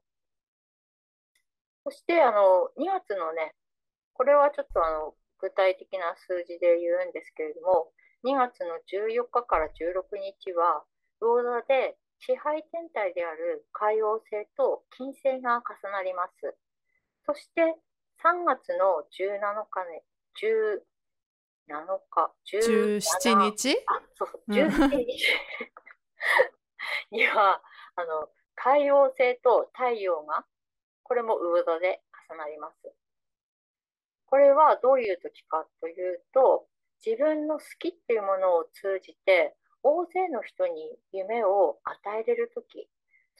[1.85, 3.55] そしてあの2月のね、
[4.15, 7.93] これはちょっとあの具体的な数字で言うんですけれども、
[8.25, 10.83] 2月の14日から16日は、
[11.21, 16.57] 魚座で支配天体である海王星と金星が重なります。
[17.27, 17.63] そして
[18.23, 20.03] 3月の17日,、ね、
[20.41, 20.81] 17
[22.45, 23.77] 日、17日？
[23.87, 25.07] あ、そうそう、17日
[27.11, 27.63] には、
[27.97, 30.45] あの、海王星と太陽が、
[31.03, 32.01] これも魚座で
[32.31, 32.75] 重なります。
[34.27, 36.67] これはどういう時かというと、
[37.05, 42.89] 自分の好きっていうものを通じて、大勢の人に夢を与えれる時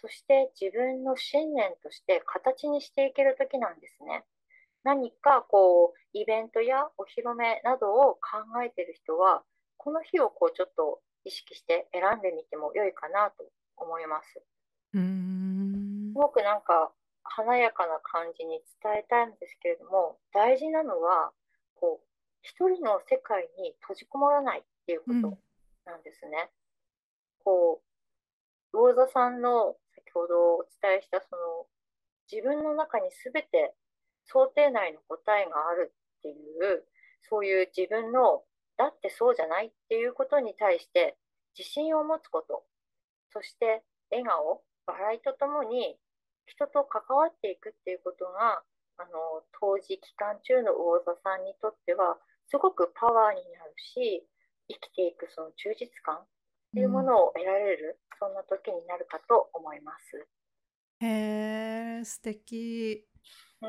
[0.01, 4.25] そして自分の信念として形にしていける時なんですね。
[4.89, 9.43] 何かこうイベントやお披露目などを考えている人は
[9.77, 13.45] この日をこうちょっと意識して選んでみても良いかなと
[13.77, 14.41] 思います。
[14.95, 16.91] うんすごくなんか
[17.23, 21.33] 華やかな感じに伝えたいんですけれども大事なのは
[21.75, 22.07] こう
[22.41, 25.37] 一人の世界に閉じこもらないっていうこと
[25.85, 26.49] なんですね。
[26.49, 27.83] うん、こ
[28.73, 31.67] う魚座さんの先ほどお伝えしたその
[32.33, 33.75] 自分の中に全て
[34.29, 36.85] 想定内の答えがあるっていう
[37.29, 38.43] そういう自分の
[38.77, 41.17] だってそうじゃないっていうことに対して
[41.59, 42.63] 自信を持つこと
[43.33, 45.97] そして笑顔笑いとともに
[46.47, 48.63] 人と関わっていくっていうことが
[48.97, 52.17] あの当時期間中の魚座さんにとっては
[52.49, 54.25] すごくパワーになるし
[54.69, 56.27] 生きていくその充実感っ
[56.75, 60.27] ていうものを得られる、うん、そんな時になるかと思います。
[61.01, 63.07] へえ素敵、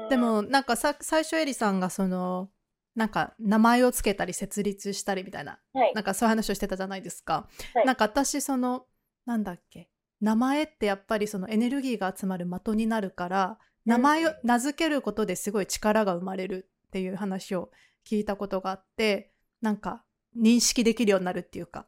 [0.10, 2.50] でもなんかさ最初エリさんがその
[2.96, 7.48] なんか名前を付けたり設立したりみたいな、はい、なんかそういう話をしてたじゃないですか。
[7.74, 8.86] はい、なんか私その
[9.26, 9.90] なんだっけ
[10.22, 17.72] 名前ってやっぱりそのエネルギーが集まる的になるから名前を名付けることですごい力が生まれるっていう話を
[18.06, 20.04] 聞いたことがあってなんか
[20.38, 21.88] 認識できるようになるっていうか。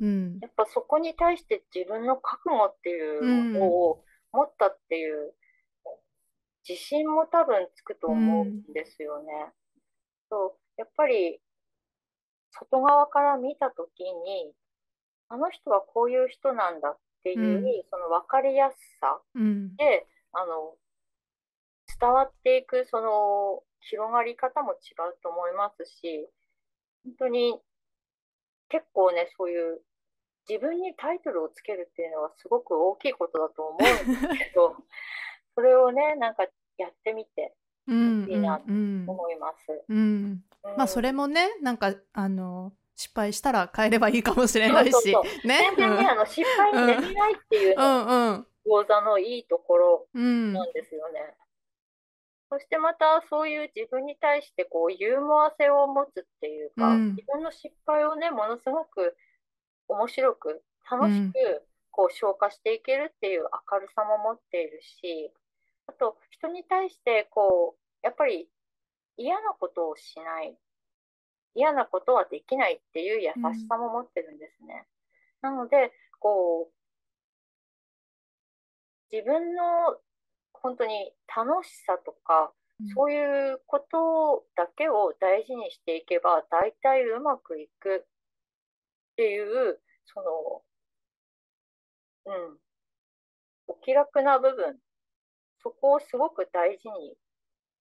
[0.00, 5.34] うん、うん、やっぱそこに対して自分の覚悟っていうのを持ったっていう
[6.68, 9.32] 自信も多分つくと思うんですよね。
[9.32, 9.52] うん、
[10.28, 11.40] そうやっぱり
[12.50, 14.52] 外側から見た時に
[15.28, 19.72] あの人はこういう人なんだっていう、うん、その分かりやすさで、うん、
[20.32, 20.74] あの
[22.00, 26.28] 伝わっていくその広がり方も違うと思いますし
[27.04, 27.58] 本当に
[28.68, 29.80] 結構ねそういう
[30.48, 34.76] 自分にタイトルをつけるっていうのはすごく大きいことだと思うんですけど
[35.56, 36.44] それをねなんか
[36.78, 37.54] やってみて
[37.88, 39.84] いいなと思います。
[39.88, 44.92] うん、うんうん、まあそれもねなんかあの失敗したら変えればいいかもしれないし。
[44.92, 45.48] そうそうそう。
[45.48, 51.34] ね、全然ね、あの失敗にできないっていうのが講座のいいところなんですよね。
[52.48, 59.16] そしてまたそういう自分に対してこうユーモア性を持つっていうか、うん、自分の失敗をねものすごく
[59.88, 61.32] 面白く楽しく
[61.90, 65.32] こう消化していけるっていう明るさも持っているし
[65.86, 68.48] あと人に対してこうやっぱり
[69.16, 70.56] 嫌なことをしない
[71.56, 74.86] 嫌なことはできないっていう優しさも持ってるんですね。
[75.42, 75.90] うん、なので、
[76.20, 76.74] こう、
[79.10, 79.96] 自分の
[80.52, 82.52] 本当に楽しさとか、
[82.94, 88.06] そういうことだけを大事にしていけば、大体うまくいくっ
[89.16, 90.20] ていう、そ
[92.26, 92.58] の、うん、
[93.68, 94.78] お気楽な部分、
[95.66, 97.18] そこをすごく大事に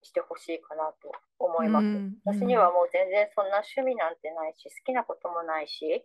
[0.02, 6.02] してほしいかなと思います、うん、私にはもう全然そんな趣味なんてないし好きなこともないし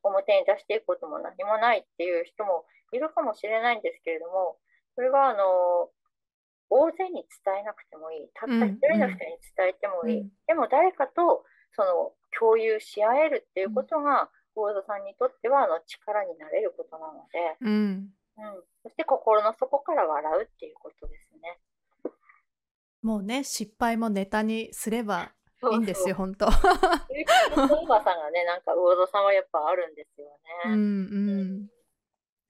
[0.00, 4.56] 表に出していくことも何もないっていう人もいるかもしれないんですけれども
[4.96, 5.92] それはあの
[6.70, 8.28] 大勢に伝えなくてもいい。
[8.36, 18.08] たった一人の人に伝えてもいい、うん、でも誰かとその共有し合えるっていうことが大田さんにとってはあの力になれることなので、うん、
[18.38, 21.58] うん、そして心の底から笑うっていうことですね。
[23.02, 25.32] もうね失敗もネタにすれば
[25.72, 26.50] いいんですよ本当。
[26.50, 30.26] そうさんがねなんか魚座さんはやっぱあるんですよ
[30.66, 30.74] ね。
[30.74, 31.68] うん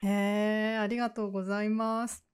[0.03, 0.07] うん。
[0.07, 2.25] へえありがとうございます。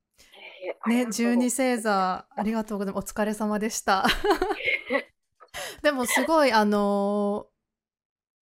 [0.87, 4.05] ね十二星座ありがとうございますお疲れ様でした。
[5.83, 7.54] でもすごいあのー、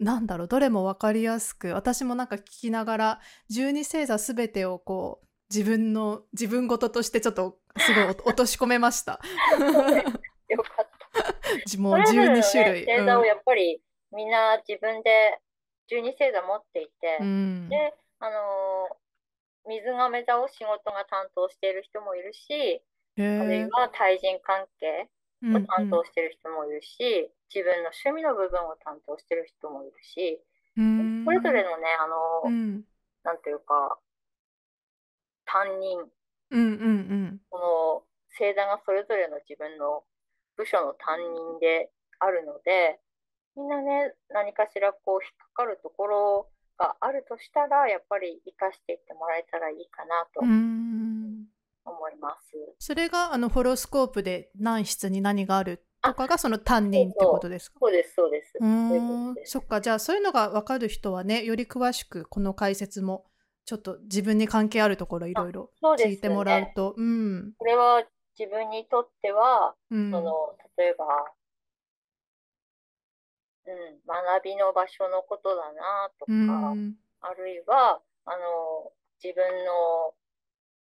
[0.03, 9.21] なんだろうどれも分かりやすく私もなんか聞きながら十二星座すべてをこう自分の自分事としてちょっとすごい 落とし込めました。
[10.49, 10.93] よかった。
[11.79, 12.87] もう12種類。
[12.87, 15.39] 星座をやっぱり、みんな自分で
[15.91, 22.83] 12星座持っていて、うん、で、あのー、水亀座を仕事が担当している人もいるし、
[23.19, 25.09] あるいは対人関係
[25.43, 30.41] を担当している人もいるし、うんうん、自分の趣味の部分を担当している人もいるし、
[30.75, 32.85] それぞれのね、あのー、うん、
[33.25, 33.99] なんていうか、
[35.45, 36.01] 担任、
[36.51, 36.89] うんうんう
[37.35, 38.03] ん、この
[38.39, 40.05] 星座がそれぞれの自分の
[40.57, 43.01] 部署の担任であるので
[43.57, 46.49] みんなね何かしらこう引っかかるところ
[46.79, 50.41] があるとしたらやっぱり生かしていってもらえたらいいかなと
[52.03, 52.57] 思います。
[52.79, 57.79] それがあのホロスコープで何室に何があるっとかがその担任ってことですか？
[57.81, 58.59] そうです、そうです。
[58.61, 59.35] うん。
[59.45, 63.27] そっかじゃあそういうのが分かる人はねより詳しくこの解説も
[63.65, 66.95] ちょっと自分に関係あるところいろいろ聞いてもらうと。
[66.97, 67.53] うん。
[67.57, 68.03] これは
[68.39, 70.11] 自分にとっては、うん。
[70.11, 71.05] その、例えば、
[73.67, 76.33] うん、学びの場所のことだなとうか、
[76.75, 76.97] ん。
[77.21, 78.93] あるいは、あの、
[79.23, 80.15] 自分の、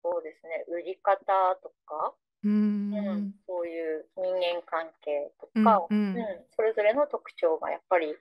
[0.09, 1.15] そうですね、売り方
[1.61, 2.13] とか、
[2.43, 2.91] ううん。
[2.91, 6.15] んそういう人間関係とうんか、うん。
[6.15, 8.15] うんそれぞれの特徴がやっぱり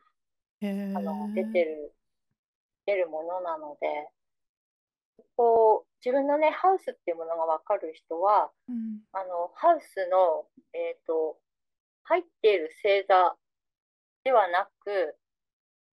[0.61, 0.99] へー。
[0.99, 1.93] あの出てる、
[2.87, 4.11] 出るものなので、
[5.37, 9.01] こう、自分のね、ハウスっていうものがわかる人は、うん。
[9.13, 11.39] あの、ハウスの、えっと、
[12.05, 13.37] 入っている星座
[14.25, 15.17] ではなく、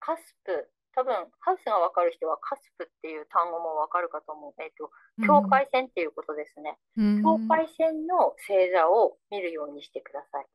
[0.00, 4.62] カスプ、多分、ハウスがわかる人はカスプっていう単語もわかるかと思う。
[4.62, 4.90] えっと、
[5.26, 6.78] 境界線っていうことですね。
[6.96, 10.46] うん境界線の星座を見るようにしてください。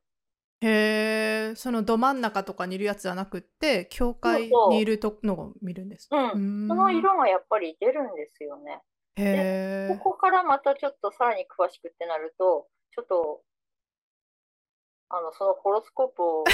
[0.62, 6.30] へえそのど真ん中とかにいるやつじゃなくって境界にいるとのを見るんですうん。
[6.32, 8.82] うんその色がやっぱり出るんですよね。
[9.16, 13.42] へえここからまたちょっとさらに詳しくってなると、ちょっと、
[15.10, 16.44] あの、そのホロスコープを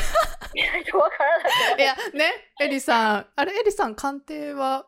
[0.55, 1.81] 見ないとわからなく。
[1.81, 4.87] いやねエリさんあれエリさん鑑定は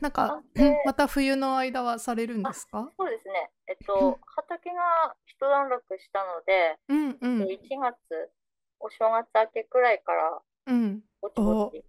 [0.00, 0.40] なんか
[0.84, 2.88] また冬の間はされるんですか？
[2.96, 3.50] そうですね。
[3.66, 8.30] えっと、畑が一段落したので、うんうん1月、
[8.80, 11.84] お正月明けくらいから、うんぼちぼち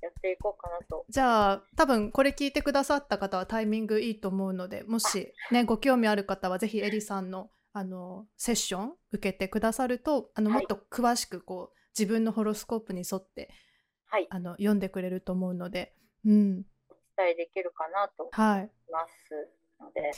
[0.00, 1.04] やっていこうかなと。
[1.08, 13.50] じゃあ多分これ聞いてくださった方はタイミングいいと思うのでもしねご興味ある方はぜひエリさんのあのセッション受けてくださるとあのもはいっと詳しくこう自分のホロスコープに沿って
[14.14, 15.92] はい、あの読んでくれると思うので、
[16.24, 18.64] うん、お伝えできるかなと思はい。
[18.64, 20.12] いますので。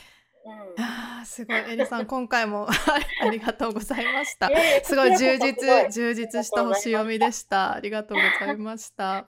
[0.45, 0.85] うん。
[0.85, 4.51] あーすごいエリさん 今回もありがとうございました
[4.85, 7.73] すごい充実充実した星読みでした。
[7.73, 9.17] ありがとうございました。
[9.17, 9.27] あ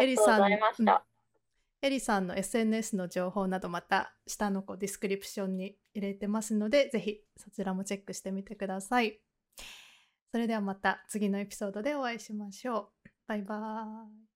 [0.00, 1.04] りがとうございました。
[1.82, 9.18] エリさんの SNS の情報などまた下のこうディスクリプションに入れてますのでぜひそちらもチェックしてみてください。
[10.30, 13.08] それではまた次のエピソードでお会いしましょう。
[13.26, 14.29] バイバーイ。